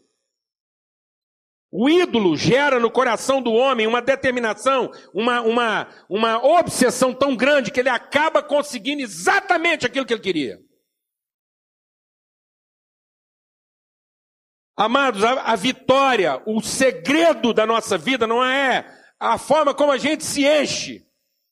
O 1.70 1.90
ídolo 1.90 2.38
gera 2.38 2.80
no 2.80 2.90
coração 2.90 3.42
do 3.42 3.52
homem 3.52 3.86
uma 3.86 4.02
determinação, 4.02 4.90
uma, 5.14 5.42
uma, 5.42 5.90
uma 6.08 6.42
obsessão 6.42 7.14
tão 7.14 7.36
grande 7.36 7.70
que 7.70 7.82
ele 7.82 7.90
acaba 7.90 8.42
conseguindo 8.42 9.02
exatamente 9.02 9.86
aquilo 9.86 10.06
que 10.06 10.14
ele 10.14 10.22
queria. 10.22 10.62
Amados, 14.78 15.26
a, 15.26 15.42
a 15.42 15.56
vitória, 15.58 16.42
o 16.46 16.62
segredo 16.62 17.54
da 17.54 17.66
nossa 17.66 17.98
vida 17.98 18.26
não 18.26 18.42
é 18.46 18.97
a 19.20 19.38
forma 19.38 19.74
como 19.74 19.92
a 19.92 19.98
gente 19.98 20.24
se 20.24 20.46
enche, 20.46 21.06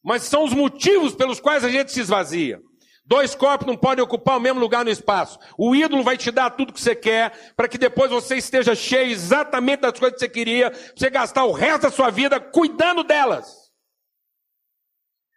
mas 0.04 0.24
são 0.24 0.44
os 0.44 0.54
motivos 0.54 1.16
pelos 1.16 1.40
quais 1.40 1.64
a 1.64 1.70
gente 1.70 1.92
se 1.92 2.00
esvazia. 2.00 2.62
Dois 3.08 3.36
corpos 3.36 3.68
não 3.68 3.78
podem 3.78 4.04
ocupar 4.04 4.38
o 4.38 4.40
mesmo 4.40 4.60
lugar 4.60 4.84
no 4.84 4.90
espaço. 4.90 5.38
O 5.58 5.76
ídolo 5.76 6.04
vai 6.04 6.18
te 6.18 6.32
dar 6.32 6.50
tudo 6.50 6.74
que 6.74 6.82
você 6.82 6.96
quer, 6.96 7.54
para 7.56 7.68
que 7.68 7.78
depois 7.78 8.10
você 8.10 8.36
esteja 8.36 8.74
cheio 8.74 9.12
exatamente 9.12 9.82
das 9.82 10.00
coisas 10.00 10.16
que 10.16 10.26
você 10.26 10.30
queria, 10.30 10.72
você 10.96 11.10
gastar 11.10 11.46
o 11.46 11.52
resto 11.52 11.84
da 11.84 11.92
sua 11.92 12.10
vida 12.10 12.40
cuidando 12.40 13.04
delas. 13.04 13.72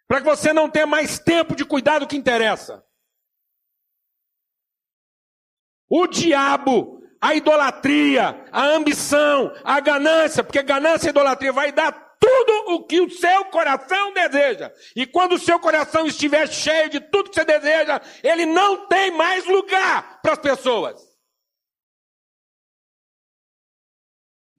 Para 0.07 0.21
que 0.21 0.25
você 0.25 0.51
não 0.51 0.67
tenha 0.67 0.87
mais 0.87 1.19
tempo 1.19 1.55
de 1.55 1.63
cuidar 1.63 1.99
do 1.99 2.07
que 2.07 2.17
interessa. 2.17 2.83
O 5.87 6.07
diabo, 6.07 7.03
a 7.21 7.35
idolatria, 7.35 8.47
a 8.51 8.63
ambição, 8.63 9.53
a 9.63 9.79
ganância, 9.79 10.43
porque 10.43 10.63
ganância 10.63 11.07
e 11.07 11.09
idolatria 11.11 11.53
vai 11.53 11.71
dar 11.71 12.08
tudo 12.19 12.73
o 12.73 12.83
que 12.85 12.99
o 12.99 13.09
seu 13.09 13.45
coração 13.45 14.13
deseja. 14.13 14.71
E 14.95 15.05
quando 15.05 15.33
o 15.33 15.39
seu 15.39 15.59
coração 15.59 16.05
estiver 16.05 16.47
cheio 16.47 16.89
de 16.89 16.99
tudo 16.99 17.29
que 17.29 17.35
você 17.35 17.45
deseja, 17.45 18.01
ele 18.21 18.45
não 18.45 18.87
tem 18.87 19.11
mais 19.11 19.45
lugar 19.45 20.19
para 20.21 20.33
as 20.33 20.39
pessoas. 20.39 21.09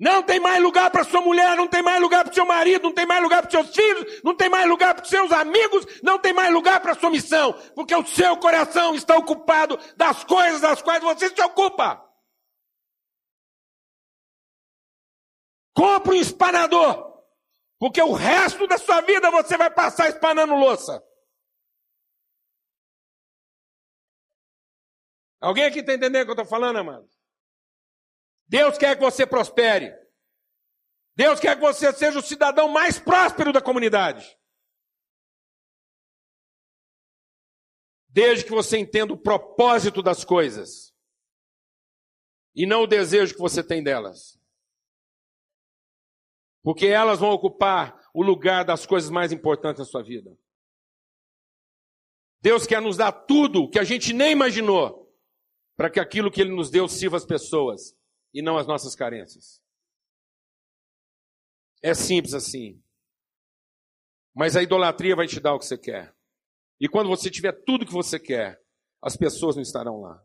Não 0.00 0.22
tem 0.22 0.40
mais 0.40 0.62
lugar 0.62 0.90
para 0.90 1.04
sua 1.04 1.20
mulher, 1.20 1.54
não 1.58 1.68
tem 1.68 1.82
mais 1.82 2.00
lugar 2.00 2.24
para 2.24 2.32
seu 2.32 2.46
marido, 2.46 2.84
não 2.84 2.94
tem 2.94 3.04
mais 3.04 3.22
lugar 3.22 3.42
para 3.42 3.50
seus 3.50 3.76
filhos, 3.76 4.22
não 4.24 4.34
tem 4.34 4.48
mais 4.48 4.66
lugar 4.66 4.94
para 4.94 5.04
seus 5.04 5.30
amigos, 5.30 5.86
não 6.02 6.18
tem 6.18 6.32
mais 6.32 6.50
lugar 6.50 6.80
para 6.80 6.94
sua 6.94 7.10
missão, 7.10 7.52
porque 7.74 7.94
o 7.94 8.06
seu 8.06 8.34
coração 8.38 8.94
está 8.94 9.14
ocupado 9.18 9.78
das 9.98 10.24
coisas 10.24 10.62
das 10.62 10.80
quais 10.80 11.02
você 11.02 11.28
se 11.28 11.42
ocupa. 11.42 12.02
Compre 15.74 16.16
um 16.16 16.20
espanador. 16.20 17.09
Porque 17.80 18.02
o 18.02 18.12
resto 18.12 18.66
da 18.66 18.76
sua 18.76 19.00
vida 19.00 19.30
você 19.30 19.56
vai 19.56 19.72
passar 19.72 20.10
espanando 20.10 20.54
louça. 20.54 21.02
Alguém 25.40 25.64
aqui 25.64 25.78
está 25.78 25.94
entendendo 25.94 26.20
o 26.20 26.24
que 26.26 26.30
eu 26.30 26.42
estou 26.42 26.44
falando, 26.44 26.76
amado? 26.76 27.08
Deus 28.46 28.76
quer 28.76 28.96
que 28.96 29.02
você 29.02 29.26
prospere. 29.26 29.98
Deus 31.16 31.40
quer 31.40 31.54
que 31.54 31.62
você 31.62 31.90
seja 31.94 32.18
o 32.18 32.22
cidadão 32.22 32.68
mais 32.68 32.98
próspero 32.98 33.50
da 33.50 33.62
comunidade. 33.62 34.38
Desde 38.08 38.44
que 38.44 38.50
você 38.50 38.76
entenda 38.76 39.14
o 39.14 39.22
propósito 39.22 40.02
das 40.02 40.22
coisas 40.22 40.94
e 42.54 42.66
não 42.66 42.82
o 42.82 42.86
desejo 42.86 43.32
que 43.32 43.40
você 43.40 43.64
tem 43.64 43.82
delas 43.82 44.39
porque 46.62 46.86
elas 46.86 47.20
vão 47.20 47.30
ocupar 47.30 47.98
o 48.14 48.22
lugar 48.22 48.64
das 48.64 48.86
coisas 48.86 49.10
mais 49.10 49.32
importantes 49.32 49.78
da 49.78 49.84
sua 49.84 50.02
vida. 50.02 50.36
Deus 52.42 52.66
quer 52.66 52.80
nos 52.80 52.96
dar 52.96 53.12
tudo 53.12 53.68
que 53.68 53.78
a 53.78 53.84
gente 53.84 54.12
nem 54.12 54.32
imaginou, 54.32 55.14
para 55.76 55.90
que 55.90 56.00
aquilo 56.00 56.30
que 56.30 56.40
Ele 56.40 56.54
nos 56.54 56.70
deu 56.70 56.88
sirva 56.88 57.16
as 57.16 57.24
pessoas 57.24 57.94
e 58.32 58.42
não 58.42 58.56
as 58.56 58.66
nossas 58.66 58.94
carências. 58.94 59.62
É 61.82 61.94
simples 61.94 62.34
assim. 62.34 62.82
Mas 64.34 64.56
a 64.56 64.62
idolatria 64.62 65.16
vai 65.16 65.26
te 65.26 65.40
dar 65.40 65.54
o 65.54 65.58
que 65.58 65.66
você 65.66 65.78
quer. 65.78 66.14
E 66.78 66.88
quando 66.88 67.08
você 67.08 67.30
tiver 67.30 67.52
tudo 67.64 67.86
que 67.86 67.92
você 67.92 68.18
quer, 68.18 68.62
as 69.02 69.16
pessoas 69.16 69.56
não 69.56 69.62
estarão 69.62 70.00
lá. 70.00 70.22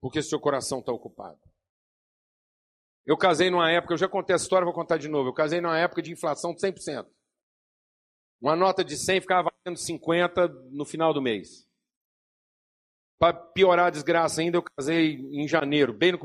Porque 0.00 0.22
seu 0.22 0.40
coração 0.40 0.80
está 0.80 0.92
ocupado. 0.92 1.40
Eu 3.04 3.16
casei 3.16 3.50
numa 3.50 3.70
época, 3.70 3.94
eu 3.94 3.98
já 3.98 4.08
contei 4.08 4.34
essa 4.34 4.44
história, 4.44 4.64
vou 4.64 4.74
contar 4.74 4.96
de 4.96 5.08
novo. 5.08 5.28
Eu 5.28 5.34
casei 5.34 5.60
numa 5.60 5.78
época 5.78 6.00
de 6.00 6.12
inflação 6.12 6.54
de 6.54 6.60
100%. 6.60 7.06
Uma 8.40 8.56
nota 8.56 8.84
de 8.84 8.96
100 8.96 9.20
ficava 9.20 9.50
valendo 9.64 9.78
50 9.78 10.48
no 10.70 10.84
final 10.84 11.12
do 11.12 11.22
mês. 11.22 11.66
Para 13.18 13.32
piorar 13.32 13.86
a 13.86 13.90
desgraça 13.90 14.40
ainda, 14.40 14.58
eu 14.58 14.62
casei 14.62 15.14
em 15.32 15.46
janeiro, 15.46 15.92
bem 15.92 16.12
no 16.12 16.18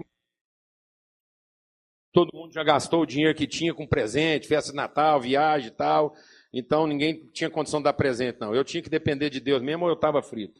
Todo 2.11 2.35
mundo 2.35 2.51
já 2.51 2.63
gastou 2.63 3.01
o 3.01 3.05
dinheiro 3.05 3.37
que 3.37 3.45
tinha 3.45 3.75
com 3.75 3.85
presente, 3.85 4.47
festa 4.47 4.71
de 4.71 4.75
Natal, 4.75 5.21
viagem 5.21 5.67
e 5.67 5.71
tal. 5.71 6.15
Então 6.51 6.87
ninguém 6.87 7.27
tinha 7.27 7.47
condição 7.47 7.79
de 7.79 7.83
dar 7.83 7.93
presente, 7.93 8.39
não. 8.39 8.55
Eu 8.55 8.63
tinha 8.63 8.81
que 8.81 8.89
depender 8.89 9.29
de 9.29 9.39
Deus 9.39 9.61
mesmo 9.61 9.83
ou 9.83 9.91
eu 9.91 9.95
estava 9.95 10.23
frito. 10.23 10.59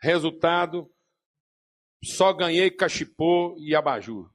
Resultado, 0.00 0.90
só 2.02 2.32
ganhei 2.32 2.70
cachipô 2.70 3.54
e 3.58 3.74
abajur. 3.74 4.32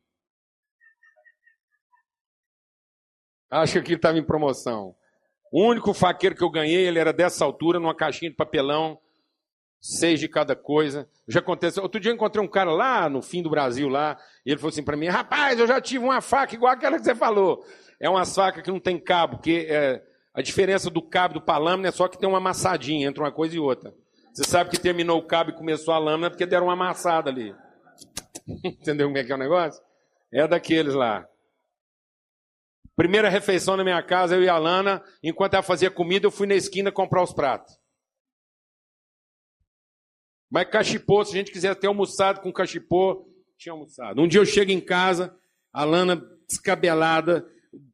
Acho 3.52 3.74
que 3.74 3.80
aquilo 3.80 3.98
estava 3.98 4.18
em 4.18 4.24
promoção. 4.24 4.96
O 5.52 5.66
único 5.66 5.94
faqueiro 5.94 6.34
que 6.34 6.44
eu 6.44 6.50
ganhei, 6.50 6.88
ele 6.88 6.98
era 6.98 7.12
dessa 7.12 7.44
altura, 7.44 7.78
numa 7.78 7.94
caixinha 7.94 8.32
de 8.32 8.38
papelão, 8.38 8.98
seis 9.82 10.20
de 10.20 10.30
cada 10.30 10.56
coisa. 10.56 11.10
Já 11.28 11.42
aconteceu. 11.42 11.84
Outro 11.84 12.00
dia 12.00 12.12
eu 12.12 12.16
encontrei 12.16 12.42
um 12.42 12.48
cara 12.48 12.72
lá 12.72 13.10
no 13.10 13.22
fim 13.22 13.44
do 13.44 13.50
Brasil, 13.50 13.90
lá, 13.90 14.18
e 14.46 14.52
ele 14.52 14.58
falou 14.58 14.70
assim 14.70 14.84
para 14.84 14.96
mim: 14.96 15.08
rapaz, 15.08 15.60
eu 15.60 15.68
já 15.68 15.82
tive 15.82 16.06
uma 16.06 16.22
faca 16.22 16.56
igual 16.56 16.72
aquela 16.72 16.98
que 16.98 17.04
você 17.04 17.14
falou. 17.14 17.66
É 18.00 18.10
uma 18.10 18.26
faca 18.26 18.62
que 18.62 18.72
não 18.72 18.80
tem 18.80 18.98
cabo, 18.98 19.36
porque 19.38 19.68
é, 19.70 20.02
a 20.34 20.42
diferença 20.42 20.90
do 20.90 21.02
cabo 21.02 21.34
do 21.34 21.42
palâmina 21.42 21.90
é 21.90 21.92
só 21.92 22.08
que 22.08 22.18
tem 22.18 22.30
uma 22.30 22.38
amassadinha 22.38 23.08
entre 23.08 23.22
uma 23.22 23.32
coisa 23.32 23.56
e 23.56 23.60
outra. 23.60 23.94
Você 24.34 24.46
sabe 24.46 24.70
que 24.70 24.80
terminou 24.80 25.20
o 25.20 25.28
cabo 25.28 25.50
e 25.50 25.54
começou 25.54 25.94
a 25.94 25.98
lâmina 25.98 26.30
porque 26.30 26.46
deram 26.46 26.68
uma 26.68 26.74
amassada 26.74 27.30
ali. 27.30 27.54
Entendeu 28.64 29.08
como 29.08 29.18
é 29.18 29.24
que 29.26 29.32
é 29.32 29.36
o 29.36 29.38
negócio? 29.38 29.84
É 30.32 30.48
daqueles 30.48 30.94
lá. 30.94 31.28
Primeira 33.02 33.30
refeição 33.30 33.76
na 33.76 33.84
minha 33.84 34.04
casa, 34.04 34.36
eu 34.36 34.44
e 34.44 34.48
a 34.48 34.60
Lana, 34.60 35.04
enquanto 35.24 35.56
ela 35.56 35.64
fazia 35.64 35.90
comida, 35.90 36.28
eu 36.28 36.30
fui 36.30 36.46
na 36.46 36.54
esquina 36.54 36.92
comprar 36.92 37.24
os 37.24 37.34
pratos. 37.34 37.74
Mas 40.52 40.70
cachipô, 40.70 41.26
se 41.26 41.32
a 41.32 41.38
gente 41.40 41.52
quiser 41.52 41.74
ter 41.74 41.88
almoçado 41.88 42.42
com 42.42 42.54
cachipô, 42.54 43.28
tinha 43.58 43.74
almoçado. 43.74 44.22
Um 44.22 44.28
dia 44.28 44.40
eu 44.40 44.46
chego 44.46 44.70
em 44.70 44.80
casa, 44.80 45.36
a 45.74 45.84
Lana 45.84 46.22
descabelada, 46.48 47.44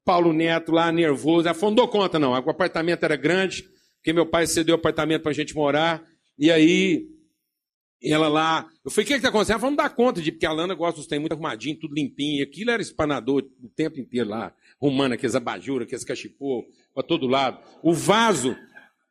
Paulo 0.03 0.33
Neto 0.33 0.73
lá 0.73 0.91
nervoso. 0.91 1.47
Ela 1.47 1.55
falou, 1.55 1.69
não 1.69 1.75
dou 1.77 1.87
conta 1.87 2.19
não, 2.19 2.31
o 2.31 2.49
apartamento 2.49 3.05
era 3.05 3.15
grande, 3.15 3.63
porque 3.99 4.11
meu 4.11 4.25
pai 4.25 4.45
cedeu 4.45 4.75
o 4.75 4.77
apartamento 4.77 5.21
para 5.21 5.31
a 5.31 5.35
gente 5.35 5.55
morar. 5.55 6.03
E 6.37 6.51
aí 6.51 7.07
ela 8.03 8.27
lá, 8.27 8.69
eu 8.85 8.91
falei, 8.91 9.05
o 9.05 9.07
que 9.07 9.13
está 9.13 9.29
acontecendo? 9.29 9.53
Ela 9.53 9.59
falou, 9.59 9.71
não 9.71 9.83
dá 9.83 9.89
conta 9.89 10.21
de, 10.21 10.31
porque 10.31 10.45
a 10.45 10.51
Lana 10.51 10.75
gosta 10.75 10.97
dos 10.97 11.07
trem 11.07 11.19
muito 11.19 11.31
arrumadinho, 11.31 11.79
tudo 11.79 11.95
limpinho. 11.95 12.43
Aquilo 12.43 12.71
era 12.71 12.81
espanador 12.81 13.43
o 13.63 13.69
tempo 13.69 13.99
inteiro 13.99 14.29
lá, 14.29 14.53
arrumando 14.81 15.13
aqueles 15.13 15.35
abajur, 15.35 15.81
aqueles 15.81 16.03
cachipô, 16.03 16.65
para 16.93 17.03
todo 17.03 17.27
lado. 17.27 17.59
O 17.81 17.93
vaso, 17.93 18.55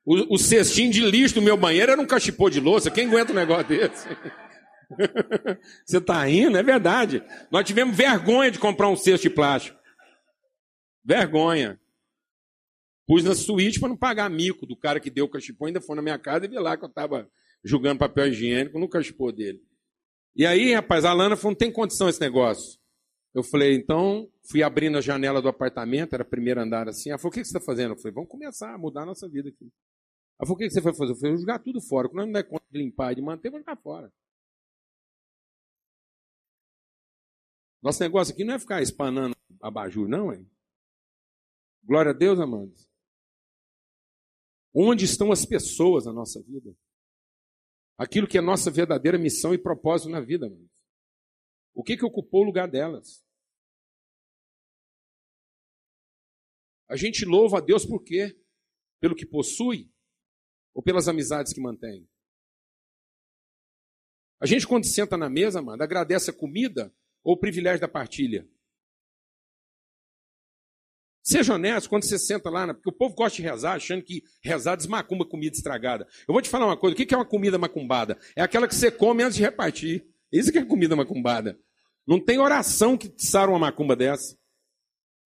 o, 0.05 0.35
o, 0.35 0.39
cestinho 0.39 0.91
de 0.91 1.01
lixo 1.01 1.35
do 1.35 1.43
meu 1.43 1.57
banheiro 1.57 1.93
era 1.93 2.01
um 2.01 2.07
cachipô 2.07 2.49
de 2.49 2.61
louça. 2.61 2.91
Quem 2.91 3.09
aguenta 3.09 3.33
um 3.33 3.37
negócio 3.37 3.69
desse? 3.69 4.07
Você 5.85 5.99
está 5.99 6.25
rindo? 6.25 6.57
É 6.57 6.63
verdade. 6.63 7.23
Nós 7.51 7.67
tivemos 7.67 7.97
vergonha 7.97 8.51
de 8.51 8.59
comprar 8.59 8.89
um 8.89 8.97
cesto 8.97 9.29
de 9.29 9.35
plástico. 9.35 9.77
Vergonha. 11.05 11.81
Pus 13.07 13.23
na 13.23 13.35
suíte 13.35 13.79
para 13.79 13.89
não 13.89 13.97
pagar 13.97 14.29
mico 14.29 14.67
do 14.67 14.77
cara 14.77 14.99
que 14.99 15.11
deu 15.11 15.27
o 15.27 15.29
cachipô. 15.29 15.67
Ainda 15.67 15.81
foi 15.81 15.97
na 15.97 16.03
minha 16.03 16.19
casa 16.19 16.45
e 16.45 16.49
vi 16.49 16.59
lá 16.59 16.77
que 16.77 16.85
eu 16.85 16.89
estava 16.89 17.29
jogando 17.65 17.99
papel 17.99 18.29
higiênico 18.29 18.79
no 18.79 18.89
cachepô 18.89 19.33
dele. 19.33 19.61
E 20.35 20.45
aí, 20.45 20.75
rapaz, 20.75 21.05
a 21.05 21.13
Lana 21.13 21.37
falou, 21.37 21.53
não 21.53 21.59
tem 21.59 21.73
condição 21.73 22.09
esse 22.09 22.21
negócio. 22.21 22.76
Eu 23.37 23.43
falei, 23.43 23.75
então, 23.75 24.33
fui 24.51 24.63
abrindo 24.63 24.97
a 24.97 25.03
janela 25.03 25.43
do 25.43 25.49
apartamento, 25.49 26.15
era 26.15 26.25
primeiro 26.25 26.59
andar 26.59 26.89
assim. 26.89 27.11
Ela 27.11 27.19
falou, 27.19 27.31
o 27.31 27.35
que 27.35 27.45
você 27.45 27.51
está 27.57 27.61
fazendo? 27.61 27.93
Eu 27.93 27.99
falei, 27.99 28.15
vamos 28.15 28.31
começar 28.31 28.73
a 28.73 28.79
mudar 28.79 29.03
a 29.03 29.07
nossa 29.07 29.29
vida 29.29 29.51
aqui. 29.51 29.71
Ela 30.41 30.47
falou, 30.47 30.55
o 30.55 30.57
que 30.57 30.71
você 30.71 30.81
vai 30.81 30.95
fazer? 30.95 31.13
Eu 31.13 31.17
falei, 31.17 31.33
vou 31.33 31.41
jogar 31.41 31.59
tudo 31.59 31.79
fora. 31.83 32.09
Quando 32.09 32.25
não 32.25 32.33
der 32.33 32.49
conta 32.49 32.65
de 32.71 32.79
limpar 32.79 33.13
e 33.13 33.17
de 33.17 33.21
manter, 33.21 33.51
vou 33.51 33.61
jogar 33.61 33.77
fora. 33.77 34.11
Nosso 37.83 38.03
negócio 38.03 38.33
aqui 38.33 38.43
não 38.43 38.55
é 38.55 38.59
ficar 38.59 38.81
espanando 38.81 39.37
abajur, 39.61 40.09
não, 40.09 40.33
hein? 40.33 40.51
Glória 41.85 42.13
a 42.13 42.15
Deus, 42.15 42.41
amados. 42.41 42.89
Onde 44.75 45.05
estão 45.05 45.31
as 45.31 45.45
pessoas 45.45 46.07
na 46.07 46.13
nossa 46.13 46.43
vida? 46.43 46.75
aquilo 47.99 48.27
que 48.27 48.39
é 48.39 48.41
nossa 48.41 48.71
verdadeira 48.71 49.19
missão 49.19 49.55
e 49.55 49.59
propósito 49.59 50.11
na 50.11 50.21
vida. 50.21 50.49
Mano. 50.49 50.69
O 51.75 51.83
que, 51.83 51.97
que 51.97 52.05
ocupou 52.05 52.43
o 52.43 52.45
lugar 52.47 52.69
delas? 52.69 53.26
A 56.89 56.97
gente 56.97 57.25
louva 57.25 57.59
a 57.59 57.61
Deus 57.61 57.85
por 57.85 58.03
quê? 58.03 58.37
Pelo 59.01 59.15
que 59.15 59.27
possui 59.27 59.91
ou 60.75 60.83
pelas 60.83 61.09
amizades 61.09 61.53
que 61.53 61.61
mantém? 61.61 62.09
A 64.39 64.47
gente, 64.47 64.67
quando 64.67 64.85
senta 64.85 65.17
na 65.17 65.31
mesa, 65.31 65.63
mano, 65.63 65.83
agradece 65.83 66.31
a 66.31 66.33
comida 66.33 66.95
ou 67.25 67.35
o 67.35 67.39
privilégio 67.39 67.81
da 67.81 67.89
partilha? 67.89 68.49
Seja 71.23 71.55
honesto 71.55 71.89
quando 71.89 72.05
você 72.05 72.19
senta 72.19 72.49
lá, 72.49 72.73
porque 72.73 72.89
o 72.89 72.93
povo 72.93 73.17
gosta 73.17 73.37
de 73.37 73.43
rezar, 73.43 73.75
achando 73.75 74.01
que 74.01 74.23
rezar 74.41 74.77
desmacumba 74.77 75.27
comida 75.27 75.57
estragada. 75.57 76.07
Eu 76.29 76.33
vou 76.33 76.41
te 76.41 76.49
falar 76.49 76.67
uma 76.67 76.77
coisa: 76.77 76.95
o 76.95 76.97
que 76.97 77.13
é 77.13 77.19
uma 77.19 77.25
comida 77.25 77.59
macumbada? 77.59 78.17
É 78.37 78.43
aquela 78.43 78.69
que 78.69 78.75
você 78.75 78.93
come 78.93 79.25
antes 79.25 79.37
de 79.37 79.43
repartir. 79.43 80.07
Isso 80.31 80.53
que 80.53 80.59
é 80.59 80.65
comida 80.65 80.95
macumbada. 80.95 81.59
Não 82.07 82.21
tem 82.21 82.39
oração 82.39 82.97
que 82.97 83.13
sara 83.17 83.51
uma 83.51 83.59
macumba 83.59 83.97
dessa. 83.97 84.39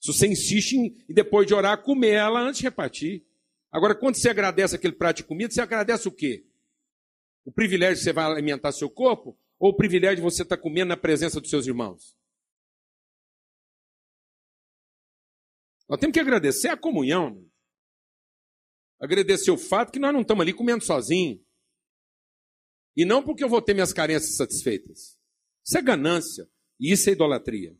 Se 0.00 0.12
você 0.12 0.26
insiste 0.26 0.72
em, 0.72 1.04
depois 1.08 1.46
de 1.46 1.54
orar, 1.54 1.82
comer 1.82 2.14
ela 2.14 2.40
antes 2.40 2.58
de 2.58 2.64
repartir. 2.64 3.26
Agora, 3.70 3.94
quando 3.94 4.16
você 4.16 4.30
agradece 4.30 4.74
aquele 4.74 4.94
prato 4.94 5.18
de 5.18 5.24
comida, 5.24 5.52
você 5.52 5.60
agradece 5.60 6.08
o 6.08 6.12
quê? 6.12 6.46
O 7.44 7.52
privilégio 7.52 7.96
de 7.96 8.04
você 8.04 8.12
vai 8.12 8.24
alimentar 8.24 8.72
seu 8.72 8.88
corpo? 8.88 9.38
Ou 9.58 9.70
o 9.70 9.76
privilégio 9.76 10.16
de 10.16 10.22
você 10.22 10.42
estar 10.42 10.56
comendo 10.56 10.88
na 10.88 10.96
presença 10.96 11.40
dos 11.40 11.50
seus 11.50 11.66
irmãos? 11.66 12.16
Nós 15.86 16.00
temos 16.00 16.14
que 16.14 16.20
agradecer 16.20 16.68
a 16.68 16.76
comunhão. 16.76 17.46
Agradecer 18.98 19.50
o 19.50 19.58
fato 19.58 19.92
que 19.92 19.98
nós 19.98 20.12
não 20.12 20.22
estamos 20.22 20.42
ali 20.42 20.54
comendo 20.54 20.82
sozinhos. 20.82 21.40
E 22.96 23.04
não 23.04 23.22
porque 23.22 23.44
eu 23.44 23.48
vou 23.48 23.60
ter 23.60 23.74
minhas 23.74 23.92
carências 23.92 24.36
satisfeitas. 24.36 25.18
Isso 25.64 25.76
é 25.76 25.82
ganância. 25.82 26.48
E 26.78 26.92
isso 26.92 27.08
é 27.10 27.12
idolatria. 27.12 27.76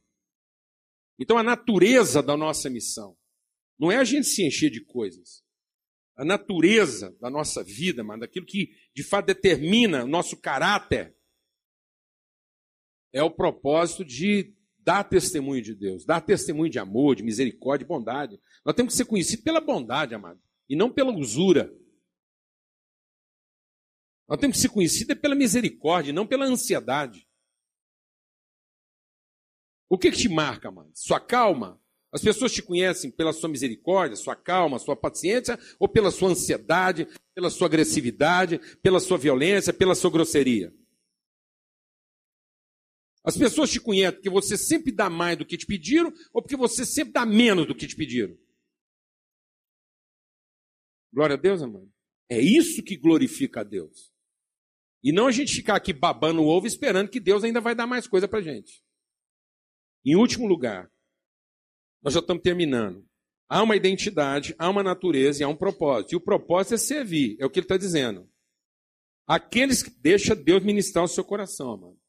Então 1.20 1.36
a 1.36 1.42
natureza 1.42 2.22
da 2.22 2.34
nossa 2.34 2.70
missão 2.70 3.14
não 3.78 3.92
é 3.92 3.96
a 3.96 4.04
gente 4.04 4.26
se 4.26 4.42
encher 4.42 4.70
de 4.70 4.82
coisas. 4.82 5.44
A 6.16 6.24
natureza 6.24 7.16
da 7.20 7.30
nossa 7.30 7.62
vida, 7.62 8.02
mas 8.02 8.20
daquilo 8.20 8.46
que 8.46 8.74
de 8.94 9.02
fato 9.02 9.26
determina 9.26 10.06
nosso 10.06 10.36
caráter, 10.38 11.14
é 13.12 13.22
o 13.22 13.30
propósito 13.30 14.04
de 14.04 14.54
dar 14.78 15.04
testemunho 15.04 15.62
de 15.62 15.74
Deus, 15.74 16.04
dar 16.04 16.20
testemunho 16.20 16.70
de 16.70 16.78
amor, 16.78 17.16
de 17.16 17.22
misericórdia, 17.22 17.84
de 17.84 17.88
bondade. 17.88 18.40
Nós 18.64 18.74
temos 18.74 18.94
que 18.94 18.96
ser 18.96 19.04
conhecidos 19.04 19.44
pela 19.44 19.60
bondade, 19.60 20.14
amado, 20.14 20.40
e 20.68 20.74
não 20.74 20.90
pela 20.90 21.12
usura. 21.12 21.70
Nós 24.28 24.38
temos 24.38 24.56
que 24.56 24.62
ser 24.62 24.68
conhecidos 24.70 25.18
pela 25.18 25.34
misericórdia, 25.34 26.12
não 26.12 26.26
pela 26.26 26.46
ansiedade. 26.46 27.28
O 29.90 29.98
que, 29.98 30.12
que 30.12 30.16
te 30.16 30.28
marca, 30.28 30.68
amado? 30.68 30.92
Sua 30.94 31.18
calma? 31.18 31.82
As 32.12 32.22
pessoas 32.22 32.52
te 32.52 32.62
conhecem 32.62 33.10
pela 33.10 33.32
sua 33.32 33.48
misericórdia, 33.48 34.16
sua 34.16 34.36
calma, 34.36 34.78
sua 34.78 34.94
paciência, 34.94 35.58
ou 35.80 35.88
pela 35.88 36.12
sua 36.12 36.30
ansiedade, 36.30 37.08
pela 37.34 37.50
sua 37.50 37.66
agressividade, 37.66 38.58
pela 38.80 39.00
sua 39.00 39.18
violência, 39.18 39.72
pela 39.72 39.96
sua 39.96 40.10
grosseria? 40.10 40.72
As 43.24 43.36
pessoas 43.36 43.70
te 43.70 43.80
conhecem 43.80 44.14
porque 44.14 44.30
você 44.30 44.56
sempre 44.56 44.92
dá 44.92 45.10
mais 45.10 45.36
do 45.36 45.44
que 45.44 45.58
te 45.58 45.66
pediram, 45.66 46.12
ou 46.32 46.40
porque 46.40 46.56
você 46.56 46.86
sempre 46.86 47.12
dá 47.12 47.26
menos 47.26 47.66
do 47.66 47.74
que 47.74 47.86
te 47.88 47.96
pediram? 47.96 48.38
Glória 51.12 51.34
a 51.34 51.38
Deus, 51.38 51.62
amado. 51.62 51.92
É 52.28 52.40
isso 52.40 52.82
que 52.84 52.96
glorifica 52.96 53.60
a 53.60 53.64
Deus. 53.64 54.12
E 55.02 55.12
não 55.12 55.26
a 55.26 55.32
gente 55.32 55.52
ficar 55.52 55.74
aqui 55.74 55.92
babando 55.92 56.42
o 56.42 56.46
ovo 56.46 56.66
esperando 56.68 57.10
que 57.10 57.18
Deus 57.18 57.42
ainda 57.42 57.60
vai 57.60 57.74
dar 57.74 57.88
mais 57.88 58.06
coisa 58.06 58.28
para 58.28 58.40
gente. 58.40 58.84
Em 60.04 60.16
último 60.16 60.46
lugar, 60.46 60.90
nós 62.02 62.14
já 62.14 62.20
estamos 62.20 62.42
terminando. 62.42 63.06
Há 63.48 63.62
uma 63.62 63.76
identidade, 63.76 64.54
há 64.58 64.68
uma 64.68 64.82
natureza 64.82 65.40
e 65.40 65.44
há 65.44 65.48
um 65.48 65.56
propósito. 65.56 66.12
E 66.12 66.16
o 66.16 66.20
propósito 66.20 66.74
é 66.74 66.78
servir, 66.78 67.36
é 67.40 67.44
o 67.44 67.50
que 67.50 67.58
ele 67.58 67.64
está 67.64 67.76
dizendo. 67.76 68.30
Aqueles 69.26 69.82
que 69.82 69.90
deixa 69.90 70.34
Deus 70.34 70.62
ministrar 70.62 71.04
o 71.04 71.08
seu 71.08 71.24
coração, 71.24 71.76
mano. 71.76 72.00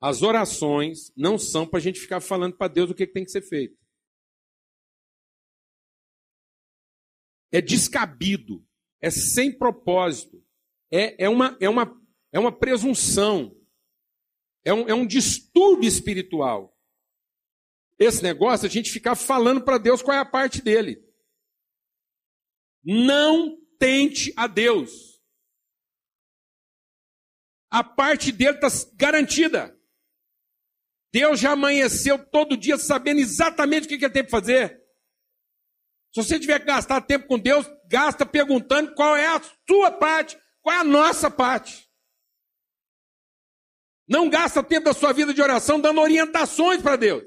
As 0.00 0.22
orações 0.22 1.12
não 1.16 1.38
são 1.38 1.66
para 1.66 1.78
a 1.78 1.82
gente 1.82 2.00
ficar 2.00 2.20
falando 2.20 2.56
para 2.56 2.66
Deus 2.72 2.90
o 2.90 2.94
que 2.94 3.06
tem 3.06 3.24
que 3.24 3.30
ser 3.30 3.42
feito. 3.42 3.78
É 7.52 7.60
descabido, 7.60 8.66
é 9.00 9.10
sem 9.10 9.56
propósito 9.56 10.42
é, 10.92 11.24
é, 11.24 11.28
uma, 11.28 11.56
é, 11.58 11.68
uma, 11.68 12.00
é 12.30 12.38
uma 12.38 12.52
presunção, 12.52 13.56
é 14.64 14.72
um, 14.72 14.88
é 14.88 14.94
um 14.94 15.06
distúrbio 15.06 15.88
espiritual. 15.88 16.76
Esse 17.98 18.22
negócio, 18.22 18.66
a 18.66 18.70
gente 18.70 18.90
ficar 18.90 19.14
falando 19.14 19.62
para 19.62 19.78
Deus 19.78 20.02
qual 20.02 20.16
é 20.16 20.20
a 20.20 20.24
parte 20.24 20.60
dele. 20.60 21.02
Não 22.84 23.58
tente 23.78 24.32
a 24.36 24.46
Deus. 24.46 25.20
A 27.70 27.84
parte 27.84 28.32
dele 28.32 28.58
está 28.58 28.68
garantida. 28.94 29.78
Deus 31.12 31.38
já 31.40 31.52
amanheceu 31.52 32.18
todo 32.18 32.56
dia 32.56 32.78
sabendo 32.78 33.20
exatamente 33.20 33.84
o 33.84 33.88
que 33.88 34.04
ele 34.04 34.10
tem 34.10 34.22
para 34.22 34.30
fazer. 34.30 34.82
Se 36.12 36.22
você 36.22 36.40
tiver 36.40 36.58
que 36.58 36.66
gastar 36.66 37.00
tempo 37.02 37.26
com 37.26 37.38
Deus, 37.38 37.66
gasta 37.86 38.26
perguntando 38.26 38.94
qual 38.94 39.16
é 39.16 39.26
a 39.26 39.42
sua 39.66 39.90
parte 39.90 40.36
qual 40.62 40.76
é 40.76 40.78
a 40.78 40.84
nossa 40.84 41.30
parte? 41.30 41.90
Não 44.12 44.28
gasta 44.28 44.62
tempo 44.62 44.84
da 44.84 44.92
sua 44.92 45.10
vida 45.14 45.32
de 45.32 45.40
oração 45.40 45.80
dando 45.80 45.98
orientações 45.98 46.82
para 46.82 46.96
Deus. 46.96 47.24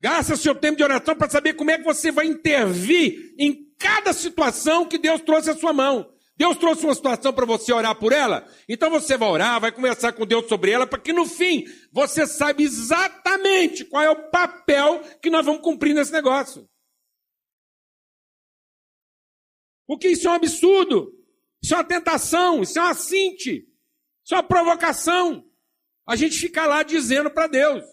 Gasta 0.00 0.36
seu 0.36 0.54
tempo 0.54 0.76
de 0.76 0.84
oração 0.84 1.16
para 1.16 1.28
saber 1.28 1.54
como 1.54 1.72
é 1.72 1.78
que 1.78 1.82
você 1.82 2.12
vai 2.12 2.26
intervir 2.26 3.34
em 3.36 3.74
cada 3.76 4.12
situação 4.12 4.86
que 4.86 4.96
Deus 4.96 5.20
trouxe 5.22 5.50
à 5.50 5.56
sua 5.56 5.72
mão. 5.72 6.08
Deus 6.36 6.56
trouxe 6.56 6.84
uma 6.84 6.94
situação 6.94 7.32
para 7.32 7.44
você 7.44 7.72
orar 7.72 7.98
por 7.98 8.12
ela, 8.12 8.48
então 8.68 8.88
você 8.90 9.16
vai 9.16 9.28
orar, 9.28 9.60
vai 9.60 9.72
conversar 9.72 10.12
com 10.12 10.24
Deus 10.24 10.46
sobre 10.46 10.70
ela, 10.70 10.86
para 10.86 11.00
que 11.00 11.12
no 11.12 11.26
fim 11.26 11.64
você 11.90 12.28
saiba 12.28 12.62
exatamente 12.62 13.84
qual 13.86 14.04
é 14.04 14.10
o 14.10 14.30
papel 14.30 15.02
que 15.20 15.30
nós 15.30 15.44
vamos 15.44 15.62
cumprir 15.62 15.94
nesse 15.94 16.12
negócio. 16.12 16.64
Porque 19.84 20.06
isso 20.06 20.28
é 20.28 20.30
um 20.30 20.34
absurdo. 20.34 21.17
Isso 21.62 21.74
é 21.74 21.76
uma 21.76 21.84
tentação, 21.84 22.62
isso 22.62 22.78
é 22.78 22.82
uma 22.82 22.94
cinte, 22.94 23.66
isso 24.24 24.34
é 24.34 24.36
uma 24.36 24.42
provocação. 24.42 25.44
A 26.06 26.16
gente 26.16 26.38
fica 26.38 26.66
lá 26.66 26.82
dizendo 26.82 27.30
para 27.30 27.46
Deus. 27.46 27.84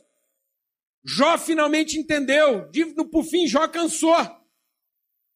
Jó 1.04 1.38
finalmente 1.38 2.00
entendeu. 2.00 2.70
Por 3.12 3.24
fim, 3.24 3.48
Jó 3.48 3.68
cansou. 3.68 4.16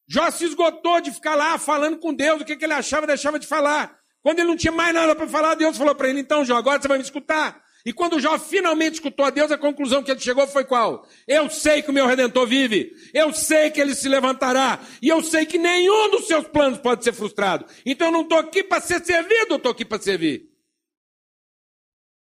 Jó 0.08 0.30
se 0.30 0.44
esgotou 0.44 1.00
de 1.00 1.12
ficar 1.12 1.36
lá 1.36 1.56
falando 1.58 1.98
com 1.98 2.12
Deus 2.12 2.40
o 2.40 2.44
que, 2.44 2.56
que 2.56 2.64
ele 2.64 2.72
achava, 2.72 3.06
deixava 3.06 3.38
de 3.38 3.46
falar. 3.46 3.96
Quando 4.22 4.40
ele 4.40 4.48
não 4.48 4.56
tinha 4.56 4.72
mais 4.72 4.92
nada 4.92 5.14
para 5.14 5.28
falar, 5.28 5.54
Deus 5.54 5.76
falou 5.76 5.94
para 5.94 6.08
ele: 6.08 6.20
então, 6.20 6.44
Jó, 6.44 6.56
agora 6.56 6.80
você 6.80 6.88
vai 6.88 6.98
me 6.98 7.04
escutar. 7.04 7.62
E 7.84 7.92
quando 7.92 8.20
Jó 8.20 8.38
finalmente 8.38 8.94
escutou 8.94 9.24
a 9.24 9.30
Deus, 9.30 9.50
a 9.50 9.58
conclusão 9.58 10.02
que 10.02 10.10
ele 10.10 10.20
chegou 10.20 10.46
foi 10.46 10.64
qual? 10.64 11.06
Eu 11.26 11.48
sei 11.48 11.82
que 11.82 11.90
o 11.90 11.92
meu 11.94 12.06
redentor 12.06 12.46
vive, 12.46 12.92
eu 13.14 13.32
sei 13.32 13.70
que 13.70 13.80
ele 13.80 13.94
se 13.94 14.08
levantará, 14.08 14.80
e 15.00 15.08
eu 15.08 15.22
sei 15.22 15.46
que 15.46 15.58
nenhum 15.58 16.10
dos 16.10 16.26
seus 16.26 16.46
planos 16.48 16.78
pode 16.78 17.02
ser 17.02 17.12
frustrado. 17.12 17.64
Então 17.86 18.08
eu 18.08 18.12
não 18.12 18.22
estou 18.22 18.38
aqui 18.38 18.62
para 18.62 18.80
ser 18.80 19.04
servido, 19.04 19.54
eu 19.54 19.56
estou 19.56 19.72
aqui 19.72 19.84
para 19.84 20.00
servir. 20.00 20.50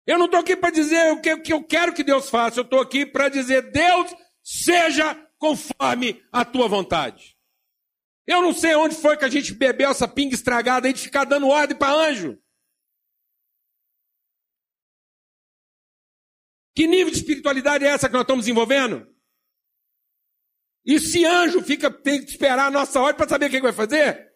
Eu 0.06 0.18
não 0.18 0.26
estou 0.26 0.40
aqui 0.40 0.56
para 0.56 0.70
dizer 0.70 1.12
o 1.12 1.22
que, 1.22 1.38
que 1.38 1.54
eu 1.54 1.64
quero 1.64 1.94
que 1.94 2.04
Deus 2.04 2.30
faça, 2.30 2.60
eu 2.60 2.64
estou 2.64 2.80
aqui 2.80 3.06
para 3.06 3.28
dizer: 3.30 3.72
Deus, 3.72 4.16
seja 4.42 5.16
conforme 5.38 6.24
a 6.32 6.46
tua 6.46 6.68
vontade. 6.68 7.36
Eu 8.26 8.42
não 8.42 8.54
sei 8.54 8.76
onde 8.76 8.96
foi 8.96 9.16
que 9.16 9.24
a 9.24 9.30
gente 9.30 9.54
bebeu 9.54 9.90
essa 9.90 10.08
pinga 10.08 10.36
estragada 10.36 10.88
aí 10.88 10.94
de 10.94 11.00
ficar 11.00 11.24
dando 11.24 11.48
ordem 11.48 11.78
para 11.78 11.94
anjo. 11.94 12.38
Que 16.78 16.86
nível 16.86 17.10
de 17.10 17.18
espiritualidade 17.18 17.84
é 17.84 17.88
essa 17.88 18.08
que 18.08 18.14
nós 18.14 18.22
estamos 18.22 18.46
desenvolvendo? 18.46 19.12
E 20.86 21.00
se 21.00 21.26
anjo 21.26 21.64
fica, 21.64 21.90
tem 21.90 22.24
que 22.24 22.30
esperar 22.30 22.68
a 22.68 22.70
nossa 22.70 23.02
hora 23.02 23.16
para 23.16 23.28
saber 23.28 23.48
o 23.48 23.50
que 23.50 23.60
vai 23.60 23.74
fazer? 23.74 24.32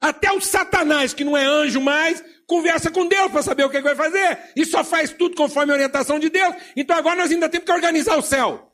Até 0.00 0.30
o 0.30 0.40
Satanás, 0.40 1.12
que 1.12 1.24
não 1.24 1.36
é 1.36 1.44
anjo 1.44 1.80
mais, 1.80 2.22
conversa 2.46 2.92
com 2.92 3.08
Deus 3.08 3.32
para 3.32 3.42
saber 3.42 3.64
o 3.64 3.70
que 3.70 3.80
vai 3.80 3.96
fazer. 3.96 4.52
E 4.54 4.64
só 4.64 4.84
faz 4.84 5.12
tudo 5.12 5.34
conforme 5.34 5.72
a 5.72 5.74
orientação 5.74 6.16
de 6.16 6.30
Deus. 6.30 6.54
Então 6.76 6.96
agora 6.96 7.16
nós 7.16 7.32
ainda 7.32 7.48
temos 7.48 7.66
que 7.66 7.72
organizar 7.72 8.16
o 8.16 8.22
céu. 8.22 8.72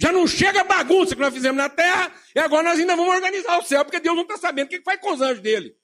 Já 0.00 0.12
não 0.12 0.24
chega 0.24 0.60
a 0.60 0.64
bagunça 0.64 1.16
que 1.16 1.20
nós 1.20 1.34
fizemos 1.34 1.60
na 1.60 1.68
terra, 1.68 2.14
e 2.32 2.38
agora 2.38 2.62
nós 2.62 2.78
ainda 2.78 2.94
vamos 2.94 3.12
organizar 3.12 3.58
o 3.58 3.64
céu, 3.64 3.84
porque 3.84 3.98
Deus 3.98 4.14
não 4.14 4.22
está 4.22 4.36
sabendo 4.36 4.66
o 4.66 4.70
que 4.70 4.82
faz 4.82 5.00
com 5.00 5.14
os 5.14 5.20
anjos 5.20 5.42
dele. 5.42 5.76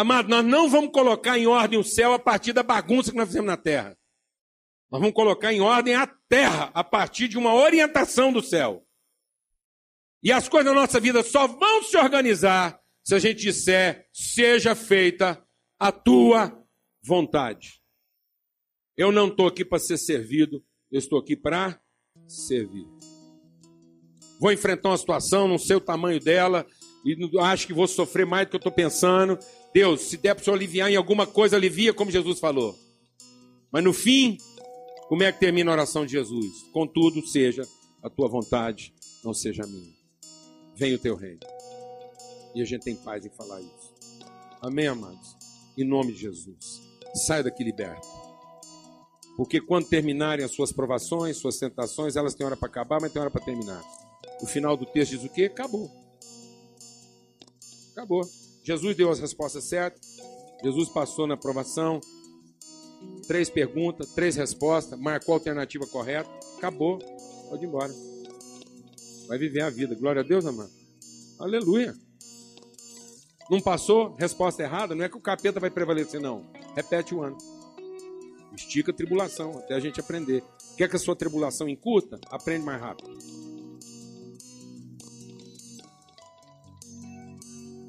Amado, 0.00 0.30
nós 0.30 0.42
não 0.42 0.66
vamos 0.66 0.92
colocar 0.92 1.38
em 1.38 1.46
ordem 1.46 1.78
o 1.78 1.84
céu 1.84 2.14
a 2.14 2.18
partir 2.18 2.54
da 2.54 2.62
bagunça 2.62 3.10
que 3.10 3.18
nós 3.18 3.28
fizemos 3.28 3.48
na 3.48 3.56
terra. 3.58 3.94
Nós 4.90 4.98
vamos 4.98 5.14
colocar 5.14 5.52
em 5.52 5.60
ordem 5.60 5.94
a 5.94 6.06
terra 6.06 6.70
a 6.72 6.82
partir 6.82 7.28
de 7.28 7.36
uma 7.36 7.52
orientação 7.52 8.32
do 8.32 8.42
céu. 8.42 8.82
E 10.22 10.32
as 10.32 10.48
coisas 10.48 10.72
da 10.72 10.80
nossa 10.80 10.98
vida 10.98 11.22
só 11.22 11.46
vão 11.46 11.82
se 11.82 11.98
organizar 11.98 12.80
se 13.04 13.14
a 13.14 13.18
gente 13.18 13.42
disser: 13.42 14.08
seja 14.10 14.74
feita 14.74 15.46
a 15.78 15.92
tua 15.92 16.58
vontade. 17.04 17.82
Eu 18.96 19.12
não 19.12 19.28
estou 19.28 19.48
aqui 19.48 19.66
para 19.66 19.78
ser 19.78 19.98
servido, 19.98 20.64
eu 20.90 20.98
estou 20.98 21.18
aqui 21.18 21.36
para 21.36 21.78
servir. 22.26 22.86
Vou 24.40 24.50
enfrentar 24.50 24.88
uma 24.88 24.96
situação, 24.96 25.46
não 25.46 25.58
sei 25.58 25.76
o 25.76 25.80
tamanho 25.80 26.18
dela, 26.18 26.66
e 27.04 27.14
acho 27.40 27.66
que 27.66 27.74
vou 27.74 27.86
sofrer 27.86 28.24
mais 28.24 28.46
do 28.46 28.50
que 28.50 28.56
eu 28.56 28.60
estou 28.60 28.72
pensando. 28.72 29.38
Deus, 29.72 30.02
se 30.02 30.16
der 30.16 30.34
para 30.34 30.42
o 30.42 30.44
Senhor 30.44 30.56
aliviar 30.56 30.90
em 30.90 30.96
alguma 30.96 31.26
coisa, 31.26 31.56
alivia, 31.56 31.94
como 31.94 32.10
Jesus 32.10 32.40
falou. 32.40 32.76
Mas 33.70 33.84
no 33.84 33.92
fim, 33.92 34.36
como 35.08 35.22
é 35.22 35.32
que 35.32 35.38
termina 35.38 35.70
a 35.70 35.74
oração 35.74 36.04
de 36.04 36.12
Jesus? 36.12 36.64
Contudo, 36.72 37.24
seja 37.26 37.66
a 38.02 38.10
tua 38.10 38.28
vontade, 38.28 38.92
não 39.22 39.32
seja 39.32 39.64
a 39.64 39.66
minha. 39.66 39.92
Venha 40.74 40.96
o 40.96 40.98
teu 40.98 41.14
reino. 41.14 41.40
E 42.54 42.62
a 42.62 42.64
gente 42.64 42.82
tem 42.82 42.96
paz 42.96 43.24
em 43.24 43.30
falar 43.30 43.60
isso. 43.60 43.94
Amém, 44.60 44.88
amados? 44.88 45.36
Em 45.78 45.84
nome 45.84 46.12
de 46.12 46.20
Jesus. 46.20 46.82
Saia 47.14 47.44
daqui 47.44 47.62
liberto. 47.62 48.06
Porque 49.36 49.60
quando 49.60 49.88
terminarem 49.88 50.44
as 50.44 50.50
suas 50.50 50.72
provações, 50.72 51.36
suas 51.36 51.58
tentações, 51.58 52.16
elas 52.16 52.34
têm 52.34 52.44
hora 52.44 52.56
para 52.56 52.68
acabar, 52.68 53.00
mas 53.00 53.12
tem 53.12 53.22
hora 53.22 53.30
para 53.30 53.44
terminar. 53.44 53.82
O 54.42 54.46
final 54.46 54.76
do 54.76 54.84
texto 54.84 55.12
diz 55.12 55.24
o 55.24 55.28
quê? 55.28 55.44
Acabou. 55.44 55.90
Acabou. 57.92 58.22
Jesus 58.62 58.96
deu 58.96 59.10
as 59.10 59.18
respostas 59.18 59.64
certas. 59.64 60.00
Jesus 60.62 60.88
passou 60.88 61.26
na 61.26 61.34
aprovação. 61.34 62.00
Três 63.26 63.48
perguntas, 63.48 64.10
três 64.10 64.36
respostas, 64.36 64.98
marcou 64.98 65.34
a 65.34 65.36
alternativa 65.36 65.86
correta. 65.86 66.30
Acabou. 66.58 66.98
Pode 67.48 67.64
ir 67.64 67.68
embora. 67.68 67.92
Vai 69.26 69.38
viver 69.38 69.62
a 69.62 69.70
vida. 69.70 69.94
Glória 69.94 70.20
a 70.20 70.24
Deus, 70.24 70.44
amado. 70.44 70.70
Aleluia. 71.38 71.94
Não 73.50 73.60
passou? 73.60 74.14
Resposta 74.16 74.62
errada? 74.62 74.94
Não 74.94 75.04
é 75.04 75.08
que 75.08 75.16
o 75.16 75.20
capeta 75.20 75.58
vai 75.58 75.70
prevalecer, 75.70 76.20
não. 76.20 76.46
Repete 76.76 77.14
o 77.14 77.22
ano. 77.22 77.36
Estica 78.54 78.92
a 78.92 78.94
tribulação 78.94 79.58
até 79.58 79.74
a 79.74 79.80
gente 79.80 79.98
aprender. 79.98 80.44
Quer 80.76 80.88
que 80.88 80.96
a 80.96 80.98
sua 80.98 81.16
tribulação 81.16 81.68
encurta? 81.68 82.20
Aprende 82.30 82.64
mais 82.64 82.80
rápido. 82.80 83.10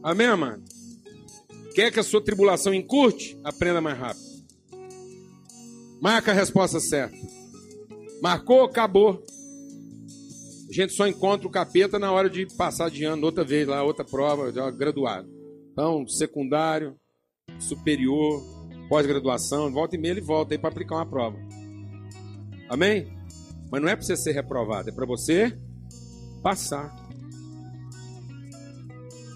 Amém, 0.04 0.28
amado? 0.28 0.64
Quer 1.76 1.92
que 1.92 2.00
a 2.00 2.04
sua 2.04 2.24
tribulação 2.24 2.74
encurte? 2.74 3.40
Aprenda 3.44 3.80
mais 3.80 3.98
rápido. 3.98 4.32
Marca 6.02 6.32
a 6.32 6.34
resposta 6.34 6.80
certa. 6.80 7.16
Marcou, 8.22 8.64
acabou. 8.64 9.24
A 10.70 10.74
gente 10.74 10.94
só 10.94 11.08
encontra 11.08 11.48
o 11.48 11.52
capeta 11.52 12.00
na 12.00 12.12
hora 12.12 12.30
de 12.30 12.48
passar 12.56 12.90
de 12.90 13.04
ano, 13.04 13.26
outra 13.26 13.44
vez 13.44 13.68
lá, 13.68 13.84
outra 13.84 14.04
prova, 14.04 14.52
já 14.52 14.70
graduado. 14.72 15.30
Então, 15.72 16.08
secundário, 16.08 16.96
superior, 17.60 18.42
pós-graduação, 18.90 19.72
volta 19.72 19.96
e 19.96 20.00
meia 20.00 20.12
ele 20.12 20.22
volta 20.22 20.54
aí 20.54 20.58
para 20.58 20.70
aplicar 20.70 20.96
uma 20.96 21.06
prova. 21.06 21.38
Amém? 22.70 23.08
Mas 23.72 23.82
não 23.82 23.90
é 23.90 23.96
para 23.96 24.06
você 24.06 24.18
ser 24.18 24.32
reprovado, 24.32 24.90
é 24.90 24.92
para 24.92 25.06
você 25.06 25.58
passar. 26.42 27.01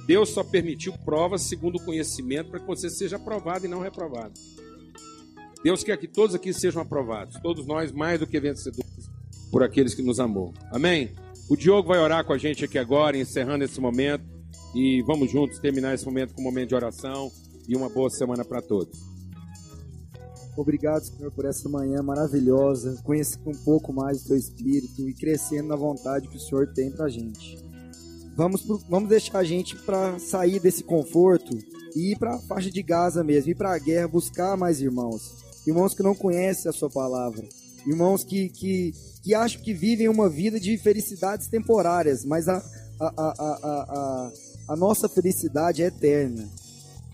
Deus 0.06 0.30
só 0.30 0.44
permitiu 0.44 0.94
provas 1.04 1.42
segundo 1.42 1.78
o 1.78 1.84
conhecimento 1.84 2.52
para 2.52 2.60
que 2.60 2.68
você 2.68 2.90
seja 2.90 3.16
aprovado 3.16 3.66
e 3.66 3.70
não 3.70 3.80
reprovado. 3.80 4.34
Deus 5.64 5.84
quer 5.84 5.98
que 5.98 6.08
todos 6.08 6.36
aqui 6.36 6.54
sejam 6.54 6.82
aprovados, 6.82 7.40
todos 7.42 7.66
nós 7.66 7.92
mais 7.92 8.20
do 8.20 8.28
que 8.28 8.40
vencedores 8.40 9.10
por 9.52 9.64
aqueles 9.64 9.96
que 9.96 10.04
nos 10.04 10.20
amou. 10.20 10.54
Amém? 10.72 11.12
O 11.50 11.56
Diogo 11.56 11.88
vai 11.88 12.00
orar 12.00 12.24
com 12.24 12.34
a 12.34 12.38
gente 12.38 12.66
aqui 12.66 12.78
agora, 12.78 13.18
encerrando 13.18 13.64
esse 13.64 13.80
momento, 13.80 14.24
e 14.76 15.02
vamos 15.04 15.32
juntos 15.32 15.58
terminar 15.58 15.94
esse 15.94 16.06
momento 16.06 16.34
com 16.34 16.42
um 16.42 16.44
momento 16.44 16.70
de 16.70 16.76
oração 16.76 17.32
e 17.68 17.76
uma 17.76 17.90
boa 17.90 18.10
semana 18.10 18.46
para 18.46 18.62
todos. 18.62 19.00
Obrigado, 20.58 21.04
Senhor, 21.04 21.32
por 21.32 21.46
essa 21.46 21.68
manhã 21.68 22.02
maravilhosa, 22.02 23.02
conhecendo 23.04 23.50
um 23.50 23.64
pouco 23.64 23.92
mais 23.92 24.22
do 24.22 24.28
Teu 24.30 24.38
Espírito 24.38 25.08
e 25.08 25.14
crescendo 25.14 25.68
na 25.68 25.76
vontade 25.76 26.28
que 26.28 26.38
o 26.38 26.40
Senhor 26.40 26.68
tem 26.74 26.92
para 26.92 27.06
a 27.06 27.10
gente. 27.10 27.58
Vamos, 28.36 28.62
pro, 28.64 28.78
vamos 28.90 29.10
deixar 29.10 29.40
a 29.40 29.44
gente 29.44 29.78
para 29.78 30.20
sair 30.20 30.60
desse 30.60 30.84
conforto 30.84 31.58
e 31.96 32.12
ir 32.12 32.20
para 32.20 32.36
a 32.36 32.40
faixa 32.40 32.70
de 32.70 32.84
Gaza 32.84 33.24
mesmo, 33.24 33.52
ir 33.52 33.56
para 33.56 33.74
a 33.74 33.80
guerra, 33.80 34.10
buscar 34.10 34.58
mais 34.58 34.82
irmãos. 34.82 35.34
Irmãos 35.66 35.94
que 35.94 36.04
não 36.04 36.14
conhecem 36.14 36.70
a 36.70 36.74
Sua 36.74 36.90
palavra. 36.90 37.48
Irmãos 37.88 38.24
que, 38.24 38.50
que, 38.50 38.94
que 39.24 39.34
acham 39.34 39.62
que 39.62 39.74
vivem 39.74 40.10
uma 40.10 40.28
vida 40.28 40.60
de 40.60 40.78
felicidades 40.78 41.48
temporárias, 41.48 42.26
mas 42.26 42.50
a, 42.50 42.58
a, 43.00 43.08
a, 43.18 43.34
a, 43.40 44.32
a, 44.70 44.76
nossa 44.76 45.08
felicidade 45.08 45.82
é 45.82 45.88
eterna. 45.88 46.50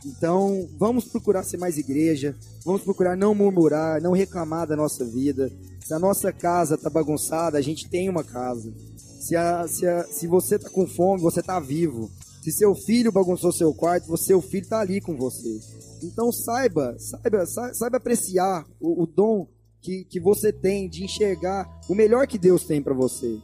Então, 0.04 0.68
vamos 0.80 1.06
procurar 1.06 1.44
ser 1.44 1.58
mais 1.58 1.78
igreja, 1.78 2.36
vamos 2.66 2.82
procurar 2.82 3.16
não 3.16 3.36
murmurar, 3.36 4.02
não 4.02 4.14
reclamar 4.14 4.66
da 4.66 4.76
nossa 4.76 5.06
vida. 5.06 5.52
Se 5.86 5.94
a 5.94 6.00
nossa 6.00 6.32
casa 6.32 6.76
está 6.76 6.90
bagunçada, 6.90 7.58
a 7.58 7.62
gente 7.62 7.88
tem 7.88 8.10
uma 8.10 8.24
casa. 8.24 8.74
Se, 9.22 9.36
a, 9.36 9.68
se, 9.68 9.88
a, 9.88 10.04
se 10.06 10.26
você 10.26 10.56
está 10.56 10.68
com 10.68 10.88
fome, 10.88 11.22
você 11.22 11.42
está 11.42 11.60
vivo. 11.60 12.10
Se 12.42 12.52
seu 12.52 12.74
filho 12.74 13.12
bagunçou 13.12 13.52
seu 13.52 13.72
quarto, 13.72 14.18
seu 14.18 14.42
filho 14.42 14.64
está 14.64 14.80
ali 14.80 15.00
com 15.00 15.16
você. 15.16 15.60
Então 16.02 16.32
saiba, 16.32 16.98
saiba, 16.98 17.46
saiba 17.46 17.98
apreciar 17.98 18.66
o, 18.80 19.04
o 19.04 19.06
dom 19.06 19.48
que, 19.80 20.06
que 20.06 20.20
você 20.20 20.52
tem 20.52 20.90
de 20.90 21.04
enxergar 21.04 21.70
o 21.88 21.94
melhor 21.94 22.26
que 22.26 22.40
Deus 22.40 22.64
tem 22.64 22.82
para 22.82 22.96
você. 22.96 23.38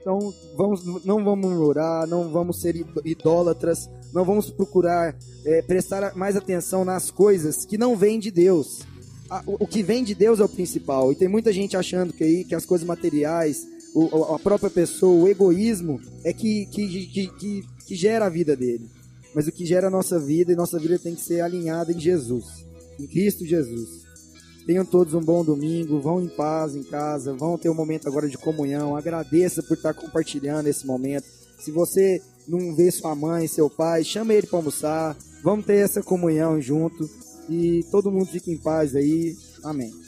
Então 0.00 0.32
vamos, 0.56 1.04
não 1.04 1.24
vamos 1.24 1.50
murmurar, 1.50 2.06
não 2.06 2.30
vamos 2.30 2.60
ser 2.60 2.76
idólatras, 3.04 3.90
não 4.12 4.24
vamos 4.24 4.50
procurar 4.50 5.16
é, 5.44 5.62
prestar 5.62 6.14
mais 6.14 6.36
atenção 6.36 6.84
nas 6.84 7.10
coisas 7.10 7.64
que 7.64 7.76
não 7.76 7.96
vêm 7.96 8.20
de 8.20 8.30
Deus. 8.30 8.82
O 9.46 9.66
que 9.66 9.82
vem 9.82 10.04
de 10.04 10.14
Deus 10.14 10.38
é 10.38 10.44
o 10.44 10.48
principal. 10.48 11.10
E 11.10 11.16
tem 11.16 11.26
muita 11.26 11.52
gente 11.52 11.76
achando 11.76 12.12
que, 12.12 12.22
aí, 12.22 12.44
que 12.44 12.54
as 12.54 12.66
coisas 12.66 12.86
materiais, 12.86 13.66
o, 13.94 14.34
a 14.34 14.38
própria 14.38 14.70
pessoa, 14.70 15.24
o 15.24 15.28
egoísmo 15.28 16.00
é 16.24 16.32
que, 16.32 16.66
que, 16.66 17.06
que, 17.06 17.26
que, 17.28 17.64
que 17.86 17.94
gera 17.94 18.26
a 18.26 18.30
vida 18.30 18.56
dele. 18.56 18.88
Mas 19.34 19.46
o 19.46 19.52
que 19.52 19.64
gera 19.64 19.88
a 19.88 19.90
nossa 19.90 20.18
vida 20.18 20.52
e 20.52 20.56
nossa 20.56 20.78
vida 20.78 20.98
tem 20.98 21.14
que 21.14 21.22
ser 21.22 21.40
alinhada 21.40 21.92
em 21.92 22.00
Jesus, 22.00 22.66
em 22.98 23.06
Cristo 23.06 23.46
Jesus. 23.46 24.02
Tenham 24.66 24.84
todos 24.84 25.14
um 25.14 25.20
bom 25.20 25.44
domingo, 25.44 26.00
vão 26.00 26.22
em 26.22 26.28
paz 26.28 26.76
em 26.76 26.82
casa, 26.82 27.34
vão 27.34 27.58
ter 27.58 27.68
um 27.68 27.74
momento 27.74 28.08
agora 28.08 28.28
de 28.28 28.38
comunhão. 28.38 28.94
Agradeça 28.94 29.62
por 29.62 29.76
estar 29.76 29.92
compartilhando 29.92 30.68
esse 30.68 30.86
momento. 30.86 31.26
Se 31.58 31.70
você 31.70 32.20
não 32.46 32.74
vê 32.74 32.90
sua 32.90 33.14
mãe, 33.14 33.48
seu 33.48 33.68
pai, 33.68 34.04
chama 34.04 34.34
ele 34.34 34.46
para 34.46 34.58
almoçar. 34.58 35.16
Vamos 35.42 35.66
ter 35.66 35.76
essa 35.76 36.02
comunhão 36.02 36.60
junto 36.60 37.08
e 37.48 37.84
todo 37.90 38.10
mundo 38.12 38.26
fique 38.26 38.52
em 38.52 38.58
paz 38.58 38.94
aí. 38.94 39.36
Amém. 39.64 40.01